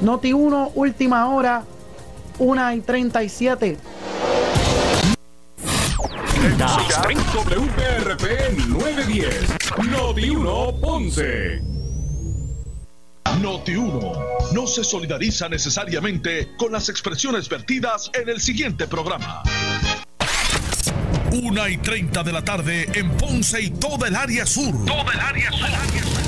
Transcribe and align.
Noti 0.00 0.32
1, 0.32 0.72
última 0.74 1.28
hora, 1.28 1.62
1 2.38 2.72
y 2.72 2.80
37. 2.80 3.76
WPRP 7.34 8.24
910, 8.66 9.90
Noti 9.90 10.30
1 10.30 10.80
Ponce. 10.80 11.60
Noti 13.42 13.76
1 13.76 14.12
no 14.54 14.66
se 14.66 14.82
solidariza 14.82 15.50
necesariamente 15.50 16.56
con 16.56 16.72
las 16.72 16.88
expresiones 16.88 17.46
vertidas 17.46 18.10
en 18.14 18.30
el 18.30 18.40
siguiente 18.40 18.88
programa. 18.88 19.42
1 21.30 21.68
y 21.68 21.76
30 21.76 22.22
de 22.22 22.32
la 22.32 22.42
tarde 22.42 22.88
en 22.94 23.10
Ponce 23.18 23.60
y 23.60 23.68
toda 23.68 24.08
el 24.08 24.16
área 24.16 24.46
sur. 24.46 24.86
Toda 24.86 25.12
el 25.12 25.20
área 25.20 25.52
sur. 25.52 26.27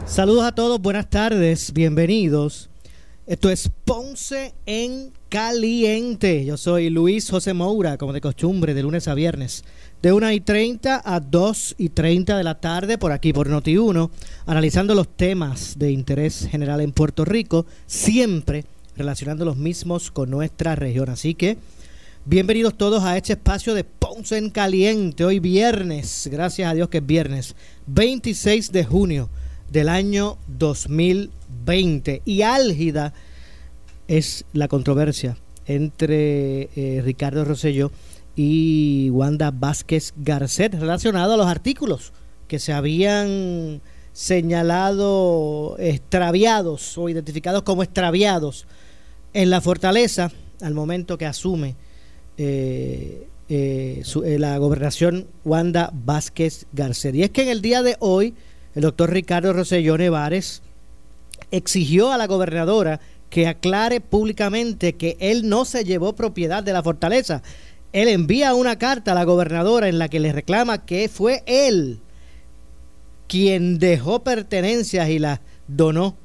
saludos 0.11 0.43
a 0.43 0.51
todos, 0.51 0.81
buenas 0.81 1.09
tardes, 1.09 1.71
bienvenidos. 1.71 2.69
Esto 3.27 3.49
es 3.49 3.71
Ponce 3.85 4.53
en 4.65 5.13
Caliente. 5.29 6.43
Yo 6.43 6.57
soy 6.57 6.89
Luis 6.89 7.29
José 7.29 7.53
Moura, 7.53 7.97
como 7.97 8.11
de 8.11 8.19
costumbre, 8.19 8.73
de 8.73 8.83
lunes 8.83 9.07
a 9.07 9.13
viernes, 9.13 9.63
de 10.01 10.11
1 10.11 10.33
y 10.33 10.41
30 10.41 11.01
a 11.05 11.21
2 11.21 11.75
y 11.77 11.89
30 11.89 12.37
de 12.37 12.43
la 12.43 12.59
tarde, 12.59 12.97
por 12.97 13.13
aquí 13.13 13.31
por 13.31 13.49
Noti1, 13.49 14.09
analizando 14.47 14.95
los 14.95 15.07
temas 15.15 15.79
de 15.79 15.91
interés 15.91 16.45
general 16.51 16.81
en 16.81 16.91
Puerto 16.91 17.23
Rico, 17.23 17.65
siempre 17.85 18.65
relacionando 18.97 19.45
los 19.45 19.55
mismos 19.55 20.11
con 20.11 20.29
nuestra 20.29 20.75
región. 20.75 21.09
Así 21.09 21.35
que, 21.35 21.57
bienvenidos 22.25 22.77
todos 22.77 23.01
a 23.03 23.15
este 23.15 23.33
espacio 23.33 23.73
de 23.73 23.85
Ponce 23.85 24.37
en 24.37 24.49
Caliente, 24.49 25.23
hoy 25.23 25.39
viernes, 25.39 26.27
gracias 26.29 26.69
a 26.69 26.73
Dios 26.73 26.89
que 26.89 26.97
es 26.97 27.05
viernes, 27.05 27.55
26 27.87 28.73
de 28.73 28.83
junio 28.83 29.29
del 29.71 29.89
año 29.89 30.37
2020. 30.47 32.21
Y 32.25 32.41
álgida 32.43 33.13
es 34.07 34.45
la 34.53 34.67
controversia 34.67 35.37
entre 35.65 36.69
eh, 36.75 37.01
Ricardo 37.03 37.45
Rosselló 37.45 37.91
y 38.35 39.09
Wanda 39.11 39.51
Vázquez 39.51 40.13
Garcet 40.17 40.73
relacionado 40.73 41.33
a 41.33 41.37
los 41.37 41.47
artículos 41.47 42.13
que 42.47 42.59
se 42.59 42.73
habían 42.73 43.81
señalado 44.13 45.77
extraviados 45.79 46.97
o 46.97 47.07
identificados 47.07 47.63
como 47.63 47.83
extraviados 47.83 48.67
en 49.33 49.49
la 49.49 49.61
fortaleza 49.61 50.31
al 50.61 50.73
momento 50.73 51.17
que 51.17 51.25
asume 51.25 51.75
eh, 52.37 53.27
eh, 53.47 54.03
la 54.37 54.57
gobernación 54.57 55.27
Wanda 55.45 55.91
Vázquez 55.93 56.65
Garcet. 56.73 57.15
Y 57.15 57.23
es 57.23 57.29
que 57.29 57.43
en 57.43 57.49
el 57.49 57.61
día 57.61 57.83
de 57.83 57.95
hoy 57.99 58.33
el 58.75 58.81
doctor 58.81 59.11
Ricardo 59.11 59.53
Rosselló 59.53 59.97
Nevares 59.97 60.61
exigió 61.51 62.11
a 62.11 62.17
la 62.17 62.27
gobernadora 62.27 62.99
que 63.29 63.47
aclare 63.47 64.01
públicamente 64.01 64.93
que 64.93 65.17
él 65.19 65.47
no 65.47 65.65
se 65.65 65.83
llevó 65.83 66.13
propiedad 66.13 66.63
de 66.63 66.73
la 66.73 66.83
fortaleza. 66.83 67.41
Él 67.93 68.07
envía 68.07 68.53
una 68.53 68.77
carta 68.77 69.11
a 69.11 69.15
la 69.15 69.23
gobernadora 69.23 69.87
en 69.87 69.99
la 69.99 70.07
que 70.07 70.19
le 70.19 70.31
reclama 70.31 70.85
que 70.85 71.09
fue 71.09 71.43
él 71.45 71.99
quien 73.27 73.79
dejó 73.79 74.23
pertenencias 74.23 75.07
y 75.07 75.17
las 75.17 75.39
donó 75.67 76.17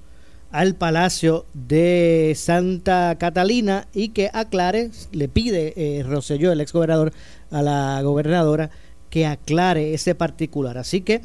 al 0.50 0.74
Palacio 0.74 1.46
de 1.54 2.32
Santa 2.36 3.16
Catalina 3.16 3.86
y 3.94 4.08
que 4.08 4.28
aclare, 4.32 4.90
le 5.12 5.28
pide 5.28 5.74
eh, 5.76 6.02
Rosselló, 6.02 6.50
el 6.50 6.60
ex 6.60 6.72
gobernador, 6.72 7.12
a 7.52 7.62
la 7.62 8.02
gobernadora 8.02 8.70
que 9.08 9.24
aclare 9.24 9.94
ese 9.94 10.16
particular. 10.16 10.78
Así 10.78 11.00
que 11.00 11.20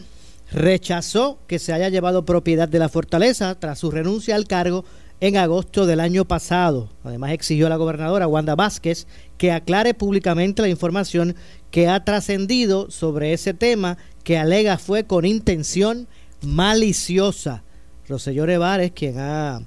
rechazó 0.51 1.39
que 1.47 1.59
se 1.59 1.73
haya 1.73 1.89
llevado 1.89 2.25
propiedad 2.25 2.67
de 2.67 2.79
la 2.79 2.89
fortaleza 2.89 3.55
tras 3.55 3.79
su 3.79 3.91
renuncia 3.91 4.35
al 4.35 4.47
cargo 4.47 4.85
en 5.21 5.37
agosto 5.37 5.85
del 5.85 5.99
año 5.99 6.25
pasado. 6.25 6.89
Además 7.03 7.31
exigió 7.31 7.67
a 7.67 7.69
la 7.69 7.77
gobernadora 7.77 8.27
Wanda 8.27 8.55
Vázquez 8.55 9.07
que 9.37 9.51
aclare 9.51 9.93
públicamente 9.93 10.61
la 10.61 10.67
información 10.67 11.35
que 11.69 11.87
ha 11.87 12.03
trascendido 12.03 12.91
sobre 12.91 13.33
ese 13.33 13.53
tema 13.53 13.97
que 14.23 14.37
alega 14.37 14.77
fue 14.77 15.05
con 15.05 15.25
intención 15.25 16.07
maliciosa. 16.41 17.63
Roselló 18.07 18.45
Nevares, 18.45 18.91
quien 18.91 19.19
ha 19.19 19.61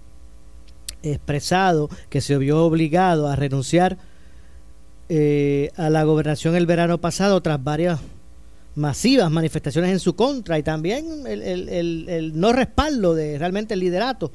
expresado 1.02 1.88
que 2.10 2.20
se 2.20 2.36
vio 2.36 2.64
obligado 2.64 3.28
a 3.28 3.36
renunciar 3.36 3.96
eh, 5.08 5.70
a 5.76 5.88
la 5.88 6.02
gobernación 6.02 6.56
el 6.56 6.66
verano 6.66 6.98
pasado 6.98 7.40
tras 7.42 7.62
varias 7.62 8.00
masivas 8.74 9.30
manifestaciones 9.30 9.90
en 9.90 10.00
su 10.00 10.16
contra 10.16 10.58
y 10.58 10.62
también 10.62 11.26
el, 11.26 12.32
no 12.34 12.52
respaldo 12.52 13.14
de 13.14 13.38
realmente 13.38 13.74
el 13.74 13.80
liderato 13.80 14.32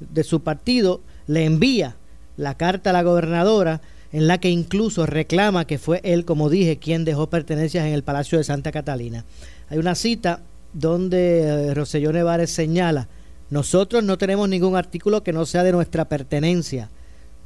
de 0.00 0.24
su 0.24 0.42
partido, 0.42 1.00
le 1.26 1.44
envía 1.44 1.96
la 2.36 2.56
carta 2.56 2.90
a 2.90 2.92
la 2.92 3.02
gobernadora 3.02 3.80
en 4.12 4.26
la 4.26 4.38
que 4.38 4.50
incluso 4.50 5.06
reclama 5.06 5.66
que 5.66 5.78
fue 5.78 6.00
él, 6.04 6.24
como 6.24 6.50
dije, 6.50 6.78
quien 6.78 7.04
dejó 7.04 7.28
pertenencias 7.28 7.86
en 7.86 7.92
el 7.92 8.02
Palacio 8.02 8.38
de 8.38 8.44
Santa 8.44 8.72
Catalina. 8.72 9.24
Hay 9.70 9.78
una 9.78 9.94
cita 9.94 10.40
donde 10.72 11.40
eh, 11.40 11.74
Roselló 11.74 12.12
Nevares 12.12 12.50
señala, 12.50 13.08
nosotros 13.50 14.02
no 14.02 14.18
tenemos 14.18 14.48
ningún 14.48 14.76
artículo 14.76 15.22
que 15.22 15.32
no 15.32 15.44
sea 15.46 15.62
de 15.62 15.72
nuestra 15.72 16.06
pertenencia. 16.06 16.90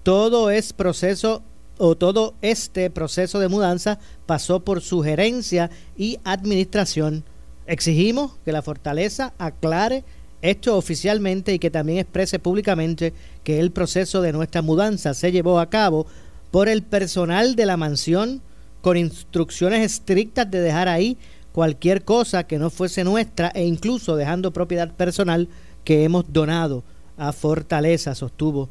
Todo 0.03 0.51
es 0.51 0.73
proceso 0.73 1.43
o 1.79 1.97
todo 1.97 2.35
este 2.43 2.91
proceso 2.91 3.39
de 3.39 3.49
mudanza 3.49 3.99
pasó 4.27 4.61
por 4.61 4.81
sugerencia 4.81 5.71
y 5.97 6.19
administración. 6.25 7.25
Exigimos 7.67 8.33
que 8.45 8.53
la 8.53 8.63
fortaleza 8.63 9.33
aclare 9.39 10.05
esto 10.43 10.77
oficialmente 10.77 11.55
y 11.55 11.59
que 11.59 11.71
también 11.71 11.99
exprese 11.99 12.39
públicamente 12.39 13.13
que 13.43 13.59
el 13.59 13.73
proceso 13.73 14.23
de 14.23 14.33
nuestra 14.33 14.63
mudanza 14.63 15.15
se 15.15 15.33
llevó 15.33 15.59
a 15.59 15.71
cabo 15.71 16.07
por 16.51 16.69
el 16.69 16.83
personal 16.83 17.57
de 17.57 17.67
la 17.67 17.77
mansión 17.77 18.43
con 18.81 18.97
instrucciones 18.97 19.85
estrictas 19.85 20.51
de 20.51 20.61
dejar 20.61 20.89
ahí 20.89 21.19
cualquier 21.53 22.05
cosa 22.05 22.45
que 22.47 22.59
no 22.59 22.71
fuese 22.71 23.03
nuestra 23.03 23.49
e 23.49 23.65
incluso 23.65 24.15
dejando 24.15 24.53
propiedad 24.53 24.93
personal 24.93 25.49
que 25.85 26.05
hemos 26.05 26.31
donado 26.33 26.85
a 27.17 27.33
Fortaleza, 27.33 28.15
sostuvo 28.15 28.69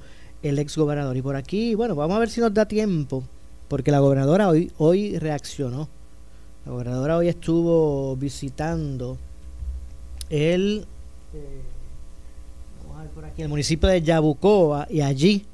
el 0.50 0.60
ex 0.60 0.78
gobernador. 0.78 1.18
Y 1.18 1.22
por 1.22 1.36
aquí, 1.36 1.76
bueno, 1.76 1.96
vamos 1.96 2.16
a 2.16 2.20
ver 2.20 2.30
si 2.30 2.40
nos 2.40 2.54
da 2.54 2.66
tiempo, 2.68 3.24
porque 3.68 3.92
la 3.92 4.00
gobernadora 4.00 4.48
hoy, 4.48 4.72
hoy 4.78 5.18
reaccionó. 5.18 5.90
La 6.66 6.72
gobernadora 6.72 7.18
hoy 7.18 7.28
estuvo 7.30 8.16
visitando 8.16 9.18
el, 10.30 10.86
eh, 11.34 11.62
el 13.38 13.50
municipio 13.50 13.90
de 13.90 14.02
Yabucoa 14.02 14.88
y 14.90 15.02
allí 15.02 15.46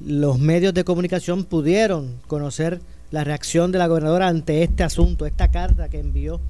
los 0.00 0.38
medios 0.38 0.74
de 0.74 0.84
comunicación 0.84 1.44
pudieron 1.44 2.16
conocer 2.26 2.80
la 3.10 3.24
reacción 3.24 3.72
de 3.72 3.78
la 3.78 3.86
gobernadora 3.86 4.28
ante 4.28 4.62
este 4.62 4.82
asunto, 4.82 5.26
esta 5.26 5.50
carta 5.50 5.88
que 5.88 6.00
envió 6.00 6.40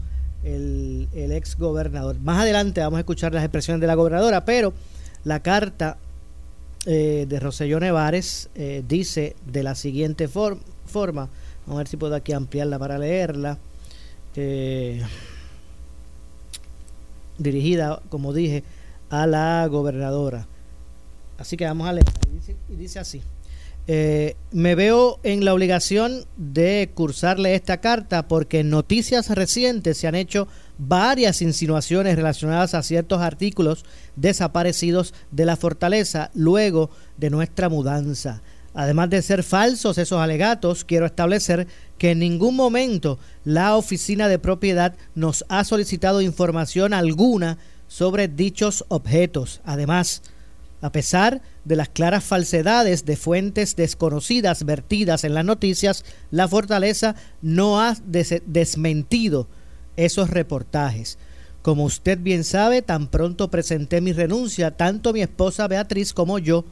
el, 0.45 1.09
el 1.13 1.33
ex 1.33 1.57
gobernador. 1.57 2.19
Más 2.21 2.41
adelante 2.41 2.81
vamos 2.81 2.99
a 2.99 3.01
escuchar 3.01 3.35
las 3.35 3.45
expresiones 3.45 3.81
de 3.81 3.87
la 3.87 3.95
gobernadora, 3.95 4.45
pero 4.45 4.73
la 5.25 5.41
carta 5.41 5.99
eh, 6.87 7.27
de 7.29 7.41
Roselló 7.41 7.79
Nevares 7.81 8.51
eh, 8.55 8.83
dice 8.87 9.37
de 9.47 9.63
la 9.63 9.75
siguiente 9.75 10.29
forma, 10.29 11.29
vamos 11.67 11.75
a 11.75 11.79
ver 11.79 11.89
si 11.89 11.97
puedo 11.97 12.15
aquí 12.15 12.33
ampliarla 12.33 12.79
para 12.79 12.99
leerla, 12.99 13.59
dirigida, 17.39 18.01
como 18.09 18.33
dije, 18.33 18.65
a 19.11 19.27
la 19.27 19.67
gobernadora. 19.69 20.47
Así 21.39 21.57
que 21.57 21.65
vamos 21.65 21.89
a 21.89 21.93
leer, 21.93 22.07
y 22.69 22.77
dice 22.77 22.99
así. 22.99 23.23
Eh, 23.89 24.37
me 24.53 24.77
veo 24.77 25.19
en 25.25 25.45
la 25.45 25.53
obligación 25.53 26.25
de 26.37 26.91
cursarle 26.95 27.57
esta 27.57 27.81
carta 27.81 28.29
porque 28.29 28.63
noticias 28.63 29.29
recientes 29.31 29.99
se 29.99 30.07
han 30.07 30.15
hecho 30.15 30.47
varias 30.89 31.43
insinuaciones 31.43 32.17
relacionadas 32.17 32.75
a 32.75 32.83
ciertos 32.83 33.21
artículos 33.21 33.85
desaparecidos 34.17 35.15
de 35.31 35.47
la 35.47 35.57
fortaleza 35.57 36.31
luego 36.35 36.91
de 37.17 37.31
nuestra 37.31 37.69
mudanza. 37.69 38.43
Además 38.75 39.11
de 39.11 39.21
ser 39.21 39.43
falsos 39.43 39.99
esos 39.99 40.19
alegatos, 40.19 40.85
quiero 40.85 41.07
establecer 41.07 41.67
que 41.99 42.13
en 42.13 42.21
ningún 42.21 42.57
momento 42.57 43.19
la 43.45 43.77
oficina 43.77 44.29
de 44.29 44.39
propiedad 44.39 44.95
nos 45.15 45.45
ha 45.49 45.63
solicitado 45.65 46.23
información 46.23 46.95
alguna 46.95 47.59
sobre 47.87 48.29
dichos 48.29 48.85
objetos. 48.89 49.61
Además, 49.65 50.23
A 50.83 50.91
pesar 50.91 51.43
de 51.65 51.77
las 51.77 51.89
claras 51.89 52.25
falsedades 52.25 53.05
de 53.05 53.17
fuentes 53.17 53.77
desconocidas 53.77 54.65
vertidas 54.65 55.23
en 55.23 55.33
las 55.33 55.45
noticias, 55.45 56.05
la 56.33 56.49
fortaleza 56.49 57.15
no 57.41 57.81
ha 57.81 57.97
desmentido 58.05 59.47
esos 59.97 60.31
reportajes. 60.31 61.19
Como 61.63 61.85
usted 61.85 62.19
bien 62.19 62.45
sabe, 62.45 62.83
tan 62.83 63.09
pronto 63.09 63.51
presenté 63.51 64.01
mi 64.01 64.13
renuncia, 64.13 64.73
tanto 64.73 65.13
mi 65.13 65.23
esposa 65.23 65.69
Beatriz 65.69 66.13
como 66.13 66.39
yo 66.39 66.65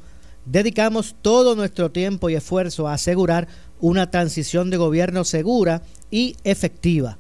dedicamos 0.45 1.15
todo 1.23 1.55
nuestro 1.55 1.91
tiempo 1.91 2.29
y 2.29 2.35
esfuerzo 2.35 2.89
a 2.89 2.95
asegurar 2.95 3.49
una 3.81 4.11
transición 4.11 4.71
de 4.71 4.77
gobierno 4.77 5.25
segura 5.25 5.83
y 6.11 6.37
efectiva. 6.45 7.19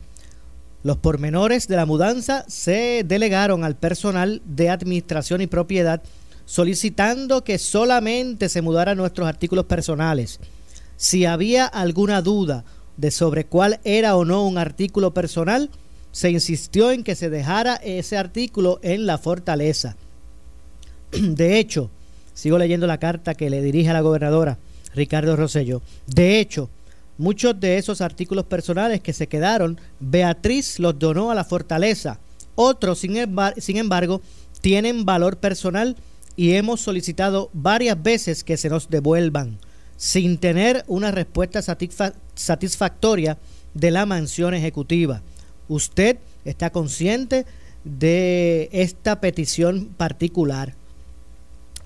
Los 0.82 0.96
pormenores 0.96 1.68
de 1.68 1.76
la 1.76 1.86
mudanza 1.86 2.44
se 2.48 3.04
delegaron 3.04 3.64
al 3.64 3.76
personal 3.76 4.40
de 4.46 4.70
administración 4.70 5.42
y 5.42 5.46
propiedad 5.46 6.02
solicitando 6.46 7.44
que 7.44 7.58
solamente 7.58 8.48
se 8.48 8.62
mudaran 8.62 8.96
nuestros 8.96 9.28
artículos 9.28 9.66
personales. 9.66 10.40
Si 10.96 11.24
había 11.24 11.66
alguna 11.66 12.22
duda 12.22 12.64
de 12.96 13.10
sobre 13.10 13.44
cuál 13.44 13.78
era 13.84 14.16
o 14.16 14.24
no 14.24 14.44
un 14.44 14.58
artículo 14.58 15.14
personal, 15.14 15.70
se 16.12 16.30
insistió 16.30 16.90
en 16.90 17.04
que 17.04 17.14
se 17.14 17.30
dejara 17.30 17.76
ese 17.76 18.16
artículo 18.16 18.80
en 18.82 19.06
la 19.06 19.18
fortaleza. 19.18 19.96
De 21.12 21.58
hecho, 21.58 21.90
sigo 22.34 22.58
leyendo 22.58 22.86
la 22.86 22.98
carta 22.98 23.34
que 23.34 23.50
le 23.50 23.62
dirige 23.62 23.90
a 23.90 23.94
la 23.94 24.00
gobernadora 24.00 24.58
Ricardo 24.94 25.36
Rosello. 25.36 25.82
De 26.06 26.40
hecho, 26.40 26.68
muchos 27.18 27.58
de 27.60 27.78
esos 27.78 28.00
artículos 28.00 28.46
personales 28.46 29.00
que 29.00 29.12
se 29.12 29.28
quedaron, 29.28 29.78
Beatriz 30.00 30.78
los 30.78 30.98
donó 30.98 31.30
a 31.30 31.34
la 31.34 31.44
fortaleza. 31.44 32.18
Otros, 32.54 32.98
sin, 32.98 33.16
sin 33.58 33.76
embargo, 33.76 34.20
tienen 34.60 35.04
valor 35.04 35.38
personal 35.38 35.96
y 36.36 36.54
hemos 36.54 36.80
solicitado 36.80 37.50
varias 37.52 38.02
veces 38.02 38.44
que 38.44 38.56
se 38.56 38.68
nos 38.68 38.88
devuelvan, 38.88 39.58
sin 39.96 40.38
tener 40.38 40.84
una 40.86 41.10
respuesta 41.10 41.60
satisfactoria 42.34 43.38
de 43.74 43.90
la 43.90 44.06
mansión 44.06 44.54
ejecutiva. 44.54 45.22
Usted 45.70 46.18
está 46.44 46.70
consciente 46.70 47.46
de 47.84 48.68
esta 48.72 49.20
petición 49.20 49.86
particular. 49.96 50.74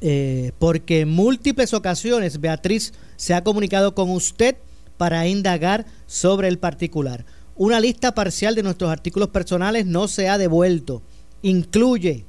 Eh, 0.00 0.52
porque 0.58 1.00
en 1.00 1.10
múltiples 1.10 1.74
ocasiones 1.74 2.40
Beatriz 2.40 2.94
se 3.16 3.34
ha 3.34 3.44
comunicado 3.44 3.94
con 3.94 4.10
usted 4.10 4.56
para 4.96 5.26
indagar 5.26 5.84
sobre 6.06 6.48
el 6.48 6.58
particular. 6.58 7.26
Una 7.56 7.78
lista 7.78 8.14
parcial 8.14 8.54
de 8.54 8.62
nuestros 8.62 8.90
artículos 8.90 9.28
personales 9.28 9.84
no 9.84 10.08
se 10.08 10.30
ha 10.30 10.38
devuelto. 10.38 11.02
Incluye 11.42 12.24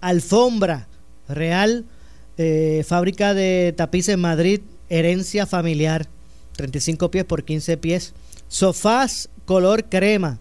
alfombra 0.00 0.88
real, 1.28 1.84
eh, 2.38 2.82
fábrica 2.88 3.34
de 3.34 3.74
tapices 3.76 4.16
Madrid, 4.16 4.62
herencia 4.88 5.44
familiar, 5.44 6.08
35 6.56 7.10
pies 7.10 7.24
por 7.26 7.44
15 7.44 7.76
pies, 7.76 8.14
sofás 8.48 9.28
color 9.44 9.84
crema, 9.84 10.40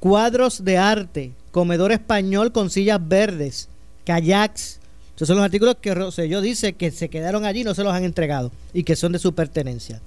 cuadros 0.00 0.64
de 0.64 0.78
arte, 0.78 1.32
comedor 1.52 1.92
español 1.92 2.50
con 2.50 2.70
sillas 2.70 3.00
verdes, 3.06 3.68
kayaks. 4.04 4.80
Esos 5.14 5.28
son 5.28 5.36
los 5.36 5.44
artículos 5.44 5.76
que 5.80 5.94
Rosselló 5.94 6.40
dice 6.40 6.72
que 6.72 6.90
se 6.90 7.10
quedaron 7.10 7.44
allí, 7.44 7.62
no 7.62 7.74
se 7.74 7.84
los 7.84 7.92
han 7.92 8.04
entregado 8.04 8.50
y 8.72 8.84
que 8.84 8.96
son 8.96 9.12
de 9.12 9.18
su 9.18 9.34
pertenencia. 9.34 10.00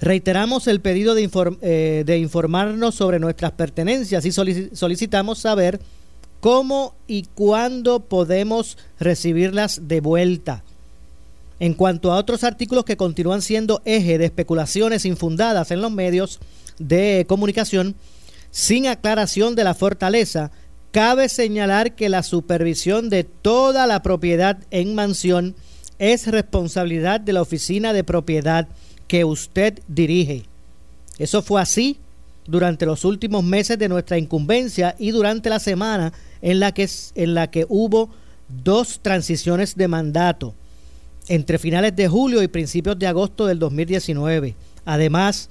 Reiteramos 0.00 0.66
el 0.66 0.80
pedido 0.80 1.14
de, 1.14 1.30
eh, 1.62 2.02
de 2.04 2.18
informarnos 2.18 2.96
sobre 2.96 3.18
nuestras 3.18 3.52
pertenencias 3.52 4.26
y 4.26 4.32
solicitamos 4.32 5.38
saber 5.38 5.80
cómo 6.40 6.94
y 7.06 7.22
cuándo 7.34 8.00
podemos 8.00 8.76
recibirlas 8.98 9.88
de 9.88 10.00
vuelta. 10.00 10.64
En 11.58 11.72
cuanto 11.72 12.12
a 12.12 12.16
otros 12.16 12.44
artículos 12.44 12.84
que 12.84 12.98
continúan 12.98 13.40
siendo 13.40 13.80
eje 13.86 14.18
de 14.18 14.26
especulaciones 14.26 15.06
infundadas 15.06 15.70
en 15.70 15.80
los 15.80 15.90
medios 15.90 16.40
de 16.78 17.24
comunicación, 17.26 17.94
sin 18.50 18.86
aclaración 18.86 19.54
de 19.54 19.64
la 19.64 19.74
fortaleza, 19.74 20.50
cabe 20.92 21.28
señalar 21.28 21.94
que 21.94 22.08
la 22.08 22.22
supervisión 22.22 23.10
de 23.10 23.24
toda 23.24 23.86
la 23.86 24.02
propiedad 24.02 24.58
en 24.70 24.94
mansión 24.94 25.54
es 25.98 26.26
responsabilidad 26.26 27.20
de 27.20 27.32
la 27.32 27.42
oficina 27.42 27.92
de 27.92 28.04
propiedad 28.04 28.68
que 29.08 29.24
usted 29.24 29.80
dirige. 29.88 30.44
Eso 31.18 31.42
fue 31.42 31.60
así 31.60 31.98
durante 32.46 32.86
los 32.86 33.04
últimos 33.04 33.44
meses 33.44 33.78
de 33.78 33.88
nuestra 33.88 34.18
incumbencia 34.18 34.94
y 34.98 35.10
durante 35.10 35.50
la 35.50 35.58
semana 35.58 36.12
en 36.42 36.60
la 36.60 36.72
que, 36.72 36.88
en 37.14 37.34
la 37.34 37.50
que 37.50 37.66
hubo 37.68 38.10
dos 38.62 39.00
transiciones 39.00 39.76
de 39.76 39.88
mandato 39.88 40.54
entre 41.28 41.58
finales 41.58 41.96
de 41.96 42.08
julio 42.08 42.42
y 42.42 42.48
principios 42.48 42.98
de 42.98 43.06
agosto 43.06 43.46
del 43.46 43.58
2019. 43.58 44.54
Además, 44.84 45.50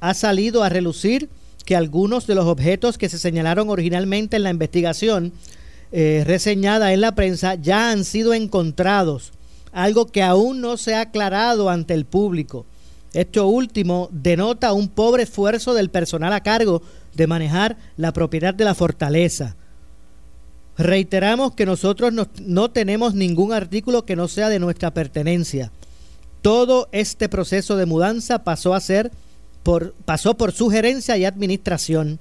ha 0.00 0.14
salido 0.14 0.62
a 0.62 0.68
relucir 0.68 1.28
que 1.66 1.76
algunos 1.76 2.26
de 2.26 2.36
los 2.36 2.46
objetos 2.46 2.96
que 2.96 3.10
se 3.10 3.18
señalaron 3.18 3.68
originalmente 3.68 4.36
en 4.36 4.44
la 4.44 4.50
investigación 4.50 5.32
eh, 5.92 6.22
reseñada 6.24 6.92
en 6.92 7.00
la 7.00 7.14
prensa 7.14 7.56
ya 7.56 7.90
han 7.90 8.04
sido 8.04 8.34
encontrados, 8.34 9.32
algo 9.72 10.06
que 10.06 10.22
aún 10.22 10.60
no 10.60 10.76
se 10.76 10.94
ha 10.94 11.02
aclarado 11.02 11.68
ante 11.68 11.92
el 11.92 12.06
público. 12.06 12.66
Esto 13.12 13.48
último 13.48 14.08
denota 14.12 14.72
un 14.72 14.88
pobre 14.88 15.24
esfuerzo 15.24 15.74
del 15.74 15.90
personal 15.90 16.32
a 16.32 16.42
cargo 16.42 16.82
de 17.14 17.26
manejar 17.26 17.76
la 17.96 18.12
propiedad 18.12 18.54
de 18.54 18.64
la 18.64 18.74
fortaleza. 18.74 19.56
Reiteramos 20.78 21.54
que 21.54 21.66
nosotros 21.66 22.12
no, 22.12 22.28
no, 22.42 22.70
tenemos 22.70 23.14
ningún 23.14 23.52
artículo 23.52 24.04
que 24.04 24.16
no 24.16 24.28
sea 24.28 24.50
de 24.50 24.60
nuestra 24.60 24.92
pertenencia. 24.92 25.72
Todo 26.42 26.88
este 26.92 27.28
proceso 27.28 27.76
de 27.76 27.86
mudanza 27.86 28.44
pasó 28.44 28.74
a 28.74 28.80
ser 28.80 29.10
pasó 30.04 30.36
por 30.36 30.52
sugerencia 30.52 31.16
y 31.16 31.24
administración. 31.24 32.18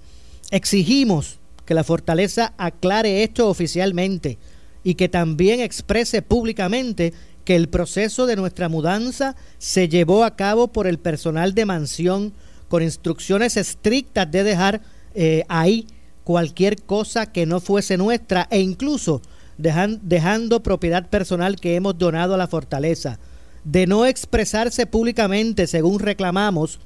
Exigimos 0.51 1.39
que 1.65 1.74
la 1.74 1.83
fortaleza 1.83 2.53
aclare 2.57 3.24
esto 3.24 3.50
oficialmente 3.50 4.38
y 4.83 4.95
que 4.95 5.09
también 5.09 5.59
exprese 5.59 6.21
públicamente 6.21 7.13
que 7.44 7.56
el 7.56 7.69
proceso 7.69 8.25
de 8.25 8.36
nuestra 8.36 8.69
mudanza 8.69 9.36
se 9.57 9.88
llevó 9.88 10.24
a 10.24 10.36
cabo 10.36 10.68
por 10.68 10.88
el 10.88 10.97
personal 10.97 11.53
de 11.53 11.65
mansión 11.65 12.33
con 12.68 12.83
instrucciones 12.83 13.57
estrictas 13.57 14.30
de 14.31 14.44
dejar 14.44 14.81
eh, 15.13 15.44
ahí 15.47 15.88
cualquier 16.24 16.81
cosa 16.81 17.31
que 17.31 17.45
no 17.45 17.59
fuese 17.59 17.97
nuestra 17.97 18.47
e 18.50 18.59
incluso 18.59 19.21
dejando 19.57 20.63
propiedad 20.63 21.07
personal 21.07 21.56
que 21.56 21.75
hemos 21.75 21.97
donado 21.97 22.33
a 22.33 22.38
la 22.38 22.47
fortaleza, 22.47 23.19
de 23.64 23.87
no 23.87 24.06
expresarse 24.06 24.85
públicamente 24.85 25.66
según 25.66 25.99
reclamamos 25.99 26.80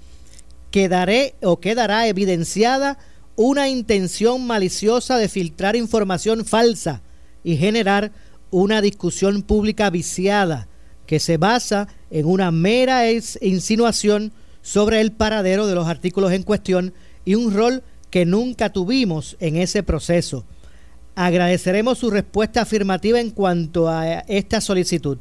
quedaré 0.72 1.36
o 1.42 1.60
quedará 1.60 2.08
evidenciada 2.08 2.98
una 3.36 3.70
intención 3.70 4.46
maliciosa 4.46 5.18
de 5.18 5.30
filtrar 5.30 5.76
información 5.76 6.46
falsa 6.46 7.02
y 7.44 7.58
generar 7.58 8.12
una 8.52 8.82
discusión 8.82 9.44
pública 9.44 9.90
viciada 9.90 10.68
que 11.06 11.20
se 11.20 11.38
basa 11.38 11.88
en 12.12 12.26
una 12.26 12.52
mera 12.52 13.10
insinuación 13.12 14.32
sobre 14.62 15.02
el 15.02 15.12
paradero 15.12 15.68
de 15.68 15.76
los 15.76 15.88
artículos 15.88 16.32
en 16.34 16.44
cuestión 16.44 16.94
y 17.26 17.36
un 17.36 17.54
rol 17.54 17.84
que 18.10 18.26
nunca 18.26 18.72
tuvimos 18.72 19.38
en 19.40 19.56
ese 19.56 19.84
proceso. 19.84 20.46
Agradeceremos 21.16 21.98
su 21.98 22.10
respuesta 22.10 22.62
afirmativa 22.62 23.20
en 23.20 23.32
cuanto 23.32 23.90
a 23.90 24.20
esta 24.28 24.62
solicitud. 24.62 25.18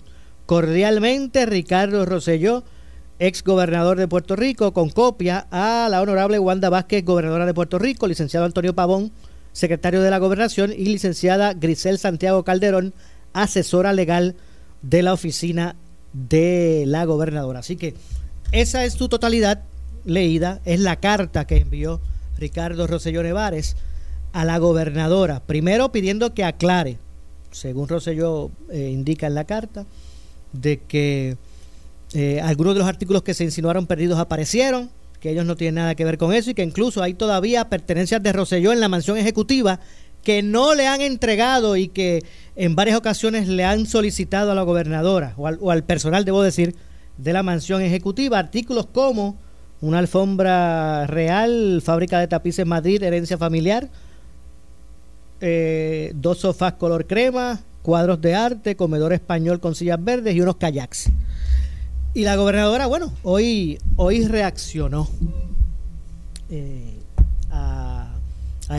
Cordialmente, 0.47 1.47
Ricardo 1.47 2.05
Rosselló, 2.05 2.64
ex 3.19 3.43
gobernador 3.43 3.99
de 3.99 4.09
Puerto 4.09 4.37
Rico, 4.37 4.73
con 4.73 4.91
copia 4.91 5.47
a 5.51 5.89
la 5.91 6.01
honorable 6.01 6.39
Wanda 6.39 6.71
Vázquez, 6.71 7.05
gobernadora 7.05 7.47
de 7.47 7.55
Puerto 7.55 7.79
Rico, 7.79 8.07
licenciado 8.07 8.47
Antonio 8.47 8.75
Pavón, 8.75 9.13
secretario 9.53 10.03
de 10.03 10.11
la 10.11 10.19
Gobernación, 10.19 10.73
y 10.73 10.85
licenciada 10.85 11.55
Grisel 11.55 11.99
Santiago 11.99 12.45
Calderón, 12.45 12.95
asesora 13.33 13.93
legal 13.93 14.37
de 14.83 15.03
la 15.03 15.13
oficina 15.13 15.77
de 16.13 16.85
la 16.87 17.05
gobernadora. 17.05 17.61
Así 17.61 17.77
que 17.77 17.95
esa 18.53 18.85
es 18.85 18.95
su 18.95 19.09
totalidad 19.09 19.63
leída, 20.05 20.61
es 20.65 20.81
la 20.81 20.97
carta 20.97 21.47
que 21.47 21.59
envió 21.59 22.01
Ricardo 22.39 22.87
Rosselló 22.87 23.23
Nevares 23.23 23.77
a 24.33 24.45
la 24.45 24.59
gobernadora, 24.59 25.41
primero 25.41 25.91
pidiendo 25.91 26.35
que 26.35 26.45
aclare, 26.45 26.99
según 27.51 27.89
Rosselló 27.89 28.51
eh, 28.71 28.91
indica 28.93 29.27
en 29.27 29.35
la 29.35 29.45
carta, 29.45 29.87
de 30.53 30.79
que 30.79 31.37
eh, 32.15 32.41
algunos 32.41 32.75
de 32.75 32.81
los 32.81 32.88
artículos 32.88 33.23
que 33.23 33.35
se 33.35 33.45
insinuaron 33.45 33.87
perdidos 33.87 34.19
aparecieron, 34.19 34.91
que 35.21 35.31
ellos 35.31 35.45
no 35.45 35.57
tienen 35.57 35.77
nada 35.77 35.95
que 35.95 36.05
ver 36.05 36.17
con 36.17 36.33
eso 36.33 36.50
y 36.50 36.55
que 36.55 36.62
incluso 36.62 37.03
hay 37.03 37.15
todavía 37.15 37.69
pertenencias 37.69 38.23
de 38.23 38.33
Roselló 38.33 38.73
en 38.73 38.81
la 38.81 38.88
mansión 38.88 39.19
ejecutiva 39.19 39.81
que 40.23 40.43
no 40.43 40.75
le 40.75 40.87
han 40.87 41.00
entregado 41.00 41.77
y 41.77 41.88
que 41.88 42.25
en 42.57 42.77
varias 42.77 42.99
ocasiones 42.99 43.49
le 43.49 43.65
han 43.65 43.87
solicitado 43.87 44.53
a 44.53 44.55
la 44.55 44.62
gobernadora 44.62 45.35
o 45.37 45.71
al, 45.71 45.85
personal, 45.85 46.25
debo 46.25 46.43
decir, 46.43 46.75
de 47.17 47.33
la 47.33 47.43
mansión 47.43 47.83
ejecutiva, 47.83 48.38
artículos 48.38 48.87
como 48.87 49.38
una 49.81 49.99
alfombra 49.99 51.07
real, 51.07 51.81
fábrica 51.85 52.19
de 52.21 52.29
tapices 52.29 52.67
Madrid, 52.67 53.03
herencia 53.03 53.38
familiar, 53.38 53.88
eh, 55.41 56.12
dos 56.15 56.38
sofás 56.38 56.75
color 56.75 57.07
crema, 57.07 57.61
cuadros 57.83 58.21
de 58.21 58.35
arte, 58.35 58.77
comedor 58.77 59.12
español 59.12 59.61
con 59.61 59.75
sillas 59.75 60.03
verdes 60.03 60.35
y 60.35 60.41
unos 60.41 60.57
kayaks. 60.57 61.11
Y 62.15 62.25
la 62.25 62.37
gobernadora, 62.37 62.87
bueno, 62.87 63.12
hoy, 63.23 63.79
hoy 63.97 64.27
reaccionó 64.27 65.09
eh, 66.50 66.99
a, 67.50 68.11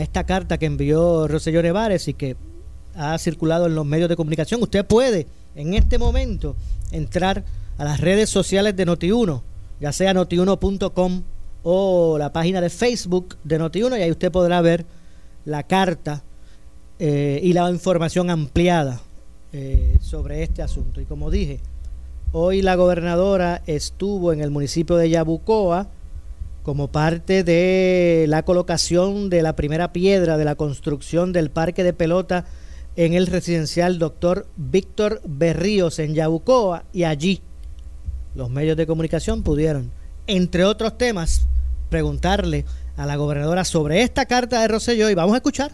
esta 0.00 0.24
carta 0.24 0.58
que 0.58 0.66
envió 0.66 1.28
Roselló 1.28 1.62
Nevares 1.62 2.08
y 2.08 2.14
que 2.14 2.36
ha 2.94 3.16
circulado 3.18 3.66
en 3.66 3.74
los 3.74 3.86
medios 3.86 4.08
de 4.08 4.16
comunicación. 4.16 4.62
Usted 4.62 4.84
puede 4.84 5.26
en 5.54 5.74
este 5.74 5.98
momento 5.98 6.56
entrar 6.90 7.44
a 7.78 7.84
las 7.84 8.00
redes 8.00 8.30
sociales 8.30 8.76
de 8.76 8.86
Noti1, 8.86 9.40
ya 9.80 9.92
sea 9.92 10.12
notiuno.com 10.12 11.22
o 11.62 12.18
la 12.18 12.32
página 12.32 12.60
de 12.60 12.70
Facebook 12.70 13.36
de 13.44 13.60
Noti1 13.60 13.98
y 13.98 14.02
ahí 14.02 14.10
usted 14.10 14.32
podrá 14.32 14.60
ver 14.60 14.84
la 15.44 15.62
carta 15.62 16.22
eh, 16.98 17.40
y 17.42 17.52
la 17.52 17.70
información 17.70 18.28
ampliada 18.28 19.00
eh, 19.52 19.98
sobre 20.00 20.42
este 20.42 20.62
asunto. 20.62 21.00
Y 21.00 21.04
como 21.04 21.30
dije, 21.30 21.60
hoy 22.32 22.62
la 22.62 22.76
gobernadora 22.76 23.62
estuvo 23.66 24.32
en 24.32 24.40
el 24.40 24.50
municipio 24.50 24.96
de 24.96 25.10
Yabucoa 25.10 25.88
como 26.62 26.88
parte 26.88 27.42
de 27.42 28.26
la 28.28 28.44
colocación 28.44 29.30
de 29.30 29.42
la 29.42 29.56
primera 29.56 29.92
piedra 29.92 30.36
de 30.36 30.44
la 30.44 30.54
construcción 30.54 31.32
del 31.32 31.50
parque 31.50 31.82
de 31.82 31.92
pelota 31.92 32.44
en 32.96 33.14
el 33.14 33.26
residencial 33.26 33.98
doctor 33.98 34.46
Víctor 34.56 35.20
Berríos 35.24 35.98
en 35.98 36.14
Yabucoa 36.14 36.84
y 36.92 37.04
allí 37.04 37.42
los 38.34 38.50
medios 38.50 38.76
de 38.76 38.86
comunicación 38.86 39.42
pudieron, 39.42 39.90
entre 40.26 40.64
otros 40.64 40.96
temas, 40.96 41.48
preguntarle 41.88 42.64
a 42.96 43.06
la 43.06 43.16
gobernadora 43.16 43.64
sobre 43.64 44.02
esta 44.02 44.26
carta 44.26 44.60
de 44.60 44.68
Rosselló 44.68 45.10
y 45.10 45.14
vamos 45.14 45.34
a 45.34 45.38
escuchar 45.38 45.72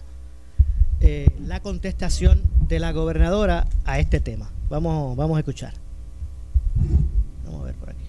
eh, 1.00 1.26
la 1.44 1.60
contestación 1.60 2.40
de 2.68 2.78
la 2.78 2.92
gobernadora 2.92 3.66
a 3.84 3.98
este 3.98 4.20
tema. 4.20 4.50
Vamos, 4.70 5.16
vamos 5.16 5.36
a 5.36 5.40
escuchar. 5.40 5.85
Vamos 7.44 7.62
a 7.62 7.64
ver 7.64 7.74
por 7.74 7.90
aquí. 7.90 8.04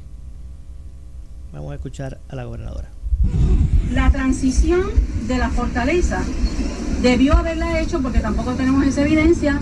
Vamos 1.54 1.72
a 1.72 1.76
escuchar 1.76 2.20
a 2.30 2.36
la 2.36 2.46
gobernadora. 2.46 2.90
La 3.92 4.12
transición 4.12 4.82
de 5.28 5.38
la 5.38 5.50
fortaleza 5.50 6.22
debió 7.02 7.36
haberla 7.36 7.80
hecho, 7.80 8.02
porque 8.02 8.20
tampoco 8.20 8.54
tenemos 8.54 8.86
esa 8.86 9.02
evidencia, 9.02 9.60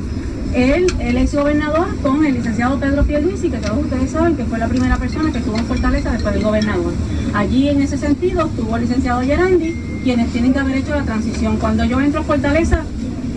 el, 0.53 0.88
ex 1.00 1.35
gobernador 1.35 1.95
con 2.01 2.25
el 2.25 2.35
licenciado 2.35 2.79
Pedro 2.79 3.03
Pierluisi, 3.03 3.50
que 3.50 3.57
todos 3.57 3.83
ustedes 3.83 4.12
saben 4.12 4.35
que 4.38 4.45
fue 4.45 4.57
la 4.57 4.67
primera 4.67 4.97
persona 4.97 5.31
que 5.31 5.39
estuvo 5.39 5.57
en 5.57 5.65
Fortaleza 5.65 6.12
después 6.12 6.33
del 6.33 6.43
gobernador. 6.43 6.93
Allí 7.33 7.69
en 7.69 7.81
ese 7.81 7.97
sentido 7.97 8.45
estuvo 8.45 8.75
el 8.75 8.83
licenciado 8.83 9.21
Gerandi, 9.21 9.75
quienes 10.03 10.31
tienen 10.31 10.53
que 10.53 10.59
haber 10.59 10.77
hecho 10.77 10.95
la 10.95 11.03
transición. 11.03 11.57
Cuando 11.57 11.83
yo 11.83 12.00
entro 12.00 12.21
a 12.21 12.24
Fortaleza 12.24 12.83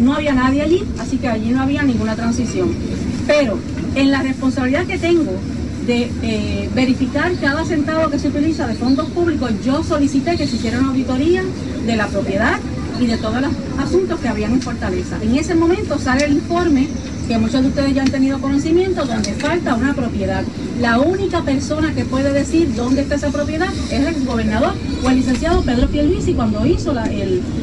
no 0.01 0.15
había 0.15 0.33
nadie 0.33 0.63
allí, 0.63 0.85
así 1.01 1.19
que 1.19 1.29
allí 1.29 1.51
no 1.51 1.63
había 1.63 1.83
ninguna 1.83 2.15
transición. 2.15 2.69
Pero 3.27 3.59
en 3.95 4.11
la 4.11 4.23
responsabilidad 4.23 4.87
que 4.87 4.99
tengo 4.99 5.33
de 5.89 6.13
eh, 6.23 6.69
verificar 6.75 7.33
cada 7.41 7.65
centavo 7.65 8.11
que 8.11 8.19
se 8.19 8.29
utiliza 8.29 8.67
de 8.67 8.75
fondos 8.75 9.09
públicos, 9.09 9.51
yo 9.65 9.83
solicité 9.83 10.37
que 10.37 10.47
se 10.47 10.57
hiciera 10.57 10.79
una 10.79 10.91
auditoría 10.91 11.43
de 11.87 11.97
la 11.97 12.07
propiedad 12.09 12.59
y 13.01 13.07
de 13.07 13.17
todos 13.17 13.41
los 13.41 13.51
asuntos 13.79 14.21
que 14.21 14.29
habían 14.29 14.53
en 14.53 14.61
Fortaleza. 14.61 15.17
En 15.23 15.35
ese 15.37 15.55
momento 15.55 15.99
sale 15.99 16.27
el 16.27 16.35
informe 16.35 16.89
que 17.27 17.39
muchos 17.39 17.63
de 17.63 17.69
ustedes 17.69 17.95
ya 17.95 18.03
han 18.03 18.11
tenido 18.11 18.39
conocimiento, 18.39 19.07
donde 19.07 19.33
falta 19.33 19.75
una 19.75 19.95
propiedad. 19.95 20.45
La 20.79 20.99
única 20.99 21.43
persona 21.43 21.95
que 21.95 22.05
puede 22.05 22.35
decir 22.35 22.75
dónde 22.75 23.03
está 23.03 23.15
esa 23.15 23.31
propiedad 23.31 23.69
es 23.91 24.07
el 24.07 24.25
gobernador 24.27 24.75
o 25.03 25.09
el 25.09 25.17
licenciado 25.17 25.63
Pedro 25.63 25.89
Pierluisi 25.89 26.35
cuando 26.35 26.67
hizo 26.67 26.93
la, 26.93 27.09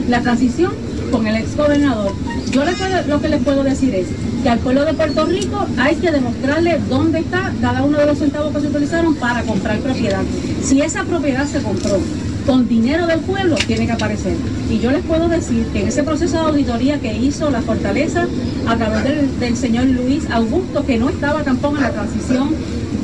la 0.10 0.22
transición 0.22 0.74
con 1.15 1.27
el 1.27 1.36
ex 1.38 1.55
gobernador. 1.55 2.12
Yo 2.51 2.63
lo 3.07 3.22
que 3.22 3.29
les 3.29 3.41
puedo 3.41 3.63
decir 3.63 3.95
es 3.95 4.07
que 4.43 4.50
al 4.50 4.60
pueblo 4.60 4.84
de 4.84 4.93
Puerto 4.93 5.25
Rico 5.25 5.65
hay 5.77 5.95
que 5.95 6.12
demostrarle 6.12 6.77
dónde 6.89 7.19
está 7.19 7.53
cada 7.62 7.84
uno 7.84 7.98
de 7.98 8.05
los 8.05 8.17
centavos 8.17 8.53
que 8.53 8.60
se 8.60 8.67
utilizaron 8.67 9.15
para 9.15 9.43
comprar 9.43 9.79
propiedad. 9.79 10.22
Si 10.62 10.81
esa 10.81 11.05
propiedad 11.05 11.45
se 11.48 11.62
compró 11.62 12.00
con 12.45 12.67
dinero 12.67 13.07
del 13.07 13.22
pueblo 13.22 13.55
tiene 13.65 13.86
que 13.86 13.93
aparecer. 13.93 14.36
Y 14.69 14.79
yo 14.79 14.91
les 14.91 15.03
puedo 15.03 15.29
decir 15.29 15.65
que 15.67 15.84
en 15.84 15.88
ese 15.88 16.03
proceso 16.03 16.36
de 16.38 16.43
auditoría 16.43 17.00
que 17.00 17.15
hizo 17.15 17.50
la 17.50 17.62
Fortaleza 17.62 18.27
a 18.67 18.75
través 18.75 19.39
del, 19.39 19.55
señor 19.55 19.86
Luis 19.86 20.29
Augusto, 20.29 20.86
que 20.86 20.98
no 20.98 21.10
estaba 21.10 21.43
tampoco 21.43 21.77
en 21.77 21.84
la 21.84 21.91
transición 21.91 22.50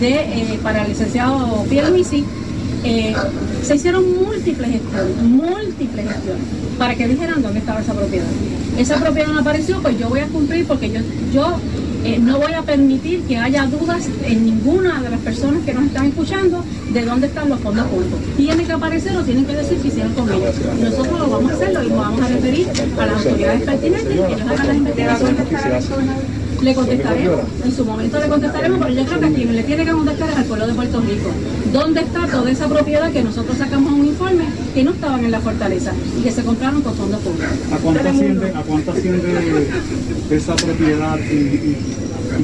de, 0.02 0.16
eh, 0.16 0.60
para 0.62 0.84
el 0.84 0.90
licenciado 0.90 1.64
Pierluisi, 1.70 2.26
eh, 2.84 3.14
se 3.64 3.76
hicieron 3.76 4.04
múltiples 4.24 4.72
gestiones, 4.72 5.18
múltiples 5.24 6.08
gestiones, 6.08 6.44
para 6.78 6.96
que 6.96 7.08
dijeran 7.08 7.42
dónde 7.42 7.60
estaba 7.60 7.82
esa 7.82 7.94
propiedad. 7.94 8.26
Esa 8.78 8.96
propiedad 8.98 9.28
no 9.30 9.40
apareció, 9.40 9.82
pues 9.82 10.00
yo 10.00 10.10
voy 10.10 10.22
a 10.22 10.28
cumplir 10.28 10.66
porque 10.66 10.90
yo, 10.90 11.00
yo 11.34 11.60
eh, 12.04 12.18
no 12.20 12.40
voy 12.40 12.54
a 12.54 12.64
permitir 12.64 13.22
que 13.24 13.38
haya 13.38 13.68
dudas 13.68 14.08
en 14.26 14.46
ninguna 14.46 15.02
de 15.02 15.10
las 15.10 15.20
personas 15.20 15.64
que 15.64 15.74
nos 15.74 15.86
están 15.86 16.08
escuchando 16.08 16.64
de 16.92 17.06
dónde 17.06 17.28
están 17.28 17.50
los 17.50 17.60
fondos 17.60 17.86
públicos. 17.88 18.20
Tienen 18.38 18.66
que 18.66 18.72
aparecer 18.72 19.16
o 19.16 19.24
tienen 19.24 19.46
que 19.46 19.54
decir 19.54 19.78
que 19.78 19.88
hicieron 19.90 20.14
con. 20.14 20.28
Nosotros 20.28 21.20
lo 21.20 21.30
vamos 21.30 21.52
a 21.52 21.56
hacer 21.56 21.74
lo 21.74 21.96
vamos 21.96 22.22
a 22.22 22.28
referir 22.28 22.68
a 23.00 23.06
las 23.06 23.26
autoridades 23.26 23.62
pertinentes 23.62 24.16
y 24.16 24.20
ellos 24.20 24.42
hagan 24.42 24.68
las 24.68 24.78
investigaciones 24.78 25.48
le 26.62 26.76
contestaremos, 26.76 27.40
en 27.64 27.72
su 27.72 27.86
momento 27.86 28.20
le 28.20 28.28
contestaremos, 28.28 28.80
pero 28.80 28.94
yo 28.94 29.06
creo 29.06 29.20
que 29.20 29.26
a 29.26 29.30
quien 29.30 29.56
le 29.56 29.64
tiene 29.64 29.86
que 29.86 29.92
contestar 29.92 30.30
es 30.30 30.36
al 30.36 30.46
pueblo 30.46 30.68
de 30.68 30.74
Puerto 30.74 31.02
Rico. 31.02 31.30
¿Dónde 31.74 32.02
está 32.02 32.28
toda 32.28 32.52
esa 32.52 32.68
propiedad 32.68 33.12
que 33.12 33.24
nosotros 33.24 33.58
sacamos 33.58 33.94
un 33.94 34.06
informe 34.06 34.46
que 34.74 34.84
no 34.84 34.92
estaban 34.92 35.26
en 35.26 35.32
la 35.32 35.40
fortaleza 35.40 35.94
y 36.20 36.22
que 36.22 36.32
se 36.32 36.44
compraron 36.44 36.82
con 36.82 36.94
fondos 36.94 37.20
públicos? 37.22 37.50
¿A 37.72 37.78
cuánto 37.78 38.08
asciende, 38.08 38.50
a 38.50 38.62
cuánto 38.62 38.92
asciende 38.92 39.68
esa 40.30 40.56
propiedad 40.56 41.18
y, 41.20 41.78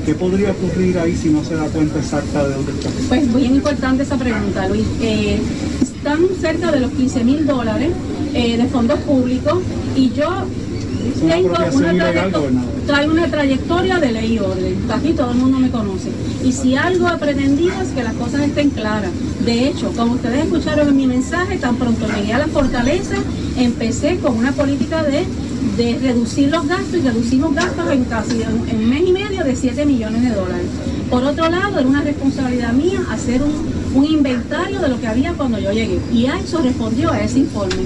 qué 0.06 0.14
podría 0.14 0.52
ocurrir 0.52 1.00
ahí 1.00 1.16
si 1.16 1.30
no 1.30 1.44
se 1.44 1.56
da 1.56 1.66
cuenta 1.66 2.00
exacta 2.00 2.48
de 2.48 2.56
dónde 2.56 2.72
está? 2.72 2.90
Pues 3.08 3.34
bien 3.34 3.56
importante 3.56 4.04
esa 4.04 4.18
pregunta, 4.18 4.68
Luis. 4.68 4.86
Eh, 5.02 5.40
están 5.82 6.28
cerca 6.40 6.72
de 6.72 6.80
los 6.80 6.92
15 6.92 7.24
mil 7.24 7.46
dólares 7.46 7.92
eh, 8.34 8.58
de 8.58 8.66
fondos 8.66 9.00
públicos 9.00 9.60
y 9.96 10.12
yo 10.12 10.46
tengo 11.12 11.54
una, 11.74 13.06
una 13.06 13.28
trayectoria 13.28 14.00
de 14.00 14.12
ley 14.12 14.34
y 14.34 14.40
orden. 14.40 14.78
Aquí 14.92 15.14
todo 15.14 15.32
el 15.32 15.38
mundo 15.38 15.60
me 15.60 15.70
conoce. 15.70 16.10
Y 16.44 16.52
si 16.52 16.76
algo 16.76 17.10
he 17.10 17.18
pretendido 17.18 17.74
es 17.82 17.90
que 17.90 18.04
las 18.04 18.14
cosas 18.14 18.42
estén 18.42 18.70
claras. 18.70 19.12
De 19.46 19.68
hecho, 19.68 19.92
como 19.96 20.14
ustedes 20.14 20.46
escucharon 20.46 20.90
en 20.90 20.98
mi 20.98 21.08
mensaje, 21.08 21.58
tan 21.58 21.76
pronto 21.76 22.08
llegué 22.08 22.34
a 22.34 22.40
la 22.40 22.48
fortaleza, 22.48 23.16
empecé 23.58 24.18
con 24.18 24.38
una 24.38 24.52
política 24.52 25.04
de, 25.04 25.26
de 25.78 26.00
reducir 26.00 26.50
los 26.50 26.68
gastos 26.68 26.96
y 26.96 27.02
reducimos 27.02 27.54
gastos 27.54 27.92
en 27.92 28.04
casi 28.06 28.42
en 28.42 28.80
un 28.80 28.90
mes 28.90 29.04
y 29.06 29.12
medio 29.12 29.44
de 29.44 29.56
7 29.56 29.86
millones 29.86 30.24
de 30.24 30.30
dólares. 30.30 30.68
Por 31.10 31.24
otro 31.24 31.50
lado, 31.50 31.80
era 31.80 31.88
una 31.88 32.02
responsabilidad 32.02 32.74
mía 32.74 33.00
hacer 33.10 33.42
un, 33.42 33.54
un 33.94 34.06
inventario 34.06 34.80
de 34.80 34.90
lo 34.90 35.00
que 35.00 35.08
había 35.08 35.34
cuando 35.34 35.60
yo 35.60 35.72
llegué. 35.72 36.00
Y 36.14 36.26
a 36.28 36.38
eso 36.38 36.62
respondió 36.62 37.12
a 37.12 37.22
ese 37.22 37.40
informe. 37.40 37.86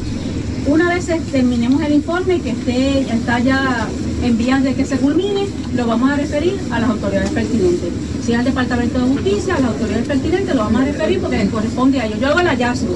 Una 0.67 0.89
vez 0.89 1.07
terminemos 1.31 1.81
el 1.81 1.93
informe 1.93 2.39
que 2.39 2.51
esté, 2.51 2.99
está 3.01 3.39
ya 3.39 3.87
en 4.23 4.37
vías 4.37 4.63
de 4.63 4.75
que 4.75 4.85
se 4.85 4.97
culmine, 4.97 5.47
lo 5.75 5.87
vamos 5.87 6.11
a 6.11 6.15
referir 6.15 6.59
a 6.69 6.79
las 6.79 6.89
autoridades 6.89 7.31
pertinentes. 7.31 7.89
Si 8.23 8.33
al 8.33 8.45
Departamento 8.45 8.99
de 8.99 9.13
Justicia, 9.13 9.55
a 9.55 9.59
las 9.59 9.71
autoridades 9.71 10.07
pertinentes 10.07 10.55
lo 10.55 10.61
vamos 10.61 10.81
a 10.81 10.85
referir 10.85 11.19
porque 11.19 11.47
corresponde 11.47 11.99
a 11.99 12.05
ellos. 12.05 12.19
Yo 12.19 12.27
hago 12.27 12.39
el 12.41 12.47
hallazgo 12.47 12.95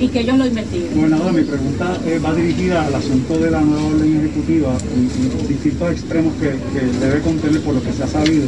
y 0.00 0.08
que 0.08 0.20
ellos 0.20 0.38
lo 0.38 0.46
investiguen. 0.46 0.94
Gobernadora, 0.94 1.32
mi 1.32 1.42
pregunta 1.42 1.98
eh, 2.04 2.18
va 2.18 2.34
dirigida 2.34 2.84
al 2.84 2.94
asunto 2.94 3.38
de 3.38 3.50
la 3.50 3.60
nueva 3.60 3.86
orden 3.86 4.16
ejecutiva 4.16 4.76
y, 4.96 5.36
los 5.36 5.48
distintos 5.48 5.92
extremos 5.92 6.34
que, 6.34 6.50
debe 6.98 7.20
contener 7.20 7.60
por 7.60 7.74
lo 7.74 7.82
que 7.82 7.92
se 7.92 8.02
ha 8.02 8.08
sabido. 8.08 8.46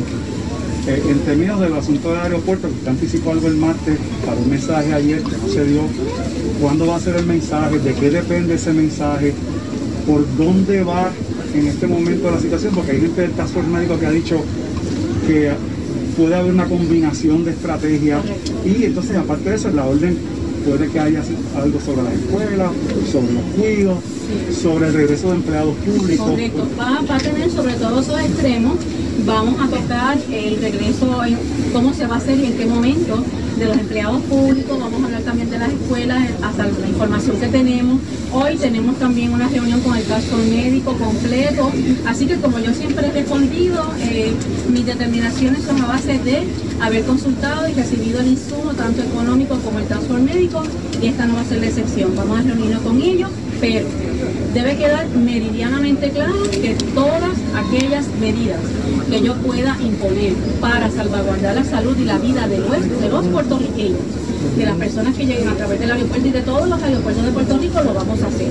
Eh, 0.89 1.03
en 1.09 1.19
términos 1.21 1.61
del 1.61 1.75
asunto 1.75 2.11
del 2.13 2.21
aeropuerto, 2.21 2.69
que 2.69 2.75
usted 2.75 2.89
anticipó 2.89 3.33
algo 3.33 3.49
el 3.49 3.57
martes 3.57 3.99
para 4.25 4.37
un 4.37 4.49
mensaje 4.49 4.95
ayer 4.95 5.21
que 5.21 5.37
no 5.37 5.49
se 5.49 5.65
dio, 5.65 5.81
¿cuándo 6.61 6.87
va 6.87 6.97
a 6.97 7.01
ser 7.01 7.17
el 7.17 7.27
mensaje? 7.27 7.81
¿De 7.81 7.93
qué 7.95 8.11
depende 8.11 8.55
ese 8.55 8.73
mensaje? 8.73 9.35
¿Por 10.07 10.25
dónde 10.37 10.85
va 10.85 11.11
en 11.55 11.67
este 11.67 11.89
momento 11.89 12.31
la 12.31 12.39
situación? 12.39 12.73
Porque 12.73 12.93
hay 12.93 13.01
gente 13.01 13.21
del 13.23 13.33
Task 13.33 13.57
Médico 13.57 13.99
que 13.99 14.07
ha 14.07 14.13
dicho 14.13 14.37
que 15.27 15.51
puede 16.17 16.37
haber 16.37 16.53
una 16.53 16.67
combinación 16.67 17.45
de 17.45 17.51
estrategias 17.51 18.23
y 18.65 18.85
entonces 18.85 19.17
aparte 19.17 19.51
de 19.51 19.57
eso 19.57 19.71
la 19.71 19.85
orden 19.85 20.17
puede 20.67 20.89
que 20.89 20.99
haya 20.99 21.23
algo 21.57 21.81
sobre 21.81 22.03
las 22.03 22.13
escuelas, 22.15 22.71
sobre 23.13 23.33
los 23.33 23.43
cuidos, 23.57 23.99
sobre 24.63 24.87
el 24.89 24.95
regreso 24.95 25.29
de 25.29 25.35
empleados 25.37 25.77
públicos. 25.77 26.27
Correcto, 26.31 26.69
va, 26.79 27.01
va, 27.09 27.17
a 27.17 27.19
tener 27.19 27.51
sobre 27.51 27.75
todo 27.75 28.01
esos 28.01 28.21
extremos, 28.21 28.77
vamos 29.27 29.61
a 29.61 29.67
tocar 29.67 30.17
el 30.31 30.57
regreso, 30.61 31.21
cómo 31.73 31.93
se 31.93 32.07
va 32.07 32.15
a 32.15 32.19
hacer 32.19 32.39
y 32.39 32.47
en 32.47 32.57
qué 32.57 32.65
momento 32.65 33.23
de 33.59 33.65
los 33.65 33.77
empleados 33.77 34.23
públicos, 34.23 34.79
vamos 34.79 35.03
a 35.03 35.07
hablar 35.07 35.23
también 35.23 35.51
de 35.51 35.59
las 35.59 35.73
escuelas, 35.73 36.23
hasta 36.43 36.65
la 36.65 36.89
información 36.89 37.37
que 37.41 37.49
tenemos. 37.49 38.01
Hoy 38.33 38.57
tenemos 38.57 38.97
también 38.99 39.33
una 39.33 39.49
reunión 39.49 39.81
con 39.81 39.97
el 39.97 40.05
caso 40.07 40.37
médico 40.37 40.93
completo, 40.93 41.73
así 42.07 42.27
que 42.27 42.37
como 42.37 42.59
yo 42.61 42.73
siempre 42.73 43.09
he 43.09 43.11
respondido, 43.11 43.93
eh, 43.99 44.33
mis 44.71 44.87
determinaciones 44.87 45.63
son 45.65 45.81
a 45.83 45.87
base 45.87 46.19
de 46.19 46.45
haber 46.81 47.05
consultado 47.05 47.69
y 47.69 47.73
recibido 47.73 48.21
el 48.21 48.29
insumo 48.29 48.73
tanto 48.75 49.03
económico 49.03 49.57
como 49.57 49.81
el 49.81 49.87
transfer 49.87 50.21
médico 50.21 50.63
y 51.03 51.09
esta 51.09 51.27
no 51.27 51.35
va 51.35 51.41
a 51.41 51.45
ser 51.45 51.61
la 51.61 51.67
excepción. 51.67 52.15
Vamos 52.15 52.39
a 52.39 52.43
reunirnos 52.43 52.83
con 52.83 53.01
ellos 53.03 53.31
pero 53.61 53.87
debe 54.55 54.77
quedar 54.77 55.07
meridianamente 55.09 56.11
claro 56.11 56.51
que 56.51 56.75
todas 56.95 57.37
aquellas 57.55 58.07
medidas 58.21 58.61
que 59.11 59.21
yo 59.21 59.35
pueda 59.35 59.77
imponer 59.81 60.33
para 60.61 60.91
salvaguardar 60.91 61.55
la 61.55 61.65
salud 61.65 61.97
y 61.99 62.05
la 62.05 62.19
vida 62.19 62.49
de 62.49 62.59
los, 62.59 63.01
de 63.01 63.09
los 63.09 63.27
puertorriqueños, 63.27 64.01
de 64.57 64.65
las 64.65 64.77
personas 64.77 65.15
que 65.15 65.27
lleguen 65.27 65.49
a 65.49 65.55
través 65.55 65.79
del 65.81 65.91
aeropuerto 65.91 66.27
y 66.27 66.31
de 66.31 66.43
todos 66.43 66.69
los 66.69 66.83
aeropuertos 66.83 67.25
de 67.25 67.33
Puerto 67.33 67.59
Rico, 67.59 67.81
lo 67.83 67.95
vamos 67.95 68.23
a 68.23 68.27
hacer. 68.29 68.49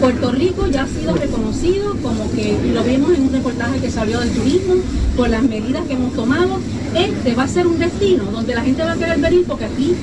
Puerto 0.00 0.32
Rico 0.32 0.66
ya 0.66 0.82
ha 0.82 0.88
sido 0.88 1.14
reconocido 1.14 1.96
como 2.02 2.30
que, 2.32 2.56
lo 2.72 2.84
vimos 2.84 3.12
en 3.14 3.22
un 3.22 3.32
reportaje 3.32 3.80
que 3.80 3.90
salió 3.90 4.20
del 4.20 4.30
turismo, 4.30 4.74
por 5.16 5.30
las 5.30 5.42
medidas 5.42 5.86
que 5.86 5.94
hemos 5.94 6.12
tomado, 6.12 6.58
este 6.98 7.34
va 7.34 7.44
a 7.44 7.48
ser 7.48 7.66
un 7.66 7.78
destino 7.78 8.24
donde 8.24 8.54
la 8.54 8.62
gente 8.62 8.82
va 8.82 8.92
a 8.92 8.96
querer 8.96 9.18
venir 9.18 9.44
porque 9.46 9.64
aquí 9.64 9.94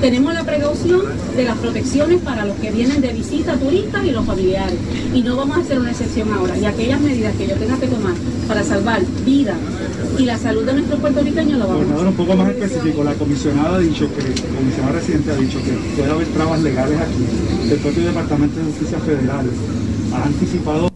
tenemos 0.00 0.32
la 0.32 0.44
precaución 0.44 1.02
de 1.36 1.44
las 1.44 1.56
protecciones 1.58 2.20
para 2.20 2.44
los 2.44 2.56
que 2.56 2.70
vienen 2.70 3.00
de 3.00 3.12
visita, 3.12 3.56
turistas 3.56 4.04
y 4.04 4.10
los 4.12 4.24
familiares. 4.24 4.76
Y 5.12 5.22
no 5.22 5.36
vamos 5.36 5.56
a 5.56 5.60
hacer 5.60 5.78
una 5.78 5.90
excepción 5.90 6.32
ahora. 6.32 6.56
Y 6.56 6.64
aquellas 6.64 7.00
medidas 7.00 7.34
que 7.36 7.48
yo 7.48 7.56
tenga 7.56 7.78
que 7.78 7.88
tomar 7.88 8.14
para 8.46 8.62
salvar 8.62 9.02
vida 9.24 9.54
y 10.18 10.24
la 10.24 10.38
salud 10.38 10.64
de 10.64 10.72
nuestros 10.74 11.00
puertorriqueños 11.00 11.58
lo 11.58 11.68
vamos 11.68 11.90
a 11.90 11.94
hacer. 11.94 12.06
un 12.06 12.14
poco 12.14 12.36
más 12.36 12.48
específico, 12.48 13.04
la 13.04 13.14
comisionada 13.14 13.76
ha 13.76 13.78
dicho 13.80 14.08
que, 14.14 14.22
la 14.22 14.58
comisionada 14.58 14.92
residente 14.92 15.32
ha 15.32 15.36
dicho 15.36 15.58
que 15.62 15.72
puede 15.96 16.10
haber 16.10 16.26
trabas 16.28 16.62
legales 16.62 17.00
aquí. 17.00 17.72
El 17.72 17.78
propio 17.78 18.04
Departamento 18.04 18.58
de 18.58 18.64
Justicia 18.66 18.98
Federal 19.00 19.46
ha 20.14 20.24
anticipado 20.24 20.88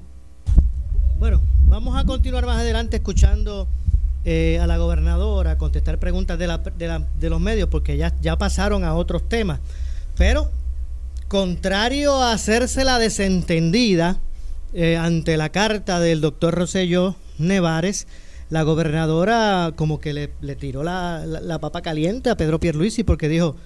Bueno, 1.18 1.40
vamos 1.66 1.96
a 1.96 2.04
continuar 2.04 2.46
más 2.46 2.58
adelante 2.58 2.96
escuchando 2.96 3.68
eh, 4.24 4.58
a 4.60 4.66
la 4.66 4.78
gobernadora 4.78 5.58
contestar 5.58 5.98
preguntas 5.98 6.38
de, 6.38 6.46
la- 6.46 6.58
de 6.58 6.86
la- 6.86 7.06
de 7.18 7.30
los 7.30 7.40
medios 7.40 7.68
porque 7.68 7.96
ya, 7.96 8.14
ya 8.20 8.36
pasaron 8.38 8.84
a 8.84 8.94
otros 8.94 9.28
temas. 9.28 9.60
Pero, 10.16 10.50
contrario 11.28 12.14
a 12.22 12.32
hacerse 12.32 12.84
la 12.84 12.98
desentendida 12.98 14.20
eh, 14.74 14.96
ante 14.96 15.36
la 15.36 15.48
carta 15.50 16.00
del 16.00 16.20
doctor 16.20 16.54
Rosselló 16.54 17.16
Nevares, 17.38 18.06
la 18.50 18.62
gobernadora 18.62 19.72
como 19.76 19.98
que 19.98 20.12
le, 20.12 20.32
le 20.40 20.56
tiró 20.56 20.82
la, 20.82 21.24
la- 21.26 21.58
papa 21.58 21.80
caliente 21.82 22.30
a 22.30 22.36
Pedro 22.36 22.60
Pierluisi 22.60 23.02
porque 23.02 23.28
dijo, 23.28 23.56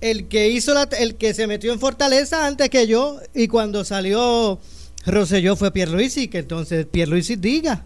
el 0.00 0.26
que 0.28 0.48
hizo 0.48 0.74
la, 0.74 0.88
el 0.98 1.14
que 1.16 1.32
se 1.34 1.46
metió 1.46 1.72
en 1.72 1.78
Fortaleza 1.78 2.46
antes 2.46 2.68
que 2.70 2.86
yo 2.86 3.20
y 3.34 3.48
cuando 3.48 3.84
salió 3.84 4.58
Rosselló 5.06 5.54
fue 5.54 5.70
Pierluisi, 5.70 6.28
que 6.28 6.38
entonces 6.38 6.86
Pierluisi 6.86 7.36
diga. 7.36 7.84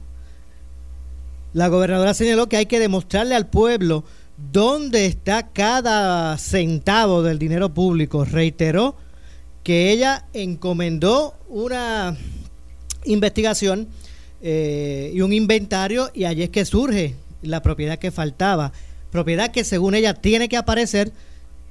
La 1.56 1.68
gobernadora 1.68 2.12
señaló 2.12 2.50
que 2.50 2.58
hay 2.58 2.66
que 2.66 2.78
demostrarle 2.78 3.34
al 3.34 3.48
pueblo 3.48 4.04
dónde 4.52 5.06
está 5.06 5.54
cada 5.54 6.36
centavo 6.36 7.22
del 7.22 7.38
dinero 7.38 7.72
público. 7.72 8.26
Reiteró 8.26 8.94
que 9.62 9.90
ella 9.90 10.26
encomendó 10.34 11.32
una 11.48 12.14
investigación 13.06 13.88
eh, 14.42 15.10
y 15.14 15.22
un 15.22 15.32
inventario 15.32 16.10
y 16.12 16.26
allí 16.26 16.42
es 16.42 16.50
que 16.50 16.66
surge 16.66 17.14
la 17.40 17.62
propiedad 17.62 17.98
que 17.98 18.10
faltaba. 18.10 18.72
Propiedad 19.10 19.50
que 19.50 19.64
según 19.64 19.94
ella 19.94 20.12
tiene 20.12 20.50
que 20.50 20.58
aparecer. 20.58 21.10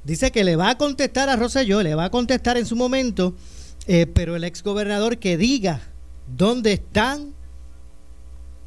Dice 0.04 0.32
que 0.32 0.44
le 0.44 0.56
va 0.56 0.72
a 0.72 0.78
contestar 0.80 1.30
a 1.30 1.36
Rosselló, 1.36 1.84
le 1.84 1.94
va 1.94 2.06
a 2.06 2.10
contestar 2.10 2.58
en 2.58 2.66
su 2.66 2.76
momento, 2.76 3.36
eh, 3.86 4.08
pero 4.08 4.36
el 4.36 4.46
exgobernador 4.46 5.20
que 5.20 5.38
diga 5.38 5.82
dónde 6.26 6.74
están, 6.74 7.35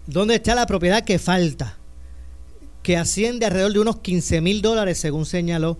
dónde 0.08 0.34
está 0.34 0.54
la 0.54 0.66
propiedad 0.66 1.04
que 1.04 1.18
falta, 1.18 1.76
que 2.82 2.96
asciende 2.96 3.46
alrededor 3.46 3.72
de 3.74 3.78
unos 3.80 3.98
15 3.98 4.40
mil 4.40 4.62
dólares, 4.62 4.98
según 4.98 5.26
señaló 5.26 5.78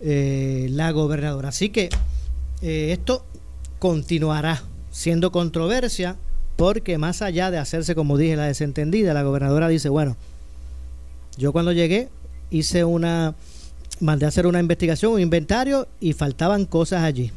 eh, 0.00 0.68
la 0.70 0.92
gobernadora. 0.92 1.48
Así 1.48 1.70
que 1.70 1.88
eh, 2.62 2.92
esto 2.92 3.24
continuará 3.78 4.62
siendo 4.90 5.32
controversia, 5.32 6.16
porque 6.56 6.98
más 6.98 7.22
allá 7.22 7.50
de 7.50 7.58
hacerse, 7.58 7.94
como 7.94 8.18
dije, 8.18 8.36
la 8.36 8.44
desentendida, 8.44 9.14
la 9.14 9.22
gobernadora 9.22 9.68
dice, 9.68 9.88
bueno, 9.88 10.16
yo 11.38 11.52
cuando 11.52 11.72
llegué 11.72 12.10
hice 12.50 12.84
una, 12.84 13.34
mandé 14.00 14.26
a 14.26 14.28
hacer 14.28 14.46
una 14.46 14.60
investigación, 14.60 15.12
un 15.12 15.20
inventario, 15.20 15.88
y 16.00 16.12
faltaban 16.12 16.66
cosas 16.66 17.02
allí 17.02 17.32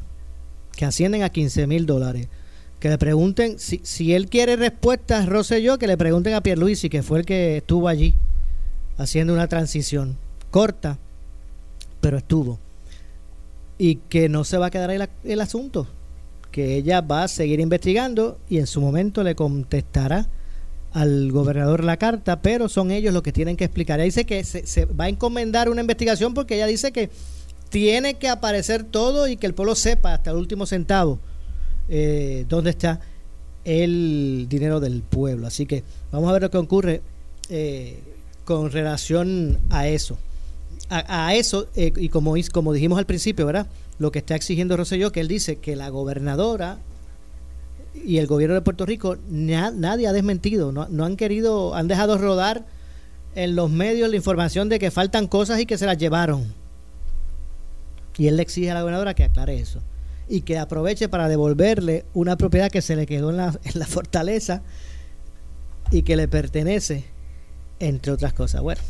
que 0.75 0.85
ascienden 0.85 1.23
a 1.23 1.29
15 1.29 1.67
mil 1.67 1.85
dólares. 1.85 2.27
Que 2.83 2.89
le 2.89 2.97
pregunten, 2.97 3.59
si, 3.59 3.79
si 3.81 4.13
él 4.13 4.27
quiere 4.27 4.57
respuestas, 4.57 5.25
Rosselló, 5.25 5.77
que 5.77 5.87
le 5.87 5.95
pregunten 5.95 6.33
a 6.33 6.43
Pierluisi, 6.43 6.89
que 6.89 7.01
fue 7.01 7.19
el 7.19 7.25
que 7.25 7.55
estuvo 7.55 7.87
allí 7.87 8.13
haciendo 8.97 9.31
una 9.31 9.47
transición 9.47 10.17
corta, 10.51 10.97
pero 12.01 12.17
estuvo. 12.17 12.59
Y 13.77 13.95
que 14.09 14.27
no 14.27 14.43
se 14.43 14.57
va 14.57 14.65
a 14.65 14.69
quedar 14.69 14.89
ahí 14.89 14.99
el 15.23 15.39
asunto, 15.39 15.87
que 16.51 16.75
ella 16.75 16.99
va 16.99 17.23
a 17.23 17.29
seguir 17.29 17.61
investigando 17.61 18.37
y 18.49 18.57
en 18.57 18.67
su 18.67 18.81
momento 18.81 19.23
le 19.23 19.33
contestará 19.33 20.27
al 20.91 21.31
gobernador 21.31 21.85
la 21.85 21.95
carta, 21.95 22.41
pero 22.41 22.67
son 22.67 22.91
ellos 22.91 23.13
los 23.13 23.23
que 23.23 23.31
tienen 23.31 23.55
que 23.55 23.63
explicar. 23.63 24.01
Ella 24.01 24.07
dice 24.07 24.25
que 24.25 24.43
se, 24.43 24.67
se 24.67 24.83
va 24.83 25.05
a 25.05 25.09
encomendar 25.09 25.69
una 25.69 25.79
investigación 25.79 26.33
porque 26.33 26.55
ella 26.55 26.67
dice 26.67 26.91
que 26.91 27.09
tiene 27.69 28.15
que 28.15 28.27
aparecer 28.27 28.83
todo 28.83 29.29
y 29.29 29.37
que 29.37 29.47
el 29.47 29.53
pueblo 29.53 29.73
sepa 29.73 30.15
hasta 30.15 30.31
el 30.31 30.35
último 30.35 30.65
centavo 30.65 31.21
eh, 31.89 32.45
dónde 32.49 32.69
está 32.71 32.99
el 33.65 34.47
dinero 34.49 34.79
del 34.79 35.01
pueblo. 35.01 35.47
Así 35.47 35.65
que 35.65 35.83
vamos 36.11 36.29
a 36.29 36.33
ver 36.33 36.41
lo 36.43 36.51
que 36.51 36.57
ocurre 36.57 37.01
eh, 37.49 37.99
con 38.45 38.71
relación 38.71 39.59
a 39.69 39.87
eso. 39.87 40.17
A, 40.89 41.33
eso, 41.33 41.67
eh, 41.75 41.91
y 41.95 42.09
como, 42.09 42.35
como 42.51 42.71
dijimos 42.71 42.99
al 42.99 43.05
principio, 43.05 43.47
¿verdad? 43.47 43.65
Lo 43.97 44.11
que 44.11 44.19
está 44.19 44.35
exigiendo 44.35 44.77
Rosselló, 44.77 45.11
que 45.11 45.21
él 45.21 45.27
dice 45.27 45.55
que 45.55 45.75
la 45.75 45.89
gobernadora 45.89 46.77
y 47.95 48.17
el 48.17 48.27
gobierno 48.27 48.53
de 48.53 48.61
Puerto 48.61 48.85
Rico, 48.85 49.17
na- 49.27 49.71
nadie 49.71 50.07
ha 50.07 50.13
desmentido, 50.13 50.71
no, 50.71 50.87
no 50.89 51.05
han 51.05 51.15
querido, 51.15 51.73
han 51.73 51.87
dejado 51.87 52.17
rodar 52.17 52.65
en 53.33 53.55
los 53.55 53.71
medios 53.71 54.09
la 54.09 54.15
información 54.17 54.69
de 54.69 54.77
que 54.77 54.91
faltan 54.91 55.25
cosas 55.27 55.59
y 55.59 55.65
que 55.65 55.77
se 55.79 55.87
las 55.87 55.97
llevaron. 55.97 56.53
Y 58.17 58.27
él 58.27 58.35
le 58.35 58.43
exige 58.43 58.69
a 58.69 58.75
la 58.75 58.81
gobernadora 58.81 59.15
que 59.15 59.23
aclare 59.23 59.57
eso. 59.57 59.79
Y 60.29 60.41
que 60.41 60.57
aproveche 60.57 61.09
para 61.09 61.27
devolverle 61.27 62.05
una 62.13 62.37
propiedad 62.37 62.71
que 62.71 62.81
se 62.81 62.95
le 62.95 63.05
quedó 63.05 63.29
en 63.29 63.37
la, 63.37 63.59
en 63.63 63.79
la 63.79 63.85
fortaleza 63.85 64.61
y 65.91 66.03
que 66.03 66.15
le 66.15 66.27
pertenece, 66.27 67.03
entre 67.79 68.11
otras 68.11 68.33
cosas. 68.33 68.61
Bueno, 68.61 68.81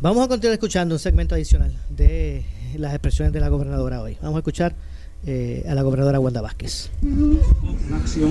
vamos 0.00 0.24
a 0.24 0.28
continuar 0.28 0.54
escuchando 0.54 0.94
un 0.94 0.98
segmento 0.98 1.34
adicional 1.34 1.74
de 1.90 2.44
las 2.76 2.92
expresiones 2.92 3.32
de 3.32 3.40
la 3.40 3.48
gobernadora 3.48 4.00
hoy. 4.00 4.16
Vamos 4.22 4.36
a 4.36 4.38
escuchar 4.38 4.74
eh, 5.26 5.64
a 5.68 5.74
la 5.74 5.82
gobernadora 5.82 6.20
Wanda 6.20 6.40
Vázquez. 6.40 6.90
una 7.02 7.96
acción 7.96 8.30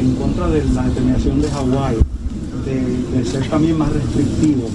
en 0.00 0.14
contra 0.16 0.48
de 0.48 0.64
la 0.64 0.82
determinación 0.84 1.42
de 1.42 1.50
Hawái 1.50 1.96
de, 2.64 3.18
de 3.18 3.24
ser 3.26 3.48
también 3.48 3.76
más 3.76 3.92
restrictivo. 3.92 4.68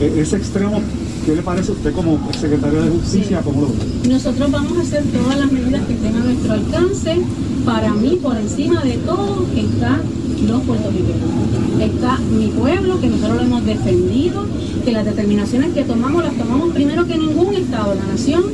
E- 0.00 0.20
ese 0.20 0.36
extremo, 0.38 0.80
¿qué 1.26 1.34
le 1.34 1.42
parece 1.42 1.72
a 1.72 1.74
usted 1.74 1.92
como 1.92 2.20
secretario 2.38 2.82
de 2.82 2.90
Justicia? 2.90 3.42
¿Cómo 3.42 3.62
lo 3.62 3.66
ve? 3.66 4.08
Nosotros 4.08 4.48
vamos 4.48 4.78
a 4.78 4.82
hacer 4.82 5.02
todas 5.06 5.36
las 5.36 5.50
medidas 5.50 5.84
que 5.84 5.94
estén 5.94 6.14
a 6.14 6.20
nuestro 6.20 6.52
alcance. 6.52 7.20
Para 7.64 7.92
mí, 7.94 8.18
por 8.22 8.36
encima 8.36 8.80
de 8.84 8.92
todo, 8.98 9.44
está 9.56 10.00
los 10.46 10.62
puertorriqueños. 10.62 11.80
Está 11.80 12.18
mi 12.18 12.46
pueblo, 12.46 13.00
que 13.00 13.08
nosotros 13.08 13.36
lo 13.38 13.42
hemos 13.42 13.66
defendido, 13.66 14.46
que 14.84 14.92
las 14.92 15.04
determinaciones 15.04 15.74
que 15.74 15.82
tomamos 15.82 16.22
las 16.22 16.34
tomamos 16.34 16.72
primero 16.72 17.04
que 17.06 17.18
ningún 17.18 17.54
Estado 17.54 17.96
la 17.96 18.06
nación. 18.06 18.44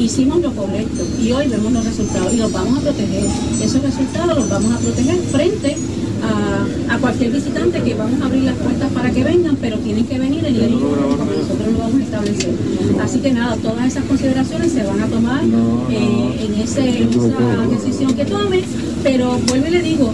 Hicimos 0.00 0.40
lo 0.40 0.50
correcto 0.52 1.04
y 1.22 1.30
hoy 1.30 1.46
vemos 1.48 1.72
los 1.74 1.84
resultados 1.84 2.32
y 2.32 2.38
los 2.38 2.50
vamos 2.50 2.78
a 2.78 2.80
proteger. 2.80 3.22
Esos 3.62 3.82
resultados 3.82 4.34
los 4.38 4.48
vamos 4.48 4.72
a 4.72 4.78
proteger 4.78 5.18
frente 5.30 5.76
a, 6.22 6.94
a 6.94 6.98
cualquier 6.98 7.32
visitante 7.32 7.82
que 7.82 7.94
vamos 7.94 8.18
a 8.22 8.24
abrir 8.24 8.44
las 8.44 8.56
puertas 8.56 8.90
para 8.92 9.10
que 9.10 9.22
vengan, 9.22 9.56
pero 9.60 9.76
tienen 9.78 10.06
que 10.06 10.18
venir 10.18 10.42
en 10.46 10.54
línea 10.54 10.70
como 10.70 11.16
nosotros 11.26 11.72
lo 11.72 11.78
vamos 11.78 12.00
a 12.00 12.04
establecer. 12.04 12.54
Así 13.02 13.18
que 13.18 13.32
nada, 13.32 13.56
todas 13.56 13.86
esas 13.86 14.04
consideraciones 14.04 14.72
se 14.72 14.84
van 14.84 15.02
a 15.02 15.06
tomar 15.06 15.44
eh, 15.44 16.46
en, 16.46 16.54
ese, 16.62 17.02
en 17.02 17.08
esa 17.10 17.66
decisión 17.68 18.14
que 18.14 18.24
tome, 18.24 18.62
pero 19.02 19.38
vuelvo 19.48 19.66
y 19.66 19.70
le 19.70 19.82
digo, 19.82 20.10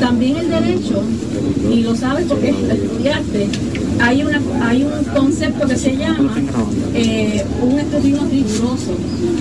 también 0.00 0.36
el 0.38 0.50
derecho, 0.50 1.02
y 1.70 1.82
lo 1.82 1.94
sabes 1.94 2.24
porque 2.26 2.52
lo 2.52 2.58
estudiaste, 2.72 3.48
hay, 4.00 4.22
una, 4.22 4.40
hay 4.62 4.82
un 4.82 5.04
concepto 5.14 5.68
que 5.68 5.76
se 5.76 5.96
llama 5.96 6.34
eh, 6.94 7.44
un 7.62 7.78
escrutinio 7.78 8.22
riguroso, 8.30 8.96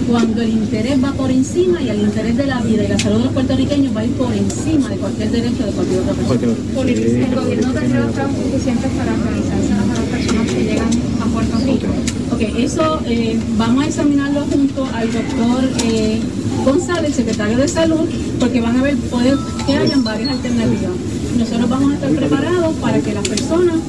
cuando 0.10 0.42
el 0.42 0.50
interés 0.50 1.02
va 1.04 1.14
por 1.14 1.32
encima 1.32 1.82
y 1.82 1.90
el 1.90 2.02
interés 2.02 2.36
de 2.36 2.46
la 2.46 2.60
vida 2.62 2.84
y 2.84 2.88
la 2.90 3.00
salud 3.00 3.20
de 3.20 3.24
los 3.26 3.34
puertorriqueños 3.34 3.96
va 3.96 4.02
a 4.02 4.06
ir 4.06 4.12
por 4.12 4.34
encima 4.34 4.90
de 4.90 4.98
cualquier 4.98 5.32
derecho 5.32 5.66
de 5.66 5.72
cualquier 5.72 6.00
otra 6.02 6.14
persona. 6.14 6.54
El 6.78 7.36
gobierno 7.36 7.74
tendrá 7.74 8.00
los 8.02 8.14
trabajos 8.14 8.38
suficientes 8.44 8.92
para 8.92 9.16
realizarse 9.16 9.74
a 9.74 9.96
las 9.96 10.06
personas 10.10 10.48
que 10.54 10.64
llegan 10.64 10.90
a 11.22 11.26
Puerto 11.26 11.58
Rico. 11.66 11.88
Ok, 12.32 12.42
eso 12.58 13.02
eh, 13.08 13.40
vamos 13.58 13.84
a 13.84 13.88
examinarlo 13.88 14.42
junto 14.42 14.86
al 14.94 15.12
doctor 15.12 15.64
eh, 15.86 16.20
González, 16.64 17.16
secretario 17.16 17.58
de 17.58 17.68
Salud, 17.68 18.10
porque 18.40 18.62
van 18.62 18.78
a 18.78 18.84
ver, 18.84 18.98
puede 18.98 19.36
que 19.66 19.76
hayan 19.76 20.04
varias 20.04 20.30
alternativas. 20.30 20.92
Nosotros 21.38 21.70
vamos 21.70 21.92
a 21.92 21.96
estar 21.96 22.12
preparados 22.12 22.76
para 22.78 23.00
que 23.00 23.14
las 23.14 23.28
personas 23.28 23.80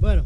Bueno, 0.00 0.24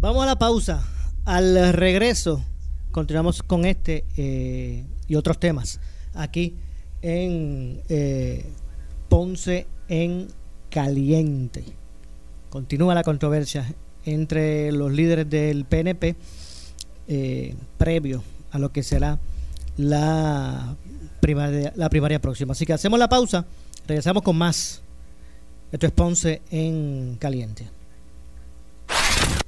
vamos 0.00 0.22
a 0.22 0.26
la 0.26 0.38
pausa. 0.38 0.82
Al 1.24 1.72
regreso, 1.72 2.44
continuamos 2.90 3.42
con 3.42 3.64
este 3.64 4.04
eh, 4.16 4.84
y 5.06 5.14
otros 5.14 5.38
temas 5.38 5.80
aquí 6.14 6.56
en 7.00 7.80
eh, 7.88 8.44
Ponce 9.08 9.66
en 9.88 10.28
Caliente. 10.70 11.64
Continúa 12.50 12.94
la 12.94 13.02
controversia 13.02 13.74
entre 14.04 14.72
los 14.72 14.92
líderes 14.92 15.28
del 15.28 15.64
PNP 15.64 16.16
eh, 17.08 17.54
previo 17.78 18.22
a 18.50 18.58
lo 18.58 18.72
que 18.72 18.82
será 18.82 19.18
la 19.76 20.76
primaria, 21.20 21.72
la 21.76 21.88
primaria 21.88 22.20
próxima. 22.20 22.52
Así 22.52 22.66
que 22.66 22.72
hacemos 22.72 22.98
la 22.98 23.08
pausa, 23.08 23.44
regresamos 23.86 24.22
con 24.22 24.36
más. 24.36 24.82
Esto 25.70 25.86
es 25.86 25.92
Ponce 25.92 26.42
en 26.50 27.16
Caliente. 27.18 27.68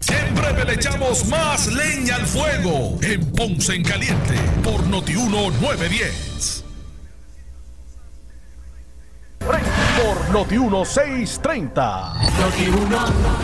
Siempre 0.01 0.65
le 0.65 0.75
echamos 0.75 1.27
más 1.29 1.67
leña 1.73 2.17
al 2.17 2.27
fuego 2.27 2.99
en 3.03 3.25
Ponce 3.33 3.75
en 3.75 3.83
Caliente 3.83 4.35
por 4.63 4.87
Notiuno 4.87 5.51
910. 5.51 6.65
Por 9.97 10.31
Noti 10.33 10.59
1630. 10.59 12.15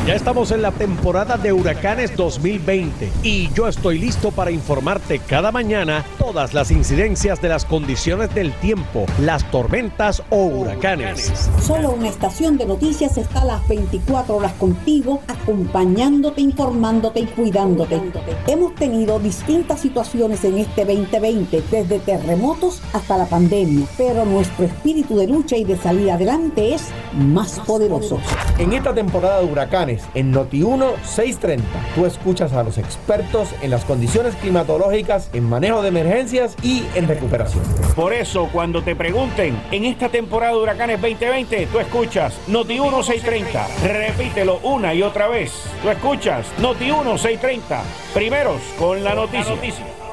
Ya 0.06 0.14
estamos 0.14 0.50
en 0.50 0.62
la 0.62 0.72
temporada 0.72 1.36
de 1.36 1.52
huracanes 1.52 2.16
2020 2.16 3.12
y 3.22 3.52
yo 3.52 3.68
estoy 3.68 3.98
listo 3.98 4.30
para 4.30 4.50
informarte 4.50 5.18
cada 5.20 5.52
mañana 5.52 6.04
todas 6.18 6.54
las 6.54 6.70
incidencias 6.70 7.40
de 7.40 7.48
las 7.48 7.64
condiciones 7.64 8.34
del 8.34 8.52
tiempo, 8.54 9.06
las 9.20 9.48
tormentas 9.50 10.22
o 10.30 10.44
huracanes. 10.44 11.32
Solo 11.62 11.92
una 11.92 12.08
estación 12.08 12.58
de 12.58 12.66
noticias 12.66 13.16
está 13.16 13.42
a 13.42 13.44
las 13.44 13.68
24 13.68 14.36
horas 14.36 14.52
contigo, 14.54 15.22
acompañándote, 15.28 16.40
informándote 16.40 17.20
y 17.20 17.26
cuidándote. 17.26 18.00
Hemos 18.46 18.74
tenido 18.74 19.18
distintas 19.18 19.80
situaciones 19.80 20.44
en 20.44 20.58
este 20.58 20.84
2020, 20.84 21.62
desde 21.70 21.98
terremotos 22.00 22.82
hasta 22.92 23.16
la 23.16 23.26
pandemia, 23.26 23.86
pero 23.96 24.24
nuestro 24.24 24.64
espíritu 24.64 25.16
de 25.16 25.26
lucha 25.26 25.56
y 25.56 25.64
de 25.64 25.76
salir 25.76 26.10
adelante 26.10 26.39
es 26.57 26.88
más 27.12 27.61
poderoso. 27.61 28.18
En 28.59 28.72
esta 28.72 28.94
temporada 28.94 29.40
de 29.40 29.46
huracanes, 29.46 30.03
en 30.14 30.33
Noti1 30.33 30.94
630, 31.05 31.66
tú 31.94 32.07
escuchas 32.07 32.53
a 32.53 32.62
los 32.62 32.79
expertos 32.79 33.48
en 33.62 33.70
las 33.70 33.85
condiciones 33.85 34.35
climatológicas, 34.37 35.31
en 35.33 35.48
manejo 35.48 35.83
de 35.83 35.88
emergencias 35.88 36.57
y 36.62 36.85
en 36.94 37.09
recuperación. 37.09 37.62
Por 37.94 38.12
eso, 38.12 38.48
cuando 38.53 38.83
te 38.83 38.96
pregunten, 38.96 39.61
en 39.70 39.85
esta 39.85 40.09
temporada 40.09 40.53
de 40.53 40.59
huracanes 40.59 41.00
2020, 41.00 41.66
tú 41.66 41.79
escuchas 41.79 42.35
Noti1 42.48 43.03
630. 43.03 43.66
Repítelo 43.87 44.59
una 44.62 44.94
y 44.94 45.03
otra 45.03 45.29
vez. 45.29 45.53
Tú 45.83 45.88
escuchas 45.88 46.46
Noti1 46.61 47.18
630. 47.18 47.83
Primeros 48.14 48.61
con 48.79 49.03
la 49.05 49.14
noticia. 49.14 50.10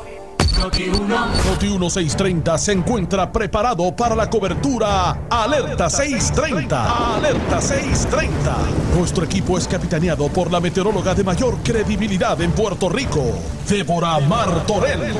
Noti 0.59 0.89
1630 0.89 2.57
se 2.57 2.71
encuentra 2.71 3.31
preparado 3.31 3.95
para 3.95 4.15
la 4.15 4.29
cobertura 4.29 5.27
Alerta 5.29 5.89
630. 5.89 7.15
Alerta 7.15 7.61
630. 7.61 8.55
Nuestro 8.97 9.25
equipo 9.25 9.57
es 9.57 9.67
capitaneado 9.67 10.27
por 10.29 10.51
la 10.51 10.59
meteoróloga 10.59 11.13
de 11.13 11.23
mayor 11.23 11.57
credibilidad 11.63 12.41
en 12.41 12.51
Puerto 12.51 12.89
Rico, 12.89 13.23
Débora 13.69 14.19
Martorell. 14.19 15.13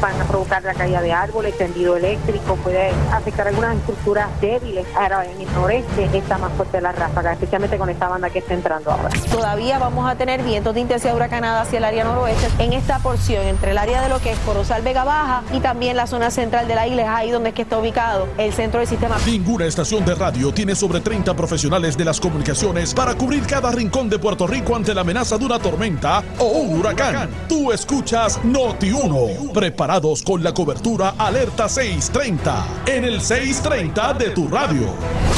Van 0.00 0.20
a 0.20 0.24
provocar 0.24 0.62
la 0.62 0.74
caída 0.74 1.00
de 1.00 1.12
árboles, 1.12 1.56
tendido 1.58 1.96
eléctrico, 1.96 2.54
puede 2.56 2.90
afectar 3.12 3.48
algunas 3.48 3.76
estructuras 3.76 4.28
débiles. 4.40 4.86
Ahora 4.94 5.24
en 5.24 5.40
el 5.40 5.52
noreste 5.54 6.08
está 6.16 6.38
más 6.38 6.52
fuerte 6.52 6.80
la 6.80 6.92
ráfaga, 6.92 7.32
especialmente 7.32 7.76
con 7.76 7.90
esta 7.90 8.08
banda 8.08 8.30
que 8.30 8.38
está 8.38 8.54
entrando 8.54 8.92
ahora. 8.92 9.08
Todavía 9.30 9.78
vamos 9.78 10.08
a 10.08 10.14
tener 10.14 10.42
vientos 10.42 10.74
de 10.74 10.80
intensidad 10.80 11.16
huracanada 11.16 11.62
hacia 11.62 11.78
el 11.78 11.84
área 11.84 12.04
noroeste 12.04 12.48
en 12.62 12.72
esta 12.72 13.00
porción 13.00 13.44
entre 13.46 13.72
el 13.72 13.78
área 13.78 14.00
de 14.02 14.08
lo 14.08 14.20
que 14.20 14.30
es 14.32 14.38
Corozal 14.40 14.75
Vega 14.82 15.04
Baja 15.04 15.42
y 15.52 15.60
también 15.60 15.96
la 15.96 16.06
zona 16.06 16.30
central 16.30 16.68
de 16.68 16.74
la 16.74 16.86
isla, 16.86 17.02
es 17.02 17.08
ahí 17.08 17.30
donde 17.30 17.50
es 17.50 17.54
que 17.54 17.62
está 17.62 17.78
ubicado 17.78 18.28
el 18.38 18.52
centro 18.52 18.80
del 18.80 18.88
sistema. 18.88 19.16
Ninguna 19.26 19.66
estación 19.66 20.04
de 20.04 20.14
radio 20.14 20.52
tiene 20.52 20.74
sobre 20.74 21.00
30 21.00 21.34
profesionales 21.34 21.96
de 21.96 22.04
las 22.04 22.20
comunicaciones 22.20 22.94
para 22.94 23.14
cubrir 23.14 23.46
cada 23.46 23.70
rincón 23.70 24.08
de 24.08 24.18
Puerto 24.18 24.46
Rico 24.46 24.76
ante 24.76 24.94
la 24.94 25.02
amenaza 25.02 25.38
de 25.38 25.44
una 25.44 25.58
tormenta 25.58 26.22
o 26.38 26.46
un 26.46 26.78
huracán. 26.78 27.28
Tú 27.48 27.72
escuchas 27.72 28.42
Noti 28.44 28.92
1, 28.92 29.52
preparados 29.52 30.22
con 30.22 30.42
la 30.42 30.52
cobertura 30.52 31.14
Alerta 31.18 31.68
630 31.68 32.66
en 32.86 33.04
el 33.04 33.20
630 33.20 34.14
de 34.14 34.30
tu 34.30 34.48
radio. 34.48 34.86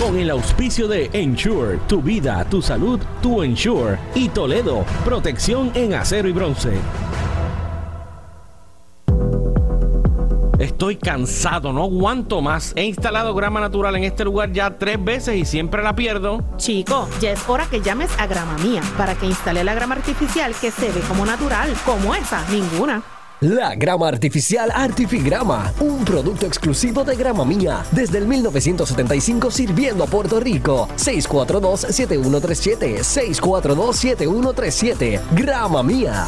Con 0.00 0.18
el 0.18 0.30
auspicio 0.30 0.88
de 0.88 1.10
Ensure, 1.12 1.78
tu 1.86 2.00
vida, 2.02 2.44
tu 2.48 2.62
salud, 2.62 3.00
tu 3.20 3.42
Ensure 3.42 3.98
y 4.14 4.28
Toledo, 4.28 4.84
protección 5.04 5.70
en 5.74 5.94
acero 5.94 6.28
y 6.28 6.32
bronce. 6.32 6.72
Estoy 10.58 10.96
cansado, 10.96 11.72
no 11.72 11.84
aguanto 11.84 12.42
más. 12.42 12.72
He 12.74 12.84
instalado 12.84 13.34
grama 13.34 13.60
natural 13.60 13.94
en 13.96 14.04
este 14.04 14.24
lugar 14.24 14.52
ya 14.52 14.76
tres 14.76 15.02
veces 15.02 15.36
y 15.36 15.44
siempre 15.44 15.82
la 15.82 15.94
pierdo. 15.94 16.42
Chico, 16.56 17.08
ya 17.20 17.30
es 17.30 17.48
hora 17.48 17.66
que 17.66 17.80
llames 17.80 18.10
a 18.18 18.26
Grama 18.26 18.58
Mía 18.58 18.82
para 18.96 19.14
que 19.14 19.26
instale 19.26 19.62
la 19.62 19.74
grama 19.74 19.94
artificial 19.94 20.54
que 20.60 20.70
se 20.70 20.90
ve 20.90 21.00
como 21.06 21.24
natural, 21.24 21.72
como 21.84 22.14
esa, 22.14 22.44
ninguna. 22.50 23.02
La 23.40 23.76
grama 23.76 24.08
artificial 24.08 24.68
Artifigrama, 24.74 25.72
un 25.78 26.04
producto 26.04 26.44
exclusivo 26.44 27.04
de 27.04 27.14
Grama 27.14 27.44
Mía, 27.44 27.84
desde 27.92 28.18
el 28.18 28.26
1975 28.26 29.52
sirviendo 29.52 30.02
a 30.02 30.08
Puerto 30.08 30.40
Rico. 30.40 30.88
642-7137, 30.96 32.98
642-7137, 33.04 35.20
Grama 35.36 35.84
Mía. 35.84 36.26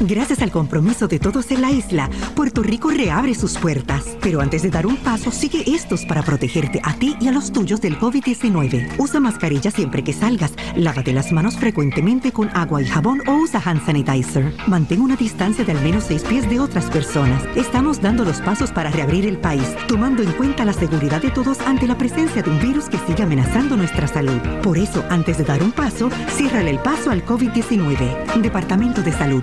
Gracias 0.00 0.42
al 0.42 0.52
compromiso 0.52 1.08
de 1.08 1.18
todos 1.18 1.50
en 1.50 1.60
la 1.60 1.72
isla, 1.72 2.08
Puerto 2.36 2.62
Rico 2.62 2.88
reabre 2.88 3.34
sus 3.34 3.58
puertas. 3.58 4.16
Pero 4.20 4.40
antes 4.40 4.62
de 4.62 4.70
dar 4.70 4.86
un 4.86 4.96
paso, 4.96 5.32
sigue 5.32 5.64
estos 5.66 6.04
para 6.06 6.22
protegerte 6.22 6.80
a 6.84 6.94
ti 6.94 7.16
y 7.20 7.26
a 7.26 7.32
los 7.32 7.50
tuyos 7.50 7.80
del 7.80 7.98
COVID-19. 7.98 8.92
Usa 8.98 9.18
mascarilla 9.18 9.72
siempre 9.72 10.04
que 10.04 10.12
salgas, 10.12 10.52
lávate 10.76 11.12
las 11.12 11.32
manos 11.32 11.56
frecuentemente 11.56 12.30
con 12.30 12.48
agua 12.56 12.80
y 12.80 12.86
jabón 12.86 13.22
o 13.26 13.38
usa 13.38 13.60
hand 13.64 13.84
sanitizer. 13.84 14.54
Mantén 14.68 15.00
una 15.00 15.16
distancia 15.16 15.64
de 15.64 15.72
al 15.72 15.82
menos 15.82 16.04
seis 16.04 16.22
pies 16.22 16.48
de 16.48 16.60
otras 16.60 16.84
personas. 16.90 17.42
Estamos 17.56 18.00
dando 18.00 18.24
los 18.24 18.40
pasos 18.40 18.70
para 18.70 18.92
reabrir 18.92 19.26
el 19.26 19.38
país, 19.38 19.66
tomando 19.88 20.22
en 20.22 20.30
cuenta 20.32 20.64
la 20.64 20.74
seguridad 20.74 21.20
de 21.20 21.30
todos 21.30 21.58
ante 21.62 21.88
la 21.88 21.98
presencia 21.98 22.40
de 22.40 22.50
un 22.50 22.60
virus 22.60 22.88
que 22.88 22.98
sigue 22.98 23.24
amenazando 23.24 23.76
nuestra 23.76 24.06
salud. 24.06 24.40
Por 24.62 24.78
eso, 24.78 25.04
antes 25.10 25.38
de 25.38 25.44
dar 25.44 25.60
un 25.60 25.72
paso, 25.72 26.08
ciérrale 26.36 26.70
el 26.70 26.78
paso 26.78 27.10
al 27.10 27.24
COVID-19. 27.24 28.40
Departamento 28.40 29.02
de 29.02 29.12
Salud. 29.12 29.42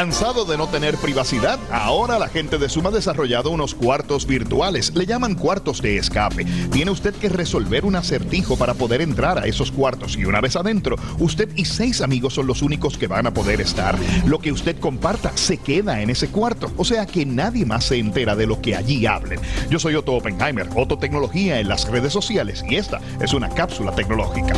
¿Cansado 0.00 0.46
de 0.46 0.56
no 0.56 0.66
tener 0.66 0.96
privacidad? 0.96 1.58
Ahora 1.70 2.18
la 2.18 2.28
gente 2.28 2.56
de 2.56 2.70
Suma 2.70 2.88
ha 2.88 2.92
desarrollado 2.92 3.50
unos 3.50 3.74
cuartos 3.74 4.26
virtuales. 4.26 4.94
Le 4.94 5.04
llaman 5.04 5.34
cuartos 5.34 5.82
de 5.82 5.98
escape. 5.98 6.46
Tiene 6.72 6.90
usted 6.90 7.14
que 7.14 7.28
resolver 7.28 7.84
un 7.84 7.94
acertijo 7.96 8.56
para 8.56 8.72
poder 8.72 9.02
entrar 9.02 9.38
a 9.38 9.44
esos 9.44 9.70
cuartos 9.70 10.16
y 10.16 10.24
una 10.24 10.40
vez 10.40 10.56
adentro, 10.56 10.96
usted 11.18 11.50
y 11.54 11.66
seis 11.66 12.00
amigos 12.00 12.32
son 12.32 12.46
los 12.46 12.62
únicos 12.62 12.96
que 12.96 13.08
van 13.08 13.26
a 13.26 13.34
poder 13.34 13.60
estar. 13.60 13.98
Lo 14.24 14.38
que 14.38 14.52
usted 14.52 14.80
comparta 14.80 15.36
se 15.36 15.58
queda 15.58 16.00
en 16.00 16.08
ese 16.08 16.28
cuarto, 16.28 16.72
o 16.78 16.84
sea 16.86 17.04
que 17.04 17.26
nadie 17.26 17.66
más 17.66 17.84
se 17.84 17.98
entera 17.98 18.34
de 18.34 18.46
lo 18.46 18.62
que 18.62 18.76
allí 18.76 19.04
hablen. 19.04 19.38
Yo 19.68 19.78
soy 19.78 19.96
Otto 19.96 20.14
Oppenheimer, 20.14 20.70
Otto 20.76 20.96
Tecnología 20.96 21.60
en 21.60 21.68
las 21.68 21.86
redes 21.86 22.14
sociales 22.14 22.64
y 22.66 22.76
esta 22.76 23.02
es 23.20 23.34
una 23.34 23.50
cápsula 23.50 23.94
tecnológica. 23.94 24.54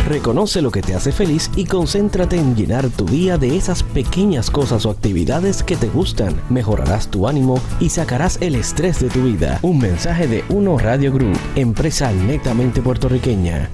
Reconoce 0.09 0.62
lo 0.62 0.70
que 0.70 0.83
te 0.83 0.94
hace 0.94 1.11
feliz 1.11 1.51
y 1.57 1.64
concéntrate 1.64 2.37
en 2.37 2.55
llenar 2.55 2.88
tu 2.90 3.07
día 3.07 3.38
de 3.38 3.57
esas 3.57 3.83
pequeñas 3.83 4.51
cosas 4.51 4.87
o 4.87 4.90
actividades 4.90 5.62
que 5.62 5.77
te 5.77 5.88
gustan. 5.88 6.40
Mejorarás 6.49 7.09
tu 7.09 7.27
ánimo 7.27 7.61
y 7.81 7.88
sacarás 7.88 8.38
el 8.40 8.55
estrés 8.55 9.01
de 9.01 9.09
tu 9.09 9.25
vida. 9.25 9.59
Un 9.62 9.79
mensaje 9.79 10.29
de 10.29 10.44
Uno 10.49 10.79
Radio 10.79 11.12
Group, 11.12 11.37
empresa 11.57 12.12
netamente 12.12 12.81
puertorriqueña. 12.83 13.68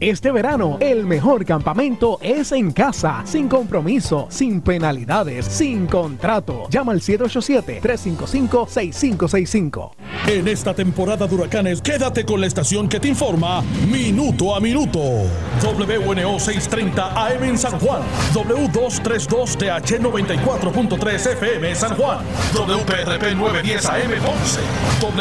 Este 0.00 0.30
verano, 0.30 0.76
el 0.78 1.06
mejor 1.06 1.44
campamento 1.44 2.20
es 2.22 2.52
en 2.52 2.70
casa, 2.70 3.22
sin 3.24 3.48
compromiso, 3.48 4.28
sin 4.30 4.60
penalidades, 4.60 5.44
sin 5.44 5.88
contrato. 5.88 6.68
Llama 6.70 6.92
al 6.92 7.00
787-355-6565. 7.00 9.90
En 10.28 10.46
esta 10.46 10.72
temporada 10.72 11.26
de 11.26 11.34
huracanes, 11.34 11.82
quédate 11.82 12.24
con 12.24 12.40
la 12.40 12.46
estación 12.46 12.88
que 12.88 13.00
te 13.00 13.08
informa 13.08 13.64
minuto 13.90 14.54
a 14.54 14.60
minuto. 14.60 15.00
WNO 15.00 16.38
630 16.38 17.26
AM 17.26 17.42
en 17.42 17.58
San 17.58 17.76
Juan, 17.80 18.02
W232TH 18.34 19.98
94.3 19.98 21.32
FM 21.32 21.74
San 21.74 21.96
Juan, 21.96 22.20
WPRP 22.54 23.34
910 23.34 23.86
AM 23.86 24.12
Ponce, 24.24 24.60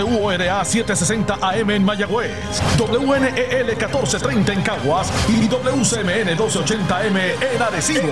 WORA 0.04 0.64
760 0.64 1.40
AM 1.42 1.72
en 1.72 1.84
Mayagüez, 1.84 2.62
WNEL 2.78 3.66
1430 3.66 4.54
en 4.54 4.67
Caguas 4.68 5.10
y 5.30 5.48
WCMN 5.48 6.36
1280M 6.38 7.36
en 7.42 7.62
Arecibo. 7.62 8.12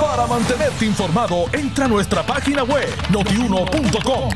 Para 0.00 0.26
mantenerte 0.26 0.86
informado, 0.86 1.44
entra 1.52 1.84
a 1.84 1.88
nuestra 1.88 2.24
página 2.24 2.62
web 2.64 2.88
notiuno.com. 3.10 4.30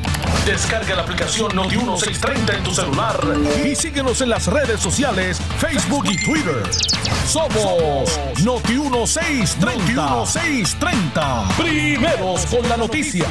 Descarga 0.45 0.95
la 0.95 1.01
aplicación 1.01 1.53
Noti1630 1.53 2.57
en 2.57 2.63
tu 2.63 2.71
celular 2.71 3.19
y 3.65 3.75
síguenos 3.75 4.21
en 4.21 4.29
las 4.29 4.45
redes 4.45 4.79
sociales, 4.79 5.41
Facebook 5.57 6.05
y 6.05 6.23
Twitter. 6.23 6.61
Somos 7.25 8.19
Noti1630. 8.43 9.95
Noti1630. 9.95 11.55
Primeros 11.57 12.45
con 12.45 12.69
la 12.69 12.77
noticia. 12.77 13.25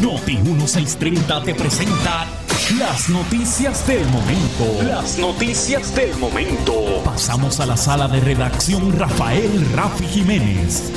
Noti 0.00 0.36
1630 0.36 1.42
te 1.42 1.56
presenta 1.56 2.43
las 2.78 3.08
noticias 3.08 3.84
del 3.86 4.06
momento. 4.06 4.82
Las 4.84 5.18
noticias 5.18 5.94
del 5.94 6.16
momento. 6.18 6.72
Pasamos 7.04 7.58
a 7.58 7.66
la 7.66 7.76
sala 7.76 8.06
de 8.06 8.20
redacción 8.20 8.96
Rafael 8.96 9.66
Rafi 9.74 10.06
Jiménez. 10.06 10.92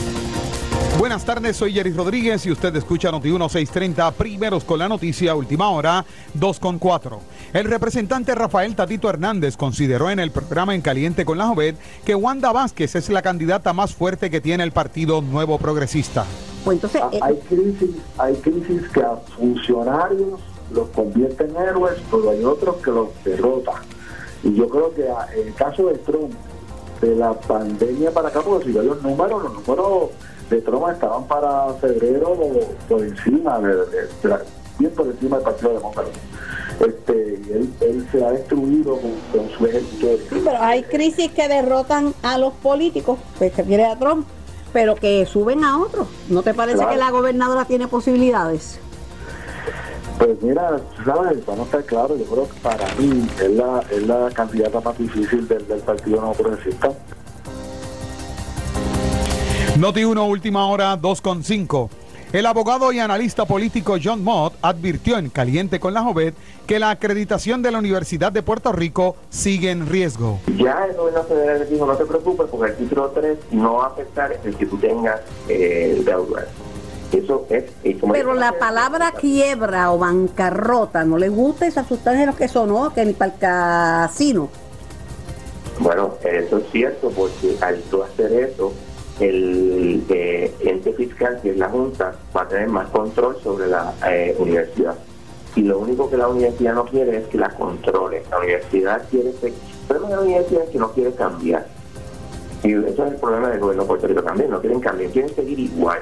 Buenas 0.99 1.25
tardes, 1.25 1.57
soy 1.57 1.73
Jerry 1.73 1.93
Rodríguez 1.93 2.45
y 2.45 2.51
usted 2.51 2.75
escucha 2.75 3.11
Noti 3.11 3.29
1630, 3.29 4.11
primeros 4.11 4.63
con 4.63 4.79
la 4.79 4.87
noticia, 4.87 5.35
última 5.35 5.69
hora, 5.69 6.05
2 6.35 6.59
con 6.59 6.77
4. 6.79 7.19
El 7.53 7.65
representante 7.65 8.35
Rafael 8.35 8.75
Tatito 8.75 9.09
Hernández 9.09 9.57
consideró 9.57 10.09
en 10.11 10.19
el 10.19 10.31
programa 10.31 10.75
En 10.75 10.81
Caliente 10.81 11.25
con 11.25 11.37
la 11.39 11.47
Jovet 11.47 11.75
que 12.05 12.15
Wanda 12.15 12.51
Vázquez 12.51 12.95
es 12.95 13.09
la 13.09 13.21
candidata 13.23 13.73
más 13.73 13.93
fuerte 13.95 14.29
que 14.29 14.41
tiene 14.41 14.63
el 14.63 14.71
Partido 14.71 15.21
Nuevo 15.21 15.57
Progresista. 15.57 16.23
Pues 16.63 16.75
entonces, 16.75 17.01
Ah, 17.03 17.09
hay 17.21 17.35
crisis, 17.49 17.95
hay 18.17 18.35
crisis 18.35 18.89
que 18.93 19.01
a 19.01 19.15
funcionarios 19.37 20.39
los 20.71 20.87
convierten 20.89 21.51
en 21.51 21.57
héroes, 21.63 21.95
pero 22.11 22.29
hay 22.29 22.43
otros 22.43 22.77
que 22.77 22.91
los 22.91 23.07
derrotan. 23.23 23.75
Y 24.43 24.53
yo 24.55 24.67
creo 24.69 24.93
que 24.93 25.09
ah, 25.09 25.27
en 25.35 25.47
el 25.47 25.53
caso 25.55 25.87
de 25.87 25.95
Trump, 25.99 26.33
de 27.01 27.15
la 27.15 27.33
pandemia 27.33 28.11
para 28.11 28.29
acá, 28.29 28.41
porque 28.41 28.65
si 28.65 28.71
veo 28.71 28.83
los 28.83 29.01
números, 29.03 29.43
los 29.43 29.53
números 29.53 30.09
de 30.49 30.61
Trump 30.61 30.87
estaban 30.91 31.25
para 31.27 31.73
febrero 31.75 32.35
por 32.87 33.03
encima, 33.03 33.59
de, 33.59 33.75
de- 33.75 34.07
bien 34.79 34.91
por 34.91 35.07
encima 35.07 35.37
del 35.37 35.45
Partido 35.45 35.73
Demócrata. 35.73 36.09
Este, 36.79 37.33
él, 37.35 37.73
él 37.81 38.07
se 38.11 38.23
ha 38.23 38.31
destruido 38.31 38.99
con, 38.99 39.11
con 39.31 39.49
su 39.57 39.65
ejército. 39.65 40.07
Sí, 40.29 40.41
pero 40.43 40.57
hay 40.61 40.83
crisis 40.83 41.31
que 41.31 41.47
derrotan 41.47 42.13
a 42.21 42.37
los 42.37 42.53
políticos, 42.53 43.17
pues, 43.39 43.51
que 43.53 43.63
quiere 43.63 43.85
a 43.85 43.97
Trump, 43.97 44.27
pero 44.73 44.93
que 44.95 45.25
suben 45.25 45.63
a 45.63 45.79
otros. 45.81 46.07
¿No 46.29 46.43
te 46.43 46.53
parece 46.53 46.77
Claro. 46.77 46.91
que 46.91 46.97
la 46.97 47.09
gobernadora 47.11 47.65
tiene 47.65 47.87
posibilidades? 47.87 48.79
Pues 50.17 50.41
mira, 50.41 50.79
sabes, 51.05 51.45
vamos 51.45 51.61
a 51.61 51.63
estar 51.63 51.85
claros, 51.85 52.17
yo 52.17 52.25
creo 52.25 52.49
que 52.49 52.59
para 52.59 52.93
mí 52.95 53.27
es 53.39 53.51
la, 53.51 53.83
es 53.91 54.07
la 54.07 54.29
candidata 54.31 54.81
más 54.81 54.97
difícil 54.97 55.47
del, 55.47 55.67
del 55.67 55.79
Partido 55.79 56.21
No 56.21 56.31
Progresista. 56.31 56.91
Noti 59.77 60.03
1, 60.03 60.25
última 60.25 60.67
hora, 60.67 60.97
2 60.97 61.21
con 61.21 61.43
5. 61.43 61.89
El 62.33 62.45
abogado 62.45 62.91
y 62.91 62.99
analista 62.99 63.45
político 63.45 63.95
John 64.03 64.21
Mott 64.21 64.53
advirtió 64.61 65.17
en 65.17 65.29
Caliente 65.29 65.79
con 65.79 65.93
la 65.93 66.01
Jovet 66.01 66.35
que 66.65 66.77
la 66.77 66.89
acreditación 66.89 67.61
de 67.61 67.71
la 67.71 67.77
Universidad 67.77 68.33
de 68.33 68.43
Puerto 68.43 68.73
Rico 68.73 69.15
sigue 69.29 69.71
en 69.71 69.87
riesgo. 69.87 70.39
Ya 70.57 70.87
el 70.89 70.97
gobierno 70.97 71.23
federal 71.23 71.65
dijo, 71.69 71.85
no 71.85 71.95
te 71.95 72.05
preocupes 72.05 72.47
porque 72.51 72.71
el 72.71 72.77
título 72.77 73.11
3 73.11 73.37
no 73.51 73.75
va 73.75 73.85
a 73.85 73.87
afectar 73.87 74.37
el 74.43 74.57
que 74.57 74.65
tú 74.65 74.77
tengas 74.77 75.21
eh, 75.47 76.01
deuda. 76.03 76.47
Eso 77.11 77.45
es... 77.49 77.63
como 77.99 78.13
Pero 78.13 78.33
la 78.33 78.51
palabra 78.53 79.11
quiebra 79.13 79.91
o 79.91 79.97
bancarrota, 79.97 81.03
¿no 81.05 81.17
le 81.17 81.29
gusta 81.29 81.65
esa 81.65 81.85
sustancia 81.85 82.25
los 82.25 82.35
que 82.35 82.47
sonó, 82.47 82.93
que 82.93 83.05
ni 83.05 83.13
para 83.13 83.31
el 83.33 83.39
casino? 83.39 84.49
Bueno, 85.79 86.15
eso 86.23 86.57
es 86.57 86.63
cierto 86.71 87.09
porque 87.11 87.55
al 87.61 87.79
tú 87.83 88.03
hacer 88.03 88.31
eso, 88.33 88.73
el 89.19 90.03
eh, 90.09 90.53
ente 90.61 90.91
fiscal, 90.93 91.39
que 91.41 91.51
es 91.51 91.57
la 91.57 91.69
Junta, 91.69 92.13
va 92.35 92.41
a 92.41 92.47
tener 92.47 92.67
más 92.67 92.89
control 92.89 93.37
sobre 93.41 93.67
la 93.67 93.93
eh, 94.07 94.35
universidad. 94.39 94.95
Y 95.55 95.61
lo 95.61 95.79
único 95.79 96.09
que 96.09 96.17
la 96.17 96.27
universidad 96.27 96.73
no 96.73 96.85
quiere 96.85 97.17
es 97.17 97.27
que 97.27 97.37
la 97.37 97.49
controle. 97.49 98.23
La 98.29 98.39
universidad 98.39 99.01
quiere... 99.09 99.31
ser- 99.33 99.53
El 99.53 99.87
problema 99.87 100.09
de 100.09 100.15
la 100.15 100.21
universidad 100.21 100.63
es 100.63 100.69
que 100.69 100.77
no 100.77 100.91
quiere 100.91 101.11
cambiar. 101.13 101.65
Y 102.63 102.73
eso 102.73 103.05
es 103.05 103.11
el 103.13 103.15
problema 103.19 103.49
del 103.49 103.59
gobierno 103.59 103.83
de 103.83 103.87
Puerto 103.87 104.07
Rico 104.07 104.23
también. 104.23 104.49
No 104.51 104.59
quieren 104.59 104.79
cambiar, 104.79 105.09
quieren 105.11 105.33
seguir 105.33 105.59
igual. 105.59 105.99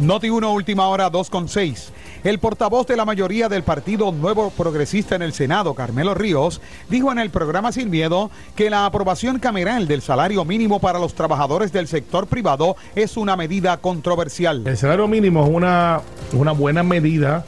Noti 0.00 0.30
1, 0.30 0.50
última 0.50 0.88
hora, 0.88 1.10
2 1.10 1.28
con 1.28 1.46
6. 1.46 1.92
El 2.24 2.38
portavoz 2.38 2.86
de 2.86 2.96
la 2.96 3.04
mayoría 3.04 3.50
del 3.50 3.62
Partido 3.62 4.10
Nuevo 4.12 4.48
Progresista 4.48 5.14
en 5.14 5.20
el 5.20 5.34
Senado, 5.34 5.74
Carmelo 5.74 6.14
Ríos, 6.14 6.62
dijo 6.88 7.12
en 7.12 7.18
el 7.18 7.28
programa 7.28 7.70
Sin 7.70 7.90
Miedo 7.90 8.30
que 8.56 8.70
la 8.70 8.86
aprobación 8.86 9.38
cameral 9.38 9.86
del 9.86 10.00
salario 10.00 10.46
mínimo 10.46 10.80
para 10.80 10.98
los 10.98 11.12
trabajadores 11.12 11.70
del 11.70 11.86
sector 11.86 12.28
privado 12.28 12.76
es 12.94 13.18
una 13.18 13.36
medida 13.36 13.76
controversial. 13.76 14.66
El 14.66 14.78
salario 14.78 15.06
mínimo 15.06 15.44
es 15.44 15.50
una, 15.50 16.00
una 16.32 16.52
buena 16.52 16.82
medida, 16.82 17.44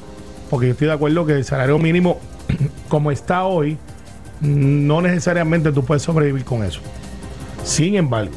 porque 0.51 0.67
yo 0.67 0.73
estoy 0.73 0.88
de 0.88 0.95
acuerdo 0.95 1.25
que 1.25 1.33
el 1.33 1.47
salario 1.47 1.79
mínimo, 1.79 2.21
como 2.88 3.11
está 3.11 3.45
hoy, 3.45 3.79
no 4.43 5.01
necesariamente 5.01 5.73
tú 5.73 5.87
puedes 5.87 6.03
sobrevivir 6.03 6.45
con 6.45 6.65
eso. 6.65 6.81
Sin 7.65 7.95
embargo, 7.95 8.35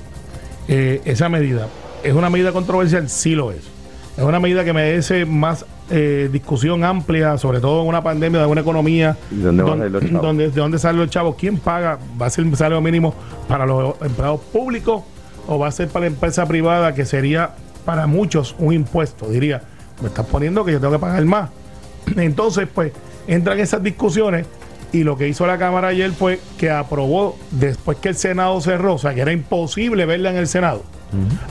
eh, 0.70 1.02
esa 1.04 1.28
medida 1.28 1.68
es 2.02 2.14
una 2.14 2.30
medida 2.30 2.54
controversial, 2.54 3.10
sí 3.10 3.36
lo 3.36 3.52
es. 3.52 3.75
Es 4.18 4.24
una 4.24 4.40
medida 4.40 4.64
que 4.64 4.72
merece 4.74 5.26
más 5.26 5.66
eh, 5.90 6.30
discusión 6.32 6.84
amplia, 6.84 7.38
sobre 7.38 7.60
todo 7.60 7.82
en 7.82 7.88
una 7.90 8.02
pandemia 8.02 8.40
de 8.40 8.46
una 8.48 8.62
economía. 8.62 9.18
dónde 9.30 9.62
van 9.64 9.74
a 9.74 9.78
salir 9.78 9.92
los 9.92 10.02
chavos? 10.06 10.22
donde- 10.22 10.50
¿De 10.50 10.62
dónde 10.62 10.80
salen 10.80 11.02
los 11.02 11.10
chavos? 11.10 11.36
¿Quién 11.38 11.58
paga? 11.58 12.00
¿Va 12.20 12.26
a 12.28 12.30
ser 12.30 12.46
el 12.46 12.56
salario 12.56 12.82
mínimo 12.82 13.14
para 13.48 13.66
los 13.66 13.96
empleados 14.02 14.40
públicos 14.54 15.04
o 15.48 15.60
va 15.60 15.68
a 15.68 15.72
ser 15.72 15.90
para 15.90 16.02
la 16.06 16.08
empresa 16.08 16.46
privada 16.48 16.94
que 16.96 17.06
sería 17.06 17.52
para 17.84 18.08
muchos 18.08 18.56
un 18.58 18.74
impuesto. 18.74 19.28
Diría, 19.30 19.62
me 20.02 20.08
estás 20.08 20.26
poniendo 20.26 20.64
que 20.66 20.72
yo 20.72 20.80
tengo 20.80 20.94
que 20.94 21.00
pagar 21.00 21.24
más. 21.26 21.50
Entonces, 22.16 22.68
pues, 22.74 22.94
entran 23.28 23.60
esas 23.60 23.84
discusiones 23.84 24.48
y 24.92 25.04
lo 25.04 25.18
que 25.18 25.28
hizo 25.28 25.46
la 25.46 25.58
Cámara 25.58 25.90
ayer 25.90 26.12
fue 26.14 26.40
que 26.58 26.72
aprobó, 26.72 27.38
después 27.52 27.98
que 27.98 28.10
el 28.10 28.16
Senado 28.16 28.60
cerró, 28.62 28.94
o 28.96 28.98
sea, 28.98 29.14
que 29.14 29.22
era 29.22 29.34
imposible 29.34 30.06
verla 30.06 30.30
en 30.32 30.38
el 30.38 30.48
Senado, 30.48 30.84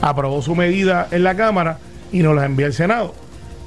aprobó 0.01 0.41
su 0.41 0.55
medida 0.55 1.07
en 1.11 1.23
la 1.23 1.35
Cámara 1.35 1.77
y 2.15 2.23
nos 2.23 2.33
la 2.33 2.45
envía 2.45 2.67
al 2.67 2.73
Senado. 2.73 3.13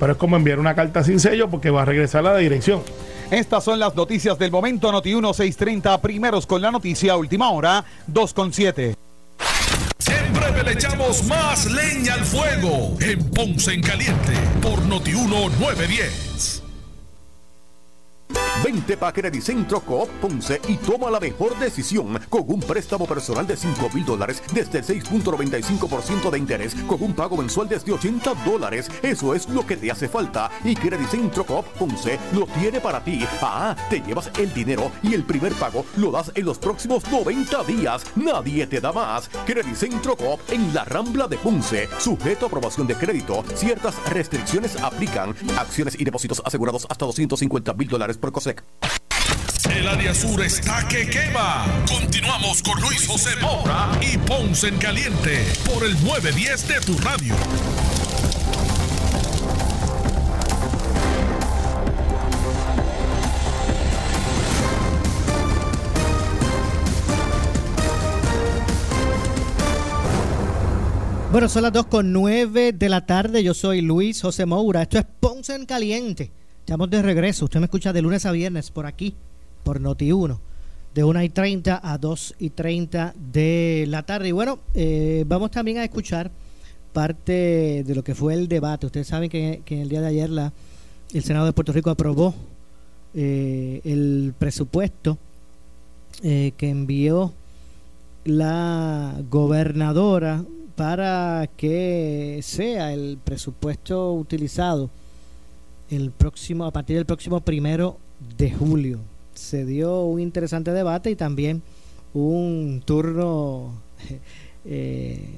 Pero 0.00 0.12
es 0.12 0.18
como 0.18 0.37
enviar 0.37 0.58
una 0.58 0.74
carta 0.74 1.04
sin 1.04 1.20
sello 1.20 1.50
porque 1.50 1.70
va 1.70 1.82
a 1.82 1.84
regresar 1.84 2.26
a 2.26 2.32
la 2.32 2.38
dirección. 2.38 2.82
Estas 3.30 3.62
son 3.62 3.78
las 3.78 3.94
noticias 3.94 4.38
del 4.38 4.50
momento 4.50 4.90
Noti 4.90 5.11
1630, 5.11 6.00
primeros 6.00 6.46
con 6.46 6.62
la 6.62 6.70
noticia 6.70 7.14
última 7.16 7.50
hora, 7.50 7.84
2 8.06 8.32
con 8.32 8.52
7. 8.52 8.94
Siempre 9.98 10.62
le 10.64 10.72
echamos 10.72 11.24
más 11.24 11.66
leña 11.70 12.14
al 12.14 12.24
fuego 12.24 12.96
en 13.00 13.30
Ponce 13.30 13.74
en 13.74 13.82
Caliente 13.82 14.32
por 14.62 14.80
Noti 14.87 15.12
1910. 15.12 16.67
Vente 18.64 18.96
pa' 18.96 19.12
Centro 19.40 19.80
Coop 19.80 20.08
Ponce 20.20 20.60
y 20.66 20.76
toma 20.78 21.10
la 21.10 21.20
mejor 21.20 21.56
decisión 21.58 22.18
con 22.28 22.44
un 22.48 22.60
préstamo 22.60 23.06
personal 23.06 23.46
de 23.46 23.56
5 23.56 23.90
mil 23.94 24.04
dólares 24.04 24.42
desde 24.52 24.78
el 24.78 24.84
6.95% 24.84 26.30
de 26.30 26.38
interés 26.38 26.74
con 26.86 27.00
un 27.02 27.14
pago 27.14 27.36
mensual 27.36 27.68
desde 27.68 27.92
80 27.92 28.34
dólares. 28.44 28.90
Eso 29.02 29.34
es 29.34 29.48
lo 29.48 29.64
que 29.64 29.76
te 29.76 29.90
hace 29.90 30.08
falta 30.08 30.50
y 30.64 30.74
Centro 31.08 31.44
Coop 31.44 31.66
Ponce 31.78 32.18
lo 32.32 32.46
tiene 32.46 32.80
para 32.80 33.02
ti. 33.02 33.24
Ah, 33.40 33.76
te 33.88 34.00
llevas 34.00 34.30
el 34.38 34.52
dinero 34.52 34.90
y 35.02 35.14
el 35.14 35.24
primer 35.24 35.52
pago 35.54 35.84
lo 35.96 36.10
das 36.10 36.32
en 36.34 36.44
los 36.44 36.58
próximos 36.58 37.08
90 37.10 37.62
días. 37.64 38.04
Nadie 38.16 38.66
te 38.66 38.80
da 38.80 38.92
más. 38.92 39.30
Centro 39.76 40.16
Coop 40.16 40.40
en 40.50 40.74
la 40.74 40.84
Rambla 40.84 41.28
de 41.28 41.36
Ponce. 41.36 41.88
Sujeto 41.98 42.46
a 42.46 42.48
aprobación 42.48 42.86
de 42.88 42.96
crédito. 42.96 43.44
Ciertas 43.54 43.94
restricciones 44.10 44.76
aplican. 44.82 45.34
Acciones 45.56 45.98
y 45.98 46.04
depósitos 46.04 46.42
asegurados 46.44 46.86
hasta 46.90 47.06
250 47.06 47.72
mil 47.74 47.88
dólares 47.88 48.18
por 48.18 48.32
El 49.70 49.87
área 49.87 50.14
sur 50.14 50.42
está 50.42 50.87
que 50.88 51.08
quema. 51.08 51.66
Continuamos 51.87 52.62
con 52.62 52.80
Luis 52.80 53.06
José 53.06 53.30
Moura 53.40 53.90
y 54.00 54.16
Ponce 54.18 54.68
en 54.68 54.78
Caliente 54.78 55.44
por 55.66 55.84
el 55.84 55.92
910 56.04 56.68
de 56.68 56.80
tu 56.80 56.98
radio. 56.98 57.34
Bueno, 71.30 71.48
son 71.50 71.62
las 71.62 71.72
2 71.72 71.87
con 71.87 72.12
9 72.12 72.72
de 72.72 72.88
la 72.88 73.04
tarde. 73.04 73.44
Yo 73.44 73.52
soy 73.52 73.82
Luis 73.82 74.22
José 74.22 74.46
Moura. 74.46 74.82
Esto 74.82 74.98
es 74.98 75.04
Ponce 75.20 75.54
en 75.54 75.66
Caliente. 75.66 76.38
Estamos 76.68 76.90
de 76.90 77.00
regreso. 77.00 77.46
Usted 77.46 77.61
me 77.61 77.64
escucha 77.64 77.94
de 77.94 78.02
lunes 78.02 78.26
a 78.26 78.31
viernes 78.31 78.70
por 78.70 78.85
aquí, 78.85 79.14
por 79.64 79.81
Noti1, 79.81 80.38
de 80.94 81.02
1 81.02 81.22
y 81.22 81.28
30 81.31 81.81
a 81.83 81.96
2 81.96 82.35
y 82.40 82.50
30 82.50 83.14
de 83.33 83.87
la 83.88 84.02
tarde. 84.02 84.28
Y 84.28 84.33
bueno, 84.33 84.59
eh, 84.74 85.24
vamos 85.26 85.50
también 85.50 85.78
a 85.78 85.85
escuchar 85.85 86.31
parte 86.92 87.85
de 87.87 87.94
lo 87.94 88.04
que 88.04 88.14
fue 88.14 88.35
el 88.35 88.48
debate. 88.48 88.85
Ustedes 88.85 89.07
saben 89.07 89.31
que, 89.31 89.62
en 89.66 89.78
el 89.78 89.88
día 89.88 90.02
de 90.02 90.09
ayer 90.09 90.28
la, 90.28 90.52
el 91.14 91.24
Senado 91.24 91.46
de 91.46 91.54
Puerto 91.54 91.72
Rico 91.72 91.88
aprobó 91.88 92.35
eh, 93.14 93.81
el 93.85 94.35
presupuesto 94.38 95.16
eh, 96.22 96.52
que 96.59 96.68
envió 96.68 97.33
la 98.26 99.16
gobernadora 99.31 100.44
para 100.76 101.48
que 101.57 102.40
sea 102.42 102.92
el 102.92 103.16
presupuesto 103.24 104.12
utilizado 104.12 104.90
el 105.90 106.11
próximo, 106.11 106.64
a 106.64 106.70
partir 106.70 106.96
del 106.96 107.07
próximo 107.07 107.40
primero 107.40 107.98
de 108.37 108.51
julio. 108.51 109.01
Se 109.35 109.64
dio 109.64 110.03
un 110.05 110.20
interesante 110.20 110.72
debate 110.72 111.11
y 111.11 111.16
también 111.16 111.62
un 112.14 112.83
turno 112.85 113.72
eh, 114.64 115.29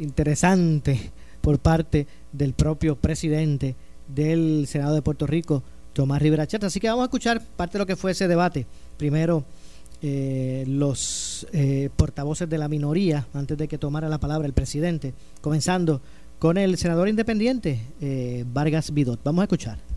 interesante 0.00 1.10
por 1.40 1.58
parte 1.58 2.06
del 2.32 2.52
propio 2.52 2.96
presidente 2.96 3.74
del 4.08 4.66
Senado 4.68 4.94
de 4.94 5.02
Puerto 5.02 5.26
Rico, 5.26 5.62
Tomás 5.92 6.20
Rivera 6.20 6.46
Chata. 6.46 6.66
Así 6.66 6.80
que 6.80 6.88
vamos 6.88 7.02
a 7.02 7.06
escuchar 7.06 7.42
parte 7.56 7.74
de 7.74 7.78
lo 7.80 7.86
que 7.86 7.96
fue 7.96 8.12
ese 8.12 8.28
debate. 8.28 8.66
Primero, 8.96 9.44
eh, 10.02 10.64
los 10.68 11.46
eh, 11.52 11.88
portavoces 11.96 12.48
de 12.48 12.58
la 12.58 12.68
minoría, 12.68 13.26
antes 13.32 13.56
de 13.56 13.66
que 13.66 13.78
tomara 13.78 14.08
la 14.08 14.18
palabra 14.18 14.46
el 14.46 14.52
presidente, 14.52 15.14
comenzando 15.40 16.00
con 16.38 16.58
el 16.58 16.76
senador 16.76 17.08
independiente 17.08 17.80
Vargas 18.52 18.92
Vidot. 18.92 19.20
Vamos 19.24 19.40
a 19.40 19.44
escuchar 19.44 19.95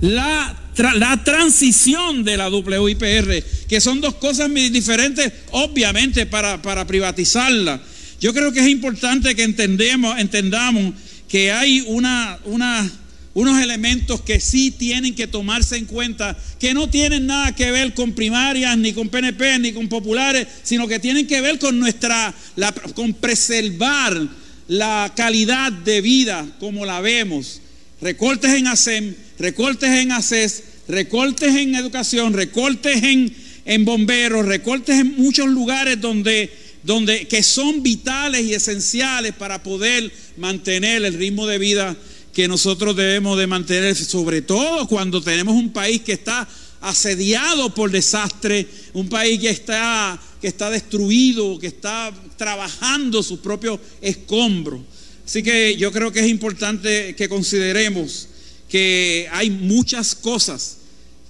la, 0.00 0.56
la 0.94 1.24
transición 1.24 2.24
de 2.24 2.36
la 2.36 2.48
WIPR, 2.48 3.42
que 3.68 3.80
son 3.80 4.00
dos 4.00 4.14
cosas 4.16 4.50
muy 4.50 4.68
diferentes, 4.68 5.32
obviamente, 5.52 6.26
para, 6.26 6.60
para 6.60 6.86
privatizarla. 6.86 7.80
Yo 8.20 8.32
creo 8.32 8.52
que 8.52 8.60
es 8.60 8.68
importante 8.68 9.34
que 9.34 9.42
entendemos, 9.42 10.18
entendamos 10.18 10.94
que 11.28 11.50
hay 11.50 11.82
una, 11.86 12.38
una, 12.44 12.90
unos 13.34 13.60
elementos 13.60 14.20
que 14.20 14.40
sí 14.40 14.70
tienen 14.70 15.14
que 15.14 15.26
tomarse 15.26 15.76
en 15.76 15.86
cuenta, 15.86 16.36
que 16.58 16.74
no 16.74 16.88
tienen 16.88 17.26
nada 17.26 17.54
que 17.54 17.70
ver 17.70 17.94
con 17.94 18.12
primarias, 18.12 18.76
ni 18.78 18.92
con 18.92 19.08
PNP, 19.08 19.58
ni 19.58 19.72
con 19.72 19.88
populares, 19.88 20.46
sino 20.62 20.86
que 20.86 20.98
tienen 20.98 21.26
que 21.26 21.40
ver 21.40 21.58
con 21.58 21.78
nuestra, 21.78 22.34
la, 22.56 22.72
con 22.72 23.14
preservar 23.14 24.28
la 24.68 25.12
calidad 25.14 25.72
de 25.72 26.00
vida 26.00 26.46
como 26.58 26.84
la 26.84 27.00
vemos 27.00 27.60
recortes 28.00 28.52
en 28.52 28.66
ASEM, 28.66 29.14
recortes 29.38 29.90
en 29.90 30.12
ACES, 30.12 30.62
recortes 30.88 31.54
en 31.54 31.74
educación, 31.74 32.32
recortes 32.32 33.02
en, 33.02 33.34
en 33.64 33.84
bomberos, 33.84 34.46
recortes 34.46 35.00
en 35.00 35.16
muchos 35.16 35.48
lugares 35.48 36.00
donde, 36.00 36.50
donde, 36.82 37.26
que 37.26 37.42
son 37.42 37.82
vitales 37.82 38.44
y 38.44 38.54
esenciales 38.54 39.32
para 39.32 39.62
poder 39.62 40.12
mantener 40.36 41.04
el 41.04 41.14
ritmo 41.14 41.46
de 41.46 41.58
vida 41.58 41.96
que 42.32 42.48
nosotros 42.48 42.94
debemos 42.94 43.38
de 43.38 43.46
mantener, 43.46 43.96
sobre 43.96 44.42
todo 44.42 44.86
cuando 44.86 45.22
tenemos 45.22 45.54
un 45.54 45.72
país 45.72 46.02
que 46.02 46.12
está 46.12 46.46
asediado 46.82 47.74
por 47.74 47.90
desastre, 47.90 48.66
un 48.92 49.08
país 49.08 49.40
que 49.40 49.48
está, 49.48 50.20
que 50.40 50.48
está 50.48 50.70
destruido, 50.70 51.58
que 51.58 51.68
está 51.68 52.12
trabajando 52.36 53.22
sus 53.22 53.40
propios 53.40 53.80
escombros. 54.02 54.82
Así 55.26 55.42
que 55.42 55.76
yo 55.76 55.90
creo 55.90 56.12
que 56.12 56.20
es 56.20 56.28
importante 56.28 57.16
que 57.16 57.28
consideremos 57.28 58.28
que 58.68 59.28
hay 59.32 59.50
muchas 59.50 60.14
cosas 60.14 60.76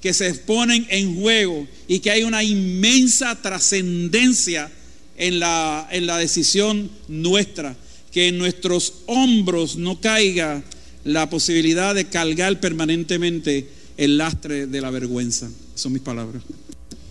que 0.02 0.12
se 0.12 0.32
ponen 0.34 0.86
en 0.90 1.18
juego 1.20 1.66
y 1.88 2.00
que 2.00 2.10
hay 2.10 2.22
una 2.22 2.44
inmensa 2.44 3.40
trascendencia 3.40 4.70
en 5.16 5.38
la, 5.40 5.88
en 5.90 6.06
la 6.06 6.18
decisión 6.18 6.90
nuestra, 7.08 7.74
que 8.12 8.28
en 8.28 8.36
nuestros 8.36 8.92
hombros 9.06 9.76
no 9.76 9.98
caiga 9.98 10.62
la 11.04 11.30
posibilidad 11.30 11.94
de 11.94 12.04
cargar 12.04 12.60
permanentemente 12.60 13.66
el 13.96 14.18
lastre 14.18 14.66
de 14.66 14.80
la 14.82 14.90
vergüenza. 14.90 15.48
son 15.74 15.94
mis 15.94 16.02
palabras. 16.02 16.42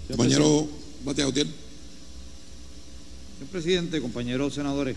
Compañero 0.08 0.68
Batea 1.04 1.26
Señor 1.32 1.48
presidente, 3.52 4.00
compañeros 4.02 4.54
senadores. 4.54 4.96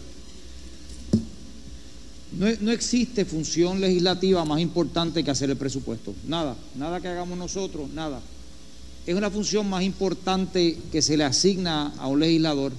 No, 2.38 2.70
existe 2.70 3.24
función 3.24 3.80
legislativa 3.80 4.44
más 4.44 4.60
importante 4.60 5.24
que 5.24 5.30
hacer 5.32 5.50
el 5.50 5.56
presupuesto. 5.56 6.14
Nada, 6.28 6.56
nada 6.76 7.00
que 7.00 7.08
hagamos 7.08 7.36
nosotros, 7.36 7.90
nada. 7.90 8.20
Es 9.06 9.16
una 9.16 9.28
función 9.28 9.68
más 9.68 9.82
importante 9.82 10.78
que 10.92 11.02
se 11.02 11.16
le 11.16 11.24
asigna 11.24 11.92
a 11.98 12.06
un 12.06 12.20
legislador, 12.20 12.72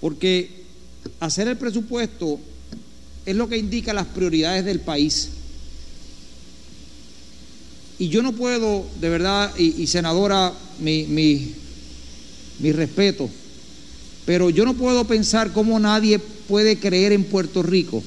porque 0.00 0.64
hacer 1.20 1.46
el 1.48 1.58
presupuesto 1.58 2.40
es 3.26 3.36
lo 3.36 3.50
que 3.50 3.58
indica 3.58 3.92
las 3.92 4.06
prioridades 4.06 4.64
del 4.64 4.80
país. 4.80 5.28
Y 7.98 8.08
yo 8.08 8.22
no 8.22 8.32
puedo, 8.32 8.86
de 8.98 9.10
verdad, 9.10 9.54
y, 9.58 9.86
senadora, 9.88 10.54
mi, 10.80 11.04
mi, 11.04 11.52
mi 12.60 12.72
respeto, 12.72 13.28
pero 14.24 14.48
yo 14.48 14.64
no 14.64 14.72
puedo 14.72 15.04
pensar 15.04 15.52
cómo 15.52 15.78
nadie 15.78 16.18
puede 16.18 16.78
creer 16.78 17.12
en 17.12 17.24
Puerto 17.24 17.62
Rico 17.62 18.02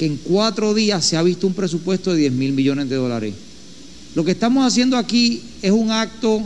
que 0.00 0.06
en 0.06 0.16
cuatro 0.16 0.72
días 0.72 1.04
se 1.04 1.18
ha 1.18 1.22
visto 1.22 1.46
un 1.46 1.52
presupuesto 1.52 2.12
de 2.12 2.20
10 2.20 2.32
mil 2.32 2.52
millones 2.54 2.88
de 2.88 2.96
dólares. 2.96 3.34
Lo 4.14 4.24
que 4.24 4.30
estamos 4.30 4.66
haciendo 4.66 4.96
aquí 4.96 5.42
es 5.60 5.72
un 5.72 5.90
acto 5.90 6.40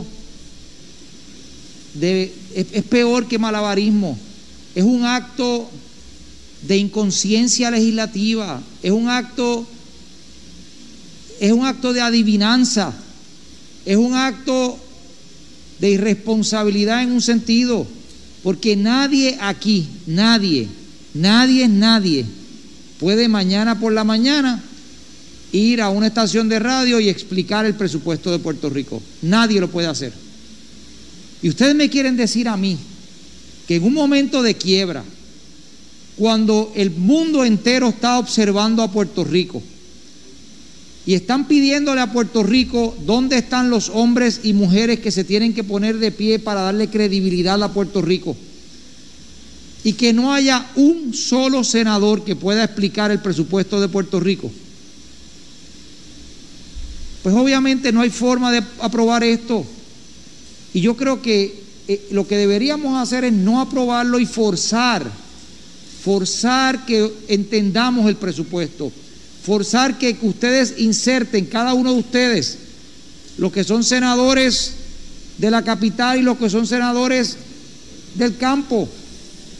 de, 1.93 2.33
es, 2.53 2.83
peor 2.83 3.29
que 3.29 3.39
malabarismo, 3.39 4.19
es 4.75 4.83
un 4.83 5.05
acto 5.05 5.69
de 6.63 6.75
inconsciencia 6.75 7.71
legislativa, 7.71 8.61
es 8.83 8.91
un 8.91 9.07
acto, 9.07 9.65
es 11.39 11.53
un 11.53 11.65
acto 11.65 11.93
de 11.93 12.01
adivinanza, 12.01 12.93
es 13.85 13.95
un 13.95 14.15
acto 14.15 14.77
de 15.79 15.91
irresponsabilidad 15.91 17.03
en 17.03 17.13
un 17.13 17.21
sentido, 17.21 17.87
Porque 18.43 18.75
nadie 18.75 19.37
aquí, 19.39 19.87
nadie, 20.07 20.67
nadie, 21.13 21.69
nadie 21.69 22.25
puede 22.99 23.27
mañana 23.27 23.79
por 23.79 23.93
la 23.93 24.03
mañana 24.03 24.63
ir 25.51 25.81
a 25.81 25.89
una 25.89 26.07
estación 26.07 26.49
de 26.49 26.59
radio 26.59 26.99
y 26.99 27.09
explicar 27.09 27.65
el 27.65 27.75
presupuesto 27.75 28.31
de 28.31 28.39
Puerto 28.39 28.69
Rico. 28.69 29.01
Nadie 29.21 29.59
lo 29.59 29.69
puede 29.69 29.87
hacer. 29.87 30.13
Y 31.41 31.49
ustedes 31.49 31.75
me 31.75 31.89
quieren 31.89 32.17
decir 32.17 32.47
a 32.47 32.57
mí 32.57 32.77
que 33.67 33.75
en 33.75 33.83
un 33.83 33.93
momento 33.93 34.43
de 34.43 34.55
quiebra, 34.55 35.03
cuando 36.15 36.71
el 36.75 36.91
mundo 36.91 37.43
entero 37.43 37.89
está 37.89 38.19
observando 38.19 38.81
a 38.81 38.91
Puerto 38.91 39.23
Rico 39.23 39.61
y 41.05 41.13
están 41.13 41.47
pidiéndole 41.47 42.01
a 42.01 42.11
Puerto 42.11 42.41
Rico 42.41 42.95
dónde 43.05 43.37
están 43.37 43.69
los 43.69 43.89
hombres 43.89 44.41
y 44.43 44.53
mujeres 44.53 44.99
que 44.99 45.11
se 45.11 45.23
tienen 45.23 45.53
que 45.53 45.63
poner 45.63 45.97
de 45.97 46.11
pie 46.11 46.39
para 46.39 46.61
darle 46.61 46.89
credibilidad 46.89 47.61
a 47.61 47.73
Puerto 47.73 48.01
Rico, 48.01 48.35
y 49.85 49.93
que 49.93 50.13
no 50.13 50.33
haya 50.33 50.65
un 50.75 51.13
solo 51.13 51.63
senador 51.63 52.23
que 52.25 52.35
pueda 52.35 52.63
explicar 52.63 53.11
el 53.11 53.21
presupuesto 53.21 53.79
de 53.79 53.87
Puerto 53.87 54.19
Rico, 54.19 54.51
pues 57.21 57.35
obviamente 57.35 57.91
no 57.91 58.01
hay 58.01 58.09
forma 58.09 58.51
de 58.51 58.63
aprobar 58.81 59.23
esto. 59.23 59.63
Y 60.73 60.81
yo 60.81 60.97
creo 60.97 61.21
que 61.21 61.61
eh, 61.87 62.07
lo 62.09 62.27
que 62.27 62.35
deberíamos 62.35 62.99
hacer 62.99 63.25
es 63.25 63.33
no 63.33 63.61
aprobarlo 63.61 64.19
y 64.19 64.25
forzar, 64.25 65.05
forzar 66.01 66.83
que 66.87 67.13
entendamos 67.27 68.07
el 68.07 68.15
presupuesto, 68.15 68.91
forzar 69.43 69.99
que 69.99 70.17
ustedes 70.23 70.79
inserten, 70.79 71.45
cada 71.45 71.75
uno 71.75 71.93
de 71.93 71.99
ustedes, 71.99 72.57
los 73.37 73.51
que 73.51 73.63
son 73.63 73.83
senadores 73.83 74.73
de 75.37 75.51
la 75.51 75.63
capital 75.63 76.17
y 76.17 76.23
los 76.23 76.39
que 76.39 76.49
son 76.49 76.65
senadores 76.65 77.37
del 78.15 78.35
campo, 78.37 78.89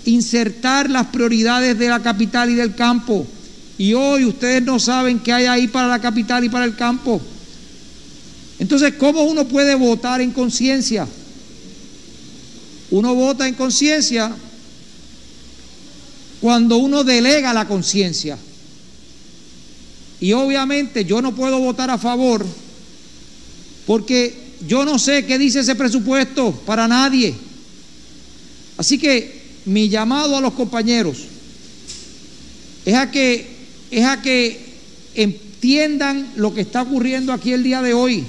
insertar 0.06 0.89
las 0.89 1.08
prioridades 1.08 1.78
de 1.78 1.89
la 1.89 2.01
capital 2.01 2.49
y 2.49 2.56
del 2.56 2.76
campo. 2.76 3.26
Y 3.78 3.93
hoy 3.93 4.26
ustedes 4.26 4.64
no 4.64 4.80
saben 4.80 5.20
qué 5.20 5.34
hay 5.34 5.45
ahí 5.45 5.68
para 5.68 5.88
la 5.88 5.99
capital 5.99 6.43
y 6.43 6.49
para 6.49 6.66
el 6.66 6.76
campo. 6.76 7.22
Entonces, 8.60 8.93
¿cómo 8.97 9.24
uno 9.24 9.47
puede 9.47 9.76
votar 9.76 10.22
en 10.22 10.32
conciencia? 10.32 11.08
Uno 12.91 13.14
vota 13.14 13.47
en 13.47 13.56
conciencia 13.56 14.34
cuando 16.39 16.78
uno 16.78 17.03
delega 17.03 17.53
la 17.53 17.68
conciencia. 17.68 18.38
Y 20.22 20.32
obviamente 20.32 21.03
yo 21.03 21.22
no 21.22 21.36
puedo 21.36 21.60
votar 21.60 21.89
a 21.89 21.97
favor 21.97 22.45
porque 23.86 24.45
yo 24.68 24.86
no 24.86 24.97
sé 24.97 25.26
qué 25.26 25.38
dice 25.38 25.60
ese 25.60 25.76
presupuesto 25.76 26.51
para 26.66 26.88
nadie. 26.88 27.36
Así 28.78 28.97
que 28.97 29.35
mi 29.66 29.89
llamado 29.89 30.38
a 30.38 30.41
los 30.41 30.53
compañeros 30.53 31.18
es 32.86 32.93
a 32.93 33.09
que, 33.11 33.47
es 33.91 34.05
a 34.05 34.22
que 34.22 34.63
entiendan 35.16 36.34
lo 36.36 36.53
que 36.53 36.61
está 36.61 36.84
ocurriendo 36.84 37.34
aquí 37.34 37.51
el 37.51 37.63
día 37.63 37.82
de 37.82 37.93
hoy 37.93 38.24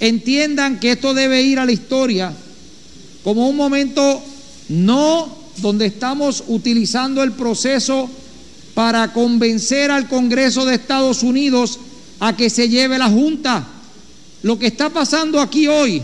entiendan 0.00 0.80
que 0.80 0.92
esto 0.92 1.14
debe 1.14 1.42
ir 1.42 1.58
a 1.58 1.64
la 1.64 1.72
historia 1.72 2.32
como 3.22 3.48
un 3.48 3.56
momento 3.56 4.22
no 4.68 5.44
donde 5.58 5.86
estamos 5.86 6.44
utilizando 6.46 7.22
el 7.22 7.32
proceso 7.32 8.08
para 8.74 9.12
convencer 9.12 9.90
al 9.90 10.08
Congreso 10.08 10.64
de 10.64 10.74
Estados 10.74 11.22
Unidos 11.22 11.78
a 12.20 12.36
que 12.36 12.50
se 12.50 12.68
lleve 12.68 12.98
la 12.98 13.08
Junta. 13.08 13.66
Lo 14.42 14.58
que 14.58 14.66
está 14.66 14.90
pasando 14.90 15.40
aquí 15.40 15.68
hoy 15.68 16.02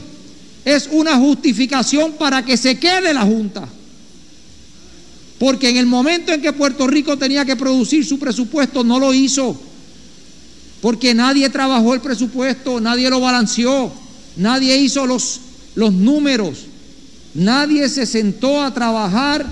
es 0.71 0.89
una 0.91 1.17
justificación 1.17 2.13
para 2.13 2.45
que 2.45 2.57
se 2.57 2.79
quede 2.79 3.13
la 3.15 3.23
Junta. 3.23 3.69
Porque 5.39 5.71
en 5.71 5.77
el 5.77 5.87
momento 5.87 6.33
en 6.33 6.43
que 6.43 6.53
Puerto 6.53 6.87
Rico 6.87 7.17
tenía 7.17 7.45
que 7.45 7.57
producir 7.57 8.05
su 8.05 8.19
presupuesto, 8.19 8.85
no 8.85 8.99
lo 8.99 9.15
hizo 9.15 9.59
porque 10.81 11.15
nadie 11.15 11.49
trabajó 11.51 11.95
el 11.95 12.01
presupuesto, 12.01 12.81
nadie 12.81 13.11
lo 13.11 13.21
balanceó, 13.21 13.93
nadie 14.37 14.77
hizo 14.79 15.07
los, 15.07 15.41
los 15.75 15.93
números, 15.93 16.61
nadie 17.35 17.89
se 17.89 18.07
sentó 18.07 18.63
a 18.63 18.73
trabajar 18.73 19.47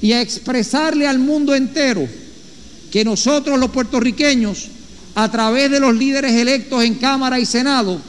y 0.00 0.12
a 0.12 0.20
expresarle 0.20 1.06
al 1.06 1.18
mundo 1.18 1.54
entero 1.54 2.08
que 2.92 3.04
nosotros 3.04 3.58
los 3.58 3.70
puertorriqueños, 3.70 4.68
a 5.16 5.30
través 5.30 5.70
de 5.70 5.80
los 5.80 5.96
líderes 5.96 6.32
electos 6.32 6.84
en 6.84 6.94
Cámara 6.94 7.40
y 7.40 7.46
Senado, 7.46 8.00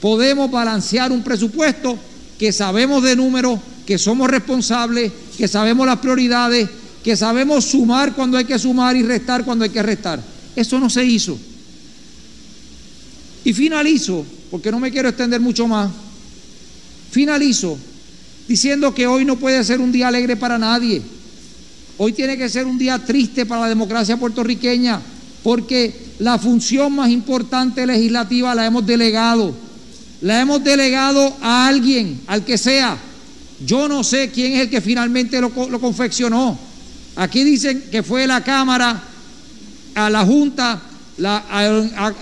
podemos 0.00 0.50
balancear 0.50 1.12
un 1.12 1.22
presupuesto 1.22 1.98
que 2.38 2.52
sabemos 2.52 3.02
de 3.02 3.16
números, 3.16 3.60
que 3.86 3.98
somos 3.98 4.30
responsables, 4.30 5.12
que 5.36 5.46
sabemos 5.46 5.86
las 5.86 5.98
prioridades, 5.98 6.68
que 7.04 7.16
sabemos 7.16 7.64
sumar 7.64 8.14
cuando 8.14 8.36
hay 8.38 8.44
que 8.44 8.58
sumar 8.58 8.96
y 8.96 9.02
restar 9.02 9.44
cuando 9.44 9.64
hay 9.64 9.70
que 9.70 9.82
restar. 9.82 10.22
Eso 10.56 10.78
no 10.78 10.88
se 10.90 11.04
hizo. 11.04 11.38
Y 13.44 13.52
finalizo, 13.52 14.24
porque 14.50 14.70
no 14.70 14.80
me 14.80 14.90
quiero 14.90 15.08
extender 15.08 15.40
mucho 15.40 15.66
más, 15.66 15.90
finalizo 17.10 17.78
diciendo 18.46 18.94
que 18.94 19.06
hoy 19.06 19.24
no 19.24 19.36
puede 19.36 19.62
ser 19.62 19.80
un 19.80 19.92
día 19.92 20.08
alegre 20.08 20.36
para 20.36 20.58
nadie. 20.58 21.00
Hoy 21.98 22.12
tiene 22.12 22.36
que 22.36 22.48
ser 22.48 22.66
un 22.66 22.78
día 22.78 22.98
triste 22.98 23.46
para 23.46 23.62
la 23.62 23.68
democracia 23.68 24.16
puertorriqueña, 24.16 25.00
porque 25.42 25.94
la 26.18 26.38
función 26.38 26.94
más 26.94 27.10
importante 27.10 27.86
legislativa 27.86 28.54
la 28.54 28.66
hemos 28.66 28.84
delegado. 28.84 29.54
La 30.22 30.40
hemos 30.40 30.62
delegado 30.62 31.36
a 31.40 31.66
alguien, 31.66 32.20
al 32.26 32.44
que 32.44 32.58
sea. 32.58 32.98
Yo 33.64 33.88
no 33.88 34.04
sé 34.04 34.30
quién 34.30 34.52
es 34.52 34.60
el 34.60 34.70
que 34.70 34.80
finalmente 34.80 35.40
lo, 35.40 35.50
lo 35.68 35.80
confeccionó. 35.80 36.58
Aquí 37.16 37.44
dicen 37.44 37.88
que 37.90 38.02
fue 38.02 38.26
la 38.26 38.42
Cámara, 38.42 39.02
a 39.94 40.10
la 40.10 40.24
Junta, 40.24 40.80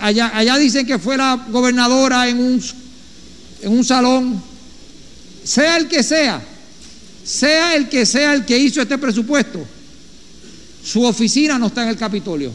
allá, 0.01 0.57
dicen 0.57 0.85
que 0.85 0.99
fue 0.99 1.17
la 1.17 1.45
gobernadora 1.49 2.27
en 2.27 2.39
un, 2.39 2.63
en 3.61 3.71
un 3.71 3.83
salón. 3.83 4.41
Sea 5.43 5.77
el 5.77 5.87
que 5.87 6.03
sea, 6.03 6.41
sea 7.23 7.75
el 7.75 7.89
que 7.89 8.05
sea 8.05 8.33
el 8.33 8.45
que 8.45 8.57
hizo 8.57 8.81
este 8.81 8.97
presupuesto, 8.97 9.65
su 10.83 11.03
oficina 11.03 11.57
no 11.57 11.67
está 11.67 11.83
en 11.83 11.89
el 11.89 11.97
Capitolio, 11.97 12.51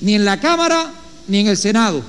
ni 0.00 0.14
en 0.14 0.24
la 0.24 0.40
Cámara 0.40 0.92
ni 1.28 1.38
en 1.38 1.48
el 1.48 1.56
Senado. 1.56 2.02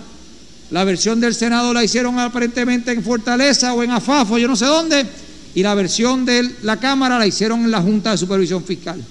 La 0.72 0.86
versión 0.86 1.20
del 1.20 1.36
Senado 1.36 1.74
la 1.74 1.84
hicieron 1.84 2.18
aparentemente 2.18 2.92
en 2.92 3.04
Fortaleza 3.04 3.74
o 3.74 3.84
en 3.84 3.92
Afafo, 3.92 4.38
yo 4.38 4.48
no 4.48 4.56
sé 4.56 4.66
dónde, 4.66 5.06
y 5.54 5.62
la 5.62 5.76
versión 5.76 6.26
de 6.26 6.50
la 6.64 6.80
Cámara 6.80 7.20
la 7.20 7.28
hicieron 7.28 7.62
en 7.64 7.72
la 7.72 7.82
Junta 7.82 8.12
de 8.12 8.18
Supervisión 8.18 8.64
Fiscal. 8.64 9.04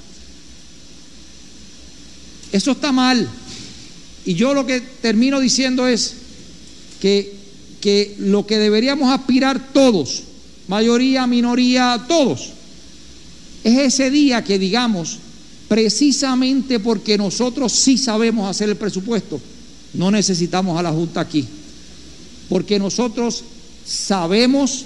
Eso 2.50 2.72
está 2.72 2.92
mal. 2.92 3.28
Y 4.24 4.34
yo 4.34 4.54
lo 4.54 4.66
que 4.66 4.80
termino 4.80 5.38
diciendo 5.38 5.86
es 5.86 6.14
que, 7.00 7.34
que 7.80 8.16
lo 8.18 8.46
que 8.46 8.58
deberíamos 8.58 9.12
aspirar 9.12 9.72
todos, 9.72 10.22
mayoría, 10.66 11.26
minoría, 11.26 12.04
todos, 12.08 12.50
es 13.64 13.78
ese 13.78 14.10
día 14.10 14.42
que 14.42 14.58
digamos, 14.58 15.18
precisamente 15.68 16.80
porque 16.80 17.18
nosotros 17.18 17.72
sí 17.72 17.98
sabemos 17.98 18.48
hacer 18.48 18.70
el 18.70 18.76
presupuesto, 18.76 19.40
no 19.94 20.10
necesitamos 20.10 20.78
a 20.78 20.82
la 20.82 20.92
Junta 20.92 21.20
aquí. 21.20 21.46
Porque 22.48 22.78
nosotros 22.78 23.44
sabemos, 23.84 24.84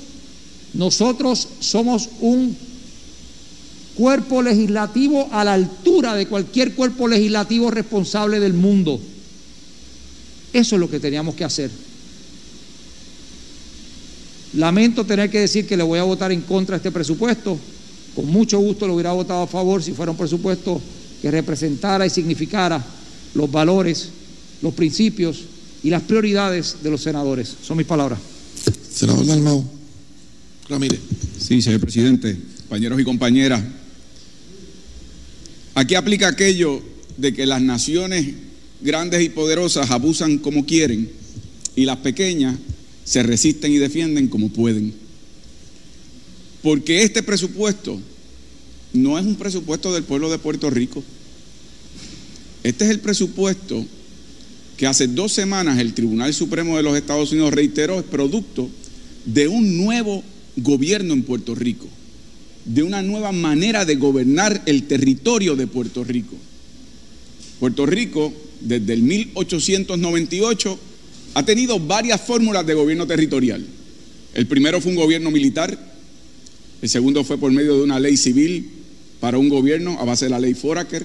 nosotros 0.75 1.49
somos 1.61 2.09
un 2.21 2.57
cuerpo 3.95 4.43
legislativo 4.43 5.29
a 5.33 5.45
la 5.45 5.55
altura 5.55 6.15
de 6.15 6.27
cualquier 6.27 6.75
cuerpo 6.75 7.09
legislativo 7.09 7.71
responsable 7.71 8.41
del 8.41 8.55
mundo. 8.55 9.01
Eso 10.53 10.77
es 10.77 10.81
lo 10.81 10.91
que 10.91 11.01
teníamos 11.01 11.35
que 11.35 11.45
hacer. 11.45 11.71
Lamento 14.55 15.05
tener 15.05 15.31
que 15.31 15.41
decir 15.41 15.67
que 15.67 15.77
le 15.77 15.83
voy 15.83 15.99
a 15.99 16.05
votar 16.05 16.31
en 16.31 16.43
contra 16.43 16.75
de 16.75 16.77
este 16.77 16.93
presupuesto. 16.93 17.59
Con 18.15 18.27
mucho 18.27 18.59
gusto 18.61 18.87
lo 18.87 18.95
hubiera 18.95 19.13
votado 19.13 19.43
a 19.43 19.47
favor 19.49 19.83
si 19.83 19.93
fuera 19.93 20.13
un 20.13 20.17
presupuesto 20.17 20.81
que 21.21 21.31
representara 21.31 22.07
y 22.07 22.11
significara 22.11 22.85
los 23.35 23.51
valores, 23.51 24.11
los 24.65 24.73
principios 24.73 25.41
y 25.83 25.91
las 25.91 26.03
prioridades 26.03 26.77
de 26.83 26.91
los 26.91 27.03
senadores. 27.03 27.55
Son 27.63 27.77
mis 27.77 27.87
palabras. 27.87 28.19
Senador 28.91 29.27
Dalmau 29.27 29.63
Ramírez. 30.71 31.01
Sí, 31.39 31.61
señor 31.61 31.81
presidente, 31.81 32.35
compañeros 32.61 32.99
y 32.99 33.05
compañeras. 33.05 33.63
Aquí 35.75 35.95
aplica 35.95 36.29
aquello 36.29 36.83
de 37.19 37.35
que 37.35 37.45
las 37.45 37.61
naciones 37.61 38.27
grandes 38.81 39.23
y 39.23 39.29
poderosas 39.29 39.91
abusan 39.91 40.39
como 40.39 40.65
quieren 40.65 41.11
y 41.77 41.85
las 41.85 41.99
pequeñas 41.99 42.57
se 43.05 43.23
resisten 43.23 43.71
y 43.71 43.77
defienden 43.77 44.29
como 44.29 44.49
pueden. 44.49 44.95
Porque 46.63 47.03
este 47.03 47.23
presupuesto 47.23 48.01
no 48.95 49.19
es 49.19 49.27
un 49.27 49.35
presupuesto 49.35 49.93
del 49.93 50.05
pueblo 50.05 50.31
de 50.31 50.39
Puerto 50.39 50.71
Rico. 50.71 51.05
Este 52.63 52.87
es 52.87 52.91
el 52.91 53.01
presupuesto 53.01 53.85
que 54.77 54.87
hace 54.87 55.07
dos 55.07 55.33
semanas 55.33 55.79
el 55.79 55.95
Tribunal 55.95 56.35
Supremo 56.35 56.77
de 56.77 56.83
los 56.83 56.97
Estados 56.97 57.33
Unidos 57.33 57.55
reiteró 57.55 57.99
es 57.99 58.05
producto 58.05 58.69
de 59.25 59.49
un 59.49 59.77
nuevo 59.77 60.23
gobierno 60.57 61.15
en 61.15 61.23
Puerto 61.23 61.55
Rico. 61.55 61.89
de 62.65 62.83
una 62.83 63.03
nueva 63.03 63.31
manera 63.31 63.85
de 63.85 63.97
gobernar 63.97 64.63
el 64.65 64.85
territorio 64.85 65.55
de 65.55 65.67
Puerto 65.67 66.03
Rico. 66.03 66.35
Puerto 67.61 67.85
Rico, 67.85 68.33
desde 68.63 68.95
el 68.95 69.03
1898, 69.03 70.79
ha 71.35 71.45
tenido 71.45 71.79
varias 71.79 72.23
fórmulas 72.23 72.67
de 72.67 72.73
gobierno 72.73 73.07
territorial. 73.07 73.65
El 74.33 74.47
primero 74.47 74.81
fue 74.81 74.93
un 74.93 74.97
gobierno 74.97 75.31
militar, 75.31 75.79
el 76.81 76.89
segundo 76.89 77.23
fue 77.23 77.39
por 77.39 77.53
medio 77.53 77.77
de 77.77 77.83
una 77.83 78.01
ley 78.01 78.17
civil 78.17 78.69
para 79.21 79.37
un 79.39 79.49
gobierno 79.49 79.99
a 80.01 80.05
base 80.05 80.27
de 80.27 80.31
la 80.31 80.41
ley 80.41 80.55
Foraker, 80.55 81.05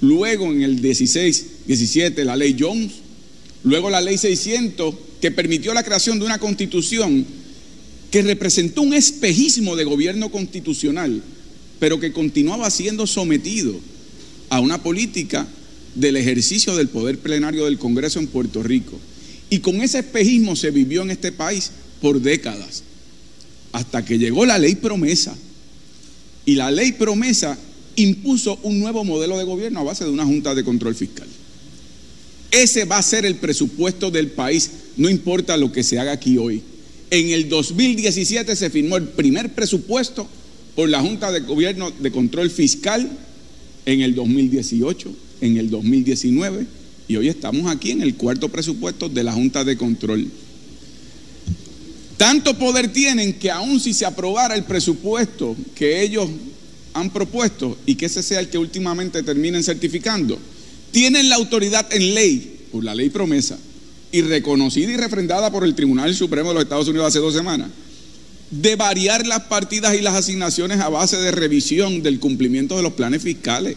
luego 0.00 0.52
en 0.52 0.62
el 0.62 0.80
16, 0.80 1.46
17 1.66 2.24
la 2.24 2.36
ley 2.36 2.56
Jones, 2.58 2.92
luego 3.64 3.90
la 3.90 4.00
ley 4.00 4.18
600 4.18 4.94
que 5.20 5.30
permitió 5.30 5.74
la 5.74 5.82
creación 5.82 6.18
de 6.18 6.24
una 6.24 6.38
constitución 6.38 7.24
que 8.10 8.22
representó 8.22 8.82
un 8.82 8.94
espejismo 8.94 9.76
de 9.76 9.84
gobierno 9.84 10.30
constitucional, 10.30 11.22
pero 11.78 11.98
que 11.98 12.12
continuaba 12.12 12.70
siendo 12.70 13.06
sometido 13.06 13.74
a 14.48 14.60
una 14.60 14.82
política 14.82 15.46
del 15.94 16.16
ejercicio 16.16 16.76
del 16.76 16.88
poder 16.88 17.18
plenario 17.18 17.64
del 17.64 17.78
Congreso 17.78 18.20
en 18.20 18.28
Puerto 18.28 18.62
Rico. 18.62 18.98
Y 19.50 19.58
con 19.60 19.80
ese 19.80 20.00
espejismo 20.00 20.56
se 20.56 20.70
vivió 20.70 21.02
en 21.02 21.10
este 21.10 21.32
país 21.32 21.70
por 22.00 22.20
décadas, 22.20 22.82
hasta 23.72 24.04
que 24.04 24.18
llegó 24.18 24.46
la 24.46 24.58
ley 24.58 24.76
promesa. 24.76 25.36
Y 26.44 26.54
la 26.54 26.70
ley 26.70 26.92
promesa 26.92 27.58
impuso 27.96 28.58
un 28.62 28.78
nuevo 28.78 29.04
modelo 29.04 29.36
de 29.38 29.44
gobierno 29.44 29.80
a 29.80 29.84
base 29.84 30.04
de 30.04 30.10
una 30.10 30.24
junta 30.24 30.54
de 30.54 30.64
control 30.64 30.94
fiscal. 30.94 31.26
Ese 32.50 32.84
va 32.84 32.98
a 32.98 33.02
ser 33.02 33.26
el 33.26 33.36
presupuesto 33.36 34.10
del 34.10 34.28
país, 34.28 34.70
no 34.96 35.10
importa 35.10 35.56
lo 35.56 35.72
que 35.72 35.82
se 35.82 35.98
haga 35.98 36.12
aquí 36.12 36.38
hoy. 36.38 36.62
En 37.10 37.30
el 37.30 37.48
2017 37.48 38.56
se 38.56 38.70
firmó 38.70 38.96
el 38.96 39.04
primer 39.04 39.54
presupuesto 39.54 40.26
por 40.74 40.88
la 40.88 41.00
Junta 41.00 41.32
de 41.32 41.40
Gobierno 41.40 41.90
de 41.90 42.10
Control 42.10 42.50
Fiscal, 42.50 43.10
en 43.86 44.00
el 44.00 44.14
2018, 44.14 45.14
en 45.40 45.56
el 45.56 45.70
2019, 45.70 46.66
y 47.08 47.16
hoy 47.16 47.28
estamos 47.28 47.70
aquí 47.70 47.92
en 47.92 48.02
el 48.02 48.16
cuarto 48.16 48.48
presupuesto 48.48 49.08
de 49.08 49.22
la 49.22 49.32
Junta 49.32 49.64
de 49.64 49.76
Control. 49.76 50.28
Tanto 52.16 52.58
poder 52.58 52.92
tienen 52.92 53.34
que 53.34 53.50
aun 53.50 53.78
si 53.78 53.92
se 53.92 54.06
aprobara 54.06 54.54
el 54.54 54.64
presupuesto 54.64 55.54
que 55.74 56.02
ellos 56.02 56.28
han 56.94 57.10
propuesto 57.10 57.76
y 57.84 57.94
que 57.94 58.06
ese 58.06 58.22
sea 58.22 58.40
el 58.40 58.48
que 58.48 58.58
últimamente 58.58 59.22
terminen 59.22 59.62
certificando, 59.62 60.38
tienen 60.96 61.28
la 61.28 61.36
autoridad 61.36 61.92
en 61.92 62.14
ley, 62.14 62.68
por 62.72 62.82
la 62.82 62.94
ley 62.94 63.10
promesa, 63.10 63.58
y 64.12 64.22
reconocida 64.22 64.90
y 64.90 64.96
refrendada 64.96 65.52
por 65.52 65.62
el 65.62 65.74
Tribunal 65.74 66.14
Supremo 66.14 66.48
de 66.48 66.54
los 66.54 66.62
Estados 66.62 66.88
Unidos 66.88 67.08
hace 67.08 67.18
dos 67.18 67.34
semanas, 67.34 67.68
de 68.50 68.76
variar 68.76 69.26
las 69.26 69.42
partidas 69.42 69.94
y 69.94 70.00
las 70.00 70.14
asignaciones 70.14 70.80
a 70.80 70.88
base 70.88 71.18
de 71.18 71.32
revisión 71.32 72.02
del 72.02 72.18
cumplimiento 72.18 72.78
de 72.78 72.82
los 72.82 72.94
planes 72.94 73.22
fiscales. 73.22 73.76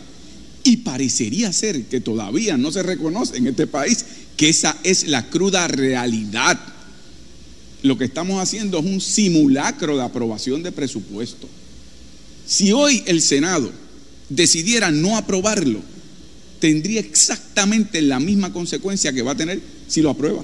Y 0.64 0.78
parecería 0.78 1.52
ser 1.52 1.84
que 1.88 2.00
todavía 2.00 2.56
no 2.56 2.72
se 2.72 2.84
reconoce 2.84 3.36
en 3.36 3.48
este 3.48 3.68
país 3.68 4.06
que 4.38 4.48
esa 4.48 4.78
es 4.84 5.06
la 5.06 5.30
cruda 5.30 5.68
realidad. 5.68 6.58
Lo 7.84 7.98
que 7.98 8.06
estamos 8.06 8.42
haciendo 8.42 8.80
es 8.80 8.86
un 8.86 9.02
simulacro 9.02 9.98
de 9.98 10.04
aprobación 10.04 10.64
de 10.64 10.72
presupuesto. 10.72 11.50
Si 12.48 12.72
hoy 12.72 13.04
el 13.08 13.22
Senado 13.22 13.70
decidiera 14.30 14.90
no 14.90 15.18
aprobarlo, 15.18 15.82
tendría 16.60 17.00
exactamente 17.00 18.02
la 18.02 18.20
misma 18.20 18.52
consecuencia 18.54 19.14
que 19.14 19.22
va 19.22 19.32
a 19.32 19.38
tener 19.38 19.60
si 19.88 20.02
lo 20.02 20.10
aprueba. 20.10 20.44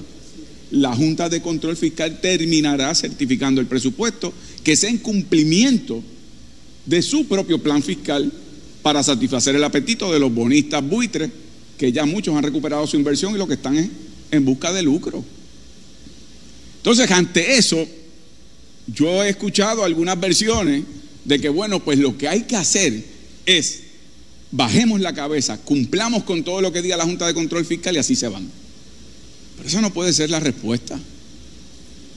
La 0.70 0.94
Junta 0.94 1.28
de 1.28 1.40
Control 1.40 1.76
Fiscal 1.76 2.20
terminará 2.20 2.94
certificando 2.94 3.60
el 3.60 3.66
presupuesto 3.66 4.32
que 4.64 4.76
sea 4.76 4.90
en 4.90 4.98
cumplimiento 4.98 6.02
de 6.84 7.02
su 7.02 7.26
propio 7.26 7.62
plan 7.62 7.82
fiscal 7.82 8.32
para 8.82 9.02
satisfacer 9.02 9.54
el 9.54 9.64
apetito 9.64 10.12
de 10.12 10.18
los 10.18 10.32
bonistas 10.32 10.86
buitres, 10.86 11.30
que 11.78 11.92
ya 11.92 12.06
muchos 12.06 12.34
han 12.34 12.42
recuperado 12.42 12.86
su 12.86 12.96
inversión 12.96 13.34
y 13.34 13.38
lo 13.38 13.46
que 13.46 13.54
están 13.54 13.76
es 13.76 13.88
en 14.30 14.44
busca 14.44 14.72
de 14.72 14.82
lucro. 14.82 15.24
Entonces, 16.78 17.10
ante 17.10 17.58
eso, 17.58 17.84
yo 18.86 19.24
he 19.24 19.28
escuchado 19.28 19.84
algunas 19.84 20.18
versiones 20.18 20.84
de 21.24 21.40
que, 21.40 21.48
bueno, 21.48 21.80
pues 21.80 21.98
lo 21.98 22.16
que 22.16 22.28
hay 22.28 22.42
que 22.42 22.56
hacer 22.56 23.04
es 23.44 23.82
bajemos 24.56 25.00
la 25.00 25.12
cabeza, 25.12 25.58
cumplamos 25.58 26.24
con 26.24 26.42
todo 26.42 26.62
lo 26.62 26.72
que 26.72 26.80
diga 26.80 26.96
la 26.96 27.04
Junta 27.04 27.26
de 27.26 27.34
Control 27.34 27.64
Fiscal 27.66 27.94
y 27.94 27.98
así 27.98 28.16
se 28.16 28.28
van. 28.28 28.48
Pero 29.56 29.68
eso 29.68 29.80
no 29.82 29.92
puede 29.92 30.14
ser 30.14 30.30
la 30.30 30.40
respuesta, 30.40 30.98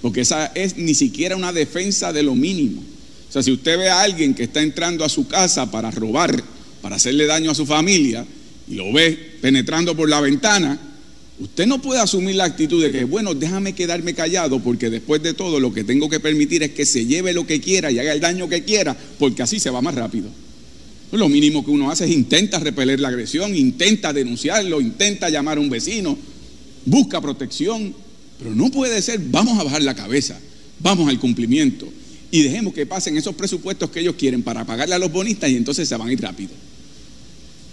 porque 0.01 0.21
esa 0.21 0.47
es 0.55 0.77
ni 0.77 0.95
siquiera 0.95 1.35
una 1.35 1.51
defensa 1.51 2.13
de 2.13 2.23
lo 2.23 2.35
mínimo. 2.35 2.81
O 3.29 3.31
sea, 3.31 3.43
si 3.43 3.51
usted 3.51 3.77
ve 3.77 3.89
a 3.89 4.01
alguien 4.01 4.33
que 4.33 4.43
está 4.43 4.61
entrando 4.61 5.03
a 5.03 5.09
su 5.09 5.27
casa 5.27 5.69
para 5.69 5.91
robar, 5.91 6.41
para 6.81 6.95
hacerle 6.95 7.25
daño 7.25 7.51
a 7.51 7.55
su 7.55 7.65
familia, 7.65 8.25
y 8.69 8.75
lo 8.75 8.91
ve 8.93 9.37
penetrando 9.41 9.95
por 9.95 10.07
la 10.07 10.21
ventana, 10.21 10.79
usted 11.39 11.67
no 11.67 11.81
puede 11.81 11.99
asumir 11.99 12.35
la 12.35 12.45
actitud 12.45 12.81
de 12.81 12.91
que, 12.91 13.03
bueno, 13.03 13.35
déjame 13.35 13.73
quedarme 13.73 14.13
callado, 14.13 14.61
porque 14.61 14.89
después 14.89 15.21
de 15.21 15.33
todo 15.33 15.59
lo 15.59 15.73
que 15.73 15.83
tengo 15.83 16.09
que 16.09 16.21
permitir 16.21 16.63
es 16.63 16.71
que 16.71 16.85
se 16.85 17.05
lleve 17.05 17.33
lo 17.33 17.45
que 17.45 17.59
quiera 17.59 17.91
y 17.91 17.99
haga 17.99 18.13
el 18.13 18.21
daño 18.21 18.47
que 18.47 18.63
quiera, 18.63 18.95
porque 19.17 19.43
así 19.43 19.59
se 19.59 19.69
va 19.69 19.81
más 19.81 19.95
rápido. 19.95 20.29
Lo 21.11 21.27
mínimo 21.27 21.65
que 21.65 21.71
uno 21.71 21.89
hace 21.89 22.05
es 22.05 22.11
intenta 22.11 22.59
repeler 22.59 22.99
la 22.99 23.07
agresión, 23.07 23.55
intenta 23.55 24.13
denunciarlo, 24.13 24.79
intenta 24.79 25.29
llamar 25.29 25.57
a 25.57 25.61
un 25.61 25.69
vecino, 25.69 26.17
busca 26.85 27.19
protección, 27.19 27.95
pero 28.37 28.53
no 28.53 28.69
puede 28.69 29.01
ser, 29.01 29.19
vamos 29.19 29.59
a 29.59 29.63
bajar 29.63 29.81
la 29.81 29.95
cabeza, 29.95 30.39
vamos 30.79 31.09
al 31.09 31.19
cumplimiento 31.19 31.87
y 32.31 32.43
dejemos 32.43 32.73
que 32.73 32.85
pasen 32.85 33.17
esos 33.17 33.35
presupuestos 33.35 33.89
que 33.89 34.01
ellos 34.01 34.15
quieren 34.15 34.43
para 34.43 34.65
pagarle 34.65 34.95
a 34.95 34.99
los 34.99 35.11
bonistas 35.11 35.49
y 35.49 35.55
entonces 35.55 35.89
se 35.89 35.97
van 35.97 36.09
a 36.09 36.13
ir 36.13 36.21
rápido. 36.21 36.51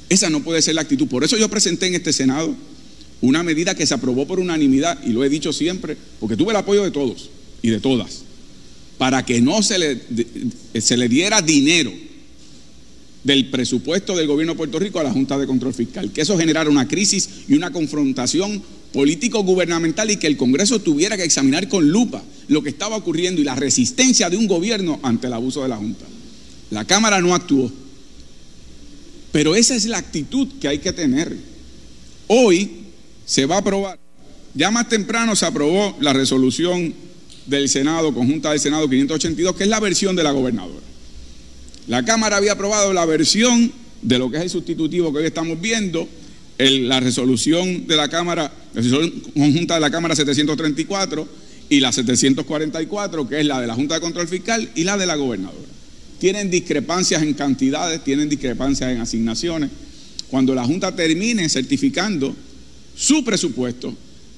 Esa 0.08 0.30
no 0.30 0.42
puede 0.42 0.62
ser 0.62 0.74
la 0.76 0.82
actitud. 0.82 1.06
Por 1.08 1.24
eso 1.24 1.36
yo 1.36 1.50
presenté 1.50 1.88
en 1.88 1.96
este 1.96 2.12
Senado 2.12 2.54
una 3.20 3.42
medida 3.42 3.74
que 3.74 3.86
se 3.86 3.94
aprobó 3.94 4.26
por 4.26 4.40
unanimidad, 4.40 4.98
y 5.04 5.10
lo 5.10 5.24
he 5.24 5.28
dicho 5.28 5.52
siempre, 5.52 5.96
porque 6.20 6.36
tuve 6.36 6.50
el 6.50 6.56
apoyo 6.56 6.84
de 6.84 6.90
todos 6.90 7.30
y 7.62 7.70
de 7.70 7.80
todas, 7.80 8.22
para 8.98 9.24
que 9.24 9.40
no 9.40 9.62
se 9.62 9.78
le, 9.78 10.00
se 10.80 10.96
le 10.96 11.08
diera 11.08 11.42
dinero 11.42 11.92
del 13.26 13.50
presupuesto 13.50 14.16
del 14.16 14.28
gobierno 14.28 14.52
de 14.52 14.56
Puerto 14.56 14.78
Rico 14.78 15.00
a 15.00 15.02
la 15.02 15.10
Junta 15.10 15.36
de 15.36 15.48
Control 15.48 15.74
Fiscal, 15.74 16.12
que 16.12 16.20
eso 16.20 16.38
generara 16.38 16.70
una 16.70 16.86
crisis 16.86 17.28
y 17.48 17.54
una 17.54 17.72
confrontación 17.72 18.62
político-gubernamental 18.92 20.12
y 20.12 20.16
que 20.16 20.28
el 20.28 20.36
Congreso 20.36 20.78
tuviera 20.78 21.16
que 21.16 21.24
examinar 21.24 21.68
con 21.68 21.90
lupa 21.90 22.22
lo 22.46 22.62
que 22.62 22.68
estaba 22.68 22.94
ocurriendo 22.94 23.40
y 23.40 23.44
la 23.44 23.56
resistencia 23.56 24.30
de 24.30 24.36
un 24.36 24.46
gobierno 24.46 25.00
ante 25.02 25.26
el 25.26 25.32
abuso 25.32 25.64
de 25.64 25.68
la 25.68 25.76
Junta. 25.76 26.04
La 26.70 26.84
Cámara 26.84 27.20
no 27.20 27.34
actuó, 27.34 27.68
pero 29.32 29.56
esa 29.56 29.74
es 29.74 29.86
la 29.86 29.98
actitud 29.98 30.46
que 30.60 30.68
hay 30.68 30.78
que 30.78 30.92
tener. 30.92 31.36
Hoy 32.28 32.70
se 33.24 33.44
va 33.44 33.56
a 33.56 33.58
aprobar, 33.58 33.98
ya 34.54 34.70
más 34.70 34.88
temprano 34.88 35.34
se 35.34 35.46
aprobó 35.46 35.96
la 36.00 36.12
resolución 36.12 36.94
del 37.46 37.68
Senado, 37.68 38.14
conjunta 38.14 38.50
del 38.50 38.60
Senado 38.60 38.88
582, 38.88 39.56
que 39.56 39.64
es 39.64 39.68
la 39.68 39.80
versión 39.80 40.14
de 40.14 40.22
la 40.22 40.30
gobernadora. 40.30 40.86
La 41.86 42.04
Cámara 42.04 42.36
había 42.36 42.52
aprobado 42.52 42.92
la 42.92 43.06
versión 43.06 43.70
de 44.02 44.18
lo 44.18 44.28
que 44.28 44.38
es 44.38 44.42
el 44.42 44.50
sustitutivo 44.50 45.12
que 45.12 45.20
hoy 45.20 45.26
estamos 45.26 45.60
viendo, 45.60 46.08
la 46.58 46.98
resolución 46.98 47.86
de 47.86 47.96
la 47.96 48.08
Cámara, 48.08 48.52
la 48.74 48.82
resolución 48.82 49.20
conjunta 49.32 49.74
de 49.74 49.80
la 49.80 49.90
Cámara 49.90 50.16
734 50.16 51.28
y 51.68 51.78
la 51.78 51.92
744, 51.92 53.28
que 53.28 53.40
es 53.40 53.46
la 53.46 53.60
de 53.60 53.68
la 53.68 53.74
Junta 53.74 53.94
de 53.94 54.00
Control 54.00 54.26
Fiscal 54.26 54.68
y 54.74 54.82
la 54.82 54.96
de 54.96 55.06
la 55.06 55.14
gobernadora. 55.14 55.68
Tienen 56.18 56.50
discrepancias 56.50 57.22
en 57.22 57.34
cantidades, 57.34 58.02
tienen 58.02 58.28
discrepancias 58.28 58.90
en 58.90 59.00
asignaciones. 59.00 59.70
Cuando 60.28 60.56
la 60.56 60.64
Junta 60.64 60.96
termine 60.96 61.48
certificando 61.48 62.34
su 62.96 63.22
presupuesto, 63.22 63.94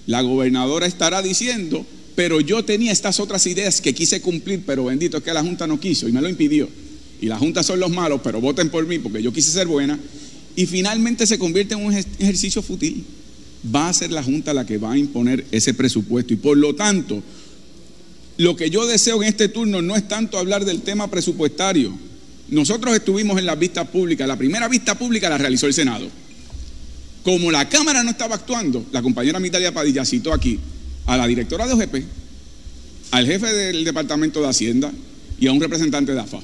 la 0.06 0.20
gobernadora 0.20 0.86
estará 0.86 1.22
diciendo, 1.22 1.86
pero 2.14 2.42
yo 2.42 2.62
tenía 2.64 2.92
estas 2.92 3.20
otras 3.20 3.46
ideas 3.46 3.80
que 3.80 3.94
quise 3.94 4.20
cumplir, 4.20 4.64
pero 4.66 4.84
bendito 4.84 5.16
es 5.16 5.22
que 5.22 5.32
la 5.32 5.42
Junta 5.42 5.66
no 5.66 5.80
quiso 5.80 6.08
y 6.08 6.12
me 6.12 6.20
lo 6.20 6.28
impidió 6.28 6.68
y 7.20 7.26
la 7.26 7.38
Junta 7.38 7.62
son 7.62 7.80
los 7.80 7.90
malos, 7.90 8.20
pero 8.22 8.40
voten 8.40 8.70
por 8.70 8.86
mí 8.86 8.98
porque 8.98 9.22
yo 9.22 9.32
quise 9.32 9.50
ser 9.50 9.66
buena, 9.66 9.98
y 10.56 10.66
finalmente 10.66 11.26
se 11.26 11.38
convierte 11.38 11.74
en 11.74 11.84
un 11.84 11.94
ejercicio 11.94 12.62
fútil. 12.62 13.04
Va 13.74 13.88
a 13.88 13.92
ser 13.92 14.10
la 14.10 14.22
Junta 14.22 14.54
la 14.54 14.66
que 14.66 14.78
va 14.78 14.92
a 14.92 14.98
imponer 14.98 15.44
ese 15.50 15.74
presupuesto 15.74 16.32
y 16.32 16.36
por 16.36 16.56
lo 16.56 16.74
tanto, 16.74 17.22
lo 18.38 18.56
que 18.56 18.70
yo 18.70 18.86
deseo 18.86 19.22
en 19.22 19.28
este 19.28 19.48
turno 19.48 19.82
no 19.82 19.96
es 19.96 20.06
tanto 20.06 20.38
hablar 20.38 20.64
del 20.64 20.82
tema 20.82 21.10
presupuestario. 21.10 21.92
Nosotros 22.48 22.94
estuvimos 22.94 23.38
en 23.38 23.46
las 23.46 23.58
vistas 23.58 23.88
públicas, 23.88 24.26
la 24.26 24.36
primera 24.36 24.68
vista 24.68 24.96
pública 24.96 25.28
la 25.28 25.38
realizó 25.38 25.66
el 25.66 25.74
Senado. 25.74 26.08
Como 27.24 27.50
la 27.50 27.68
Cámara 27.68 28.02
no 28.04 28.10
estaba 28.10 28.36
actuando, 28.36 28.86
la 28.92 29.02
compañera 29.02 29.40
Mitalia 29.40 29.74
Padilla 29.74 30.04
citó 30.04 30.32
aquí 30.32 30.58
a 31.06 31.16
la 31.16 31.26
directora 31.26 31.66
de 31.66 31.74
OGP, 31.74 32.04
al 33.10 33.26
jefe 33.26 33.52
del 33.52 33.84
Departamento 33.84 34.40
de 34.40 34.48
Hacienda 34.48 34.92
y 35.38 35.46
a 35.46 35.52
un 35.52 35.60
representante 35.60 36.14
de 36.14 36.20
AFA. 36.20 36.40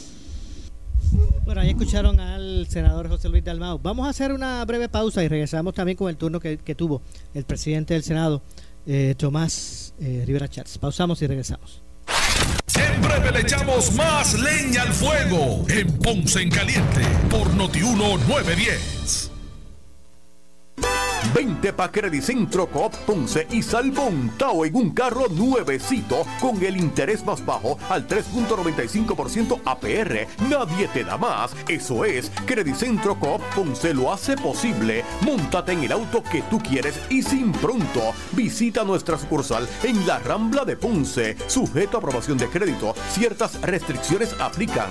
Bueno, 1.44 1.60
ahí 1.60 1.70
escucharon 1.70 2.18
al 2.20 2.66
senador 2.68 3.08
José 3.08 3.28
Luis 3.28 3.44
Dalmau. 3.44 3.78
Vamos 3.78 4.06
a 4.06 4.10
hacer 4.10 4.32
una 4.32 4.64
breve 4.64 4.88
pausa 4.88 5.22
y 5.22 5.28
regresamos 5.28 5.74
también 5.74 5.96
con 5.96 6.08
el 6.08 6.16
turno 6.16 6.40
que, 6.40 6.56
tuvo 6.74 7.02
el 7.34 7.44
presidente 7.44 7.92
del 7.92 8.02
Senado, 8.02 8.40
eh, 8.86 9.14
Tomás 9.18 9.92
eh, 10.00 10.24
Rivera 10.26 10.48
Chats. 10.48 10.78
Pausamos 10.78 11.20
y 11.20 11.26
regresamos. 11.26 11.82
Breve 13.02 13.32
le 13.32 13.40
echamos 13.40 13.92
más 13.94 14.34
leña 14.40 14.82
al 14.82 14.92
fuego 14.92 15.64
en 15.68 15.86
Ponce 15.98 16.40
en 16.40 16.50
Caliente 16.50 17.02
por 17.30 17.52
Notiuno 17.54 18.16
910. 18.26 19.33
Vente 21.32 21.72
pa' 21.72 21.90
Credicentro 21.90 22.66
Coop 22.66 22.94
Ponce 23.06 23.46
y 23.50 23.62
sal 23.62 23.92
montado 23.92 24.64
en 24.64 24.74
un 24.76 24.90
carro 24.90 25.28
nuevecito 25.28 26.24
con 26.40 26.62
el 26.62 26.76
interés 26.76 27.24
más 27.24 27.44
bajo 27.44 27.78
al 27.88 28.06
3.95% 28.06 29.60
APR. 29.64 30.26
Nadie 30.48 30.88
te 30.88 31.04
da 31.04 31.16
más. 31.16 31.54
Eso 31.68 32.04
es, 32.04 32.30
Credicentro 32.44 33.18
Coop 33.18 33.40
Ponce 33.54 33.94
lo 33.94 34.12
hace 34.12 34.36
posible. 34.36 35.04
Móntate 35.22 35.72
en 35.72 35.84
el 35.84 35.92
auto 35.92 36.22
que 36.22 36.42
tú 36.42 36.60
quieres 36.60 37.00
y 37.08 37.22
sin 37.22 37.52
pronto. 37.52 38.12
Visita 38.32 38.84
nuestra 38.84 39.18
sucursal 39.18 39.68
en 39.82 40.06
la 40.06 40.18
Rambla 40.18 40.64
de 40.64 40.76
Ponce. 40.76 41.36
Sujeto 41.46 41.96
a 41.96 42.00
aprobación 42.00 42.38
de 42.38 42.48
crédito. 42.48 42.94
Ciertas 43.10 43.60
restricciones 43.62 44.34
aplican. 44.40 44.90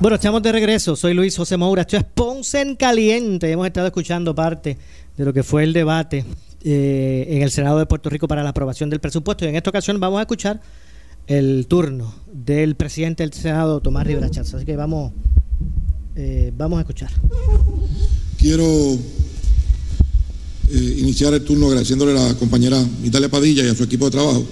Bueno, 0.00 0.14
estamos 0.14 0.40
de 0.44 0.52
regreso. 0.52 0.94
Soy 0.94 1.12
Luis 1.12 1.36
José 1.36 1.56
Moura. 1.56 1.82
Esto 1.82 1.96
es 1.96 2.04
Ponce 2.04 2.60
en 2.60 2.76
Caliente. 2.76 3.50
Hemos 3.50 3.66
estado 3.66 3.88
escuchando 3.88 4.32
parte 4.32 4.78
de 5.16 5.24
lo 5.24 5.32
que 5.32 5.42
fue 5.42 5.64
el 5.64 5.72
debate 5.72 6.24
eh, 6.62 7.26
en 7.28 7.42
el 7.42 7.50
Senado 7.50 7.80
de 7.80 7.86
Puerto 7.86 8.08
Rico 8.08 8.28
para 8.28 8.44
la 8.44 8.50
aprobación 8.50 8.90
del 8.90 9.00
presupuesto. 9.00 9.44
Y 9.44 9.48
en 9.48 9.56
esta 9.56 9.70
ocasión 9.70 9.98
vamos 9.98 10.20
a 10.20 10.22
escuchar 10.22 10.60
el 11.26 11.66
turno 11.66 12.14
del 12.32 12.76
presidente 12.76 13.24
del 13.24 13.32
Senado, 13.32 13.80
Tomás 13.80 14.06
Rivera 14.06 14.30
Chávez. 14.30 14.54
Así 14.54 14.64
que 14.64 14.76
vamos, 14.76 15.12
eh, 16.14 16.52
vamos 16.56 16.76
a 16.78 16.82
escuchar. 16.82 17.10
Quiero 18.38 18.64
eh, 20.70 20.94
iniciar 20.98 21.34
el 21.34 21.42
turno 21.42 21.66
agradeciéndole 21.66 22.12
a 22.12 22.28
la 22.28 22.34
compañera 22.34 22.80
Italia 23.02 23.28
Padilla 23.28 23.64
y 23.64 23.68
a 23.68 23.74
su 23.74 23.82
equipo 23.82 24.04
de 24.04 24.10
trabajo, 24.12 24.46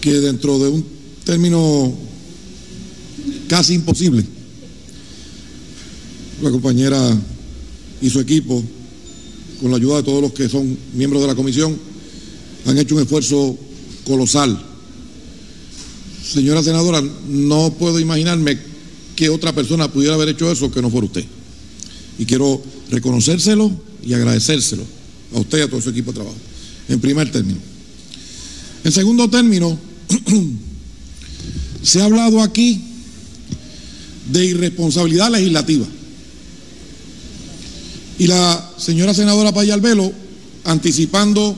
que 0.00 0.14
dentro 0.14 0.58
de 0.58 0.70
un 0.70 0.86
término 1.26 2.08
casi 3.50 3.74
imposible, 3.74 4.24
la 6.40 6.52
compañera 6.52 7.20
y 8.00 8.08
su 8.08 8.20
equipo, 8.20 8.62
con 9.60 9.72
la 9.72 9.76
ayuda 9.76 9.96
de 9.96 10.02
todos 10.04 10.22
los 10.22 10.32
que 10.32 10.48
son 10.48 10.78
miembros 10.94 11.20
de 11.20 11.26
la 11.26 11.34
comisión, 11.34 11.76
han 12.64 12.78
hecho 12.78 12.94
un 12.94 13.02
esfuerzo 13.02 13.58
colosal. 14.06 14.56
Señora 16.24 16.62
senadora, 16.62 17.02
no 17.26 17.74
puedo 17.76 17.98
imaginarme 17.98 18.56
que 19.16 19.28
otra 19.28 19.52
persona 19.52 19.90
pudiera 19.90 20.14
haber 20.14 20.28
hecho 20.28 20.48
eso 20.52 20.70
que 20.70 20.80
no 20.80 20.88
fuera 20.88 21.08
usted. 21.08 21.24
Y 22.20 22.26
quiero 22.26 22.62
reconocérselo 22.92 23.68
y 24.06 24.14
agradecérselo 24.14 24.84
a 25.34 25.40
usted 25.40 25.58
y 25.58 25.62
a 25.62 25.68
todo 25.68 25.80
su 25.80 25.90
equipo 25.90 26.12
de 26.12 26.20
trabajo, 26.20 26.38
en 26.88 27.00
primer 27.00 27.32
término. 27.32 27.58
En 28.84 28.92
segundo 28.92 29.28
término, 29.28 29.76
se 31.82 32.00
ha 32.00 32.04
hablado 32.04 32.40
aquí 32.42 32.89
de 34.30 34.44
irresponsabilidad 34.44 35.30
legislativa. 35.30 35.86
Y 38.18 38.26
la 38.26 38.70
señora 38.76 39.14
senadora 39.14 39.52
Payalvelo, 39.52 40.12
anticipando 40.64 41.56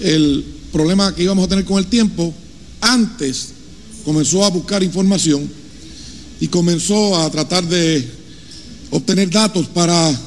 el 0.00 0.44
problema 0.72 1.14
que 1.14 1.24
íbamos 1.24 1.44
a 1.44 1.48
tener 1.48 1.64
con 1.64 1.78
el 1.78 1.86
tiempo, 1.86 2.32
antes 2.80 3.48
comenzó 4.04 4.44
a 4.44 4.50
buscar 4.50 4.82
información 4.82 5.50
y 6.40 6.48
comenzó 6.48 7.18
a 7.18 7.30
tratar 7.30 7.66
de 7.66 8.06
obtener 8.90 9.30
datos 9.30 9.66
para, 9.66 10.20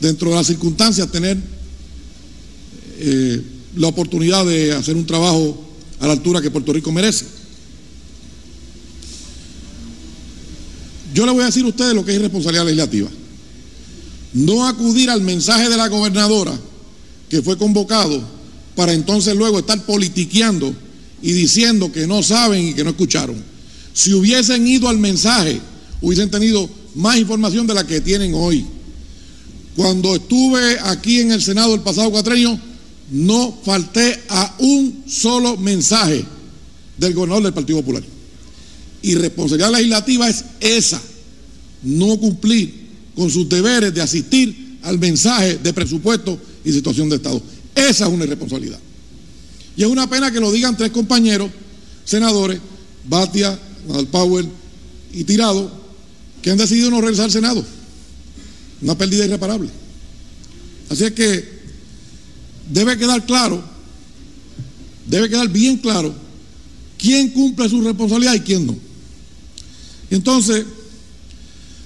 dentro 0.00 0.30
de 0.30 0.36
las 0.36 0.46
circunstancias, 0.46 1.10
tener 1.10 1.38
eh, 2.98 3.42
la 3.76 3.88
oportunidad 3.88 4.44
de 4.44 4.72
hacer 4.72 4.96
un 4.96 5.06
trabajo 5.06 5.62
a 6.00 6.06
la 6.06 6.12
altura 6.12 6.42
que 6.42 6.50
Puerto 6.50 6.72
Rico 6.72 6.92
merece. 6.92 7.35
Yo 11.16 11.24
le 11.24 11.32
voy 11.32 11.44
a 11.44 11.46
decir 11.46 11.64
a 11.64 11.68
ustedes 11.68 11.94
lo 11.94 12.04
que 12.04 12.10
es 12.10 12.18
irresponsabilidad 12.18 12.66
legislativa. 12.66 13.08
No 14.34 14.66
acudir 14.66 15.08
al 15.08 15.22
mensaje 15.22 15.70
de 15.70 15.76
la 15.78 15.88
gobernadora 15.88 16.52
que 17.30 17.40
fue 17.40 17.56
convocado 17.56 18.22
para 18.74 18.92
entonces 18.92 19.34
luego 19.34 19.58
estar 19.58 19.82
politiqueando 19.86 20.74
y 21.22 21.32
diciendo 21.32 21.90
que 21.90 22.06
no 22.06 22.22
saben 22.22 22.68
y 22.68 22.74
que 22.74 22.84
no 22.84 22.90
escucharon. 22.90 23.42
Si 23.94 24.12
hubiesen 24.12 24.66
ido 24.66 24.90
al 24.90 24.98
mensaje, 24.98 25.58
hubiesen 26.02 26.30
tenido 26.30 26.68
más 26.94 27.16
información 27.16 27.66
de 27.66 27.72
la 27.72 27.86
que 27.86 28.02
tienen 28.02 28.34
hoy. 28.34 28.66
Cuando 29.74 30.16
estuve 30.16 30.78
aquí 30.80 31.20
en 31.20 31.32
el 31.32 31.40
Senado 31.40 31.74
el 31.74 31.80
pasado 31.80 32.10
cuatrenio, 32.10 32.60
no 33.10 33.58
falté 33.64 34.22
a 34.28 34.54
un 34.58 35.04
solo 35.08 35.56
mensaje 35.56 36.26
del 36.98 37.14
gobernador 37.14 37.44
del 37.44 37.54
Partido 37.54 37.78
Popular. 37.78 38.02
Y 39.06 39.14
responsabilidad 39.14 39.70
legislativa 39.70 40.28
es 40.28 40.44
esa, 40.58 41.00
no 41.84 42.18
cumplir 42.18 42.74
con 43.14 43.30
sus 43.30 43.48
deberes 43.48 43.94
de 43.94 44.02
asistir 44.02 44.78
al 44.82 44.98
mensaje 44.98 45.58
de 45.58 45.72
presupuesto 45.72 46.36
y 46.64 46.72
situación 46.72 47.08
de 47.08 47.14
Estado. 47.14 47.40
Esa 47.72 48.08
es 48.08 48.12
una 48.12 48.24
irresponsabilidad. 48.24 48.80
Y 49.76 49.84
es 49.84 49.88
una 49.88 50.10
pena 50.10 50.32
que 50.32 50.40
lo 50.40 50.50
digan 50.50 50.76
tres 50.76 50.90
compañeros, 50.90 51.52
senadores, 52.04 52.58
Batia, 53.08 53.56
Nadal 53.86 54.08
Powell 54.08 54.48
y 55.12 55.22
Tirado, 55.22 55.70
que 56.42 56.50
han 56.50 56.58
decidido 56.58 56.90
no 56.90 57.00
regresar 57.00 57.26
al 57.26 57.30
Senado. 57.30 57.64
Una 58.82 58.98
pérdida 58.98 59.24
irreparable. 59.24 59.68
Así 60.88 61.04
es 61.04 61.12
que 61.12 61.48
debe 62.72 62.98
quedar 62.98 63.24
claro, 63.24 63.62
debe 65.06 65.28
quedar 65.28 65.48
bien 65.48 65.76
claro 65.76 66.12
quién 66.98 67.28
cumple 67.28 67.68
su 67.68 67.80
responsabilidad 67.82 68.34
y 68.34 68.40
quién 68.40 68.66
no. 68.66 68.85
Entonces, 70.10 70.64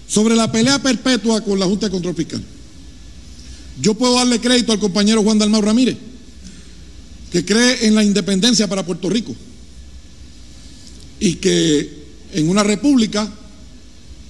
sobre 0.08 0.34
la 0.34 0.50
pelea 0.50 0.82
perpetua 0.82 1.40
con 1.40 1.58
la 1.58 1.66
Junta 1.66 1.86
de 1.86 1.92
Control 1.92 2.14
Fiscal, 2.14 2.42
yo 3.80 3.94
puedo 3.94 4.14
darle 4.14 4.40
crédito 4.40 4.72
al 4.72 4.80
compañero 4.80 5.22
Juan 5.22 5.38
Dalmau 5.38 5.62
Ramírez, 5.62 5.96
que 7.30 7.44
cree 7.44 7.86
en 7.86 7.94
la 7.94 8.04
independencia 8.04 8.68
para 8.68 8.84
Puerto 8.84 9.08
Rico 9.08 9.34
y 11.20 11.34
que 11.34 12.00
en 12.32 12.48
una 12.48 12.62
república 12.62 13.30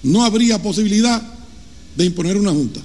no 0.03 0.25
habría 0.25 0.63
posibilidad 0.63 1.23
de 1.97 2.05
imponer 2.05 2.37
una 2.37 2.51
junta. 2.51 2.81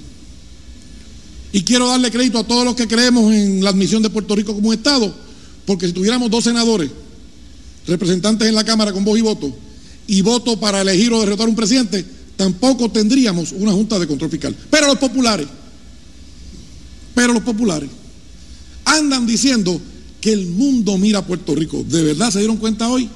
Y 1.52 1.62
quiero 1.62 1.88
darle 1.88 2.10
crédito 2.10 2.38
a 2.38 2.46
todos 2.46 2.64
los 2.64 2.74
que 2.74 2.88
creemos 2.88 3.32
en 3.32 3.62
la 3.62 3.70
admisión 3.70 4.02
de 4.02 4.10
Puerto 4.10 4.34
Rico 4.34 4.54
como 4.54 4.72
Estado, 4.72 5.14
porque 5.64 5.86
si 5.86 5.92
tuviéramos 5.92 6.30
dos 6.30 6.44
senadores, 6.44 6.90
representantes 7.86 8.48
en 8.48 8.54
la 8.54 8.64
Cámara 8.64 8.92
con 8.92 9.04
voz 9.04 9.18
y 9.18 9.22
voto, 9.22 9.56
y 10.06 10.22
voto 10.22 10.58
para 10.58 10.80
elegir 10.80 11.12
o 11.12 11.20
derrotar 11.20 11.48
un 11.48 11.56
presidente, 11.56 12.04
tampoco 12.36 12.90
tendríamos 12.90 13.52
una 13.52 13.72
junta 13.72 13.98
de 13.98 14.06
control 14.06 14.30
fiscal. 14.30 14.56
Pero 14.70 14.86
los 14.86 14.98
populares, 14.98 15.46
pero 17.14 17.32
los 17.32 17.42
populares, 17.42 17.90
andan 18.84 19.26
diciendo 19.26 19.80
que 20.20 20.32
el 20.32 20.46
mundo 20.46 20.96
mira 20.98 21.20
a 21.20 21.26
Puerto 21.26 21.54
Rico. 21.54 21.84
¿De 21.88 22.02
verdad 22.02 22.30
se 22.30 22.38
dieron 22.38 22.56
cuenta 22.56 22.88
hoy? 22.88 23.08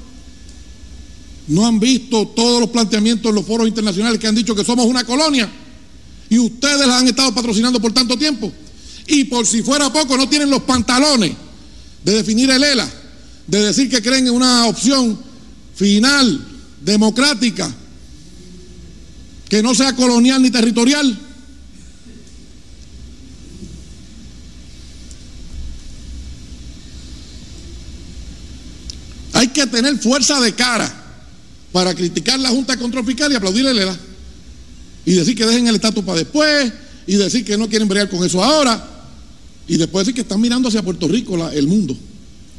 ¿No 1.49 1.67
han 1.67 1.81
visto 1.81 2.29
todos 2.29 2.61
los 2.61 2.71
planteamientos 2.71 3.29
en 3.31 3.35
los 3.35 3.47
foros 3.47 3.67
internacionales 3.67 4.21
que 4.21 4.29
han 4.29 4.35
dicho 4.35 4.55
que 4.55 4.65
somos 4.65 4.87
una 4.87 5.05
colonia? 5.05 5.51
Y 6.29 6.39
ustedes 6.39 6.87
la 6.87 6.99
han 6.99 7.09
estado 7.09 7.35
patrocinando 7.35 7.81
por 7.81 7.93
tanto 7.93 8.17
tiempo. 8.17 8.53
Y 9.07 9.25
por 9.25 9.47
si 9.47 9.63
fuera 9.63 9.93
poco, 9.93 10.17
no 10.17 10.29
tienen 10.29 10.49
los 10.49 10.63
pantalones 10.63 11.33
de 12.05 12.13
definir 12.13 12.51
el 12.51 12.63
ELA, 12.63 12.89
de 13.47 13.61
decir 13.65 13.91
que 13.91 14.01
creen 14.01 14.29
en 14.29 14.35
una 14.35 14.67
opción 14.67 15.19
final, 15.75 16.47
democrática, 16.81 17.73
que 19.49 19.63
no 19.63 19.75
sea 19.75 19.95
colonial 19.95 20.43
ni 20.43 20.51
territorial. 20.51 21.19
Hay 29.33 29.49
que 29.49 29.67
tener 29.67 29.99
fuerza 29.99 30.41
de 30.41 30.53
cara 30.55 30.93
para 31.73 31.95
criticar 31.95 32.39
la 32.41 32.51
Junta 32.51 32.75
de 32.75 32.81
Control 32.83 33.05
Fiscal 33.07 33.31
y 33.33 33.37
aplaudirle 33.37 33.71
ELA 33.71 33.97
y 35.07 35.13
decir 35.15 35.37
que 35.37 35.47
dejen 35.47 35.67
el 35.67 35.77
estatus 35.77 36.05
para 36.05 36.19
después, 36.19 36.73
y 37.07 37.15
decir 37.17 37.45
que 37.45 37.57
no 37.57 37.69
quieren 37.69 37.89
bregar 37.89 38.09
con 38.11 38.25
eso 38.25 38.43
ahora, 38.45 38.87
y 39.67 39.77
después 39.77 40.05
decir 40.05 40.15
que 40.15 40.21
están 40.21 40.41
mirando 40.41 40.69
hacia 40.69 40.83
Puerto 40.83 41.09
Rico, 41.09 41.37
la- 41.37 41.53
el 41.55 41.67
mundo, 41.67 41.97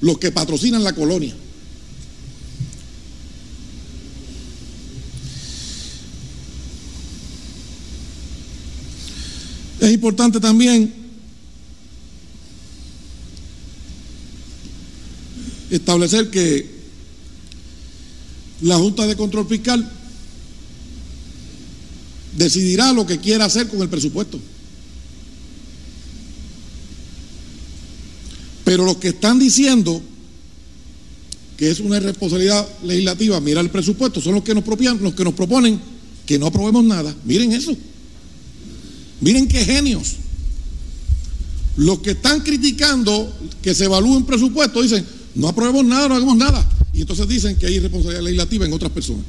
los 0.01 0.17
que 0.17 0.32
patrocinan 0.32 0.84
la 0.84 0.93
colonia. 0.93 1.36
Es 9.82 9.92
importante 9.92 10.40
también 10.40 10.94
establecer 15.72 16.30
que 16.30 16.70
la 18.62 18.78
Junta 18.78 19.08
de 19.08 19.16
Control 19.16 19.48
Fiscal 19.48 19.92
decidirá 22.38 22.94
lo 22.94 23.08
que 23.08 23.18
quiera 23.18 23.46
hacer 23.46 23.70
con 23.70 23.82
el 23.82 23.90
presupuesto. 23.90 24.40
Pero 28.64 28.86
los 28.86 28.98
que 28.98 29.08
están 29.08 29.40
diciendo 29.40 30.00
que 31.58 31.72
es 31.72 31.80
una 31.80 32.00
responsabilidad 32.00 32.68
legislativa 32.84 33.42
mirar 33.42 33.66
el 33.66 33.72
presupuesto 33.72 34.22
son 34.22 34.36
los 34.36 34.44
que 34.44 34.54
nos 34.54 34.64
proponen, 34.64 35.02
los 35.02 35.16
que 35.16 35.24
nos 35.24 35.34
proponen 35.34 35.82
que 36.28 36.38
no 36.38 36.46
aprobemos 36.46 36.84
nada. 36.84 37.16
Miren 37.26 37.52
eso. 37.52 37.76
Miren 39.22 39.47
qué 39.47 39.63
genios. 39.63 40.17
Los 41.78 41.99
que 41.99 42.11
están 42.11 42.41
criticando 42.41 43.32
que 43.61 43.74
se 43.74 43.86
evalúen 43.86 44.26
presupuestos 44.26 44.84
dicen, 44.84 45.05
no 45.36 45.47
aprobemos 45.47 45.86
nada, 45.86 46.09
no 46.09 46.15
hagamos 46.15 46.36
nada. 46.36 46.67
Y 46.93 47.01
entonces 47.01 47.28
dicen 47.28 47.55
que 47.55 47.67
hay 47.67 47.80
responsabilidad 47.80 48.24
legislativa 48.24 48.65
en 48.65 48.74
otras 48.74 48.91
personas. 48.91 49.24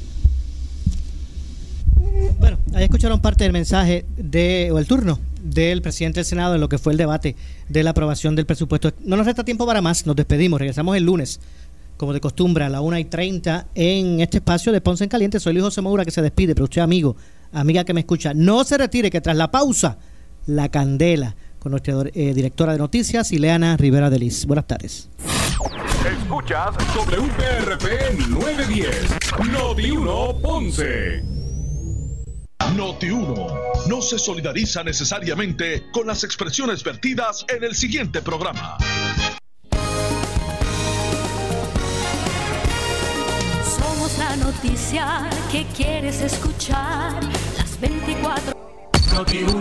Bueno, 2.41 2.59
ahí 2.75 2.85
escucharon 2.85 3.21
parte 3.21 3.45
del 3.45 3.53
mensaje 3.53 4.05
de, 4.17 4.71
o 4.73 4.79
el 4.79 4.87
turno 4.87 5.19
del 5.43 5.83
presidente 5.83 6.21
del 6.21 6.25
Senado 6.25 6.55
en 6.55 6.61
lo 6.61 6.69
que 6.69 6.79
fue 6.79 6.93
el 6.93 6.97
debate 6.97 7.37
de 7.69 7.83
la 7.83 7.91
aprobación 7.91 8.35
del 8.35 8.47
presupuesto. 8.47 8.93
No 9.05 9.17
nos 9.17 9.27
resta 9.27 9.45
tiempo 9.45 9.67
para 9.67 9.81
más, 9.81 10.07
nos 10.07 10.17
despedimos, 10.17 10.59
regresamos 10.59 10.97
el 10.97 11.05
lunes, 11.05 11.41
como 11.97 12.13
de 12.13 12.21
costumbre, 12.21 12.65
a 12.65 12.69
la 12.69 12.81
1 12.81 12.99
y 12.99 13.05
30 13.05 13.69
en 13.75 14.21
este 14.21 14.39
espacio 14.39 14.73
de 14.73 14.81
Ponce 14.81 15.05
en 15.05 15.11
Caliente. 15.11 15.39
Soy 15.39 15.53
Luis 15.53 15.65
José 15.65 15.81
Moura 15.81 16.05
que 16.05 16.11
se 16.11 16.23
despide, 16.23 16.55
pero 16.55 16.65
usted, 16.65 16.81
amigo, 16.81 17.17
amiga 17.53 17.85
que 17.85 17.95
me 17.95 18.01
escucha, 18.01 18.33
no 18.35 18.65
se 18.65 18.79
retire, 18.79 19.11
que 19.11 19.21
tras 19.21 19.37
la 19.37 19.51
pausa, 19.51 19.99
la 20.47 20.71
candela 20.71 21.37
con 21.59 21.71
nuestra 21.71 21.95
eh, 22.13 22.35
directora 22.35 22.73
de 22.73 22.79
noticias, 22.79 23.31
Ileana 23.31 23.77
Rivera 23.77 24.11
de 24.11 24.19
Liz. 24.19 24.47
Buenas 24.47 24.67
tardes. 24.67 25.09
Escuchas 26.05 26.75
WPRP 26.97 28.19
910, 28.29 29.19
Noti 29.53 29.91
1 29.93 30.39
Ponce. 30.43 31.23
Noti 32.77 33.11
1 33.11 33.47
no 33.89 34.03
se 34.03 34.19
solidariza 34.19 34.83
necesariamente 34.83 35.85
con 35.93 36.07
las 36.07 36.25
expresiones 36.25 36.83
vertidas 36.83 37.45
en 37.49 37.63
el 37.63 37.75
siguiente 37.75 38.23
programa. 38.23 38.79
Noticia 44.37 45.29
que 45.51 45.65
quieres 45.77 46.21
escuchar. 46.21 47.23
Las 47.59 47.81
24 47.81 48.53
Noti 49.13 49.43
1 49.43 49.53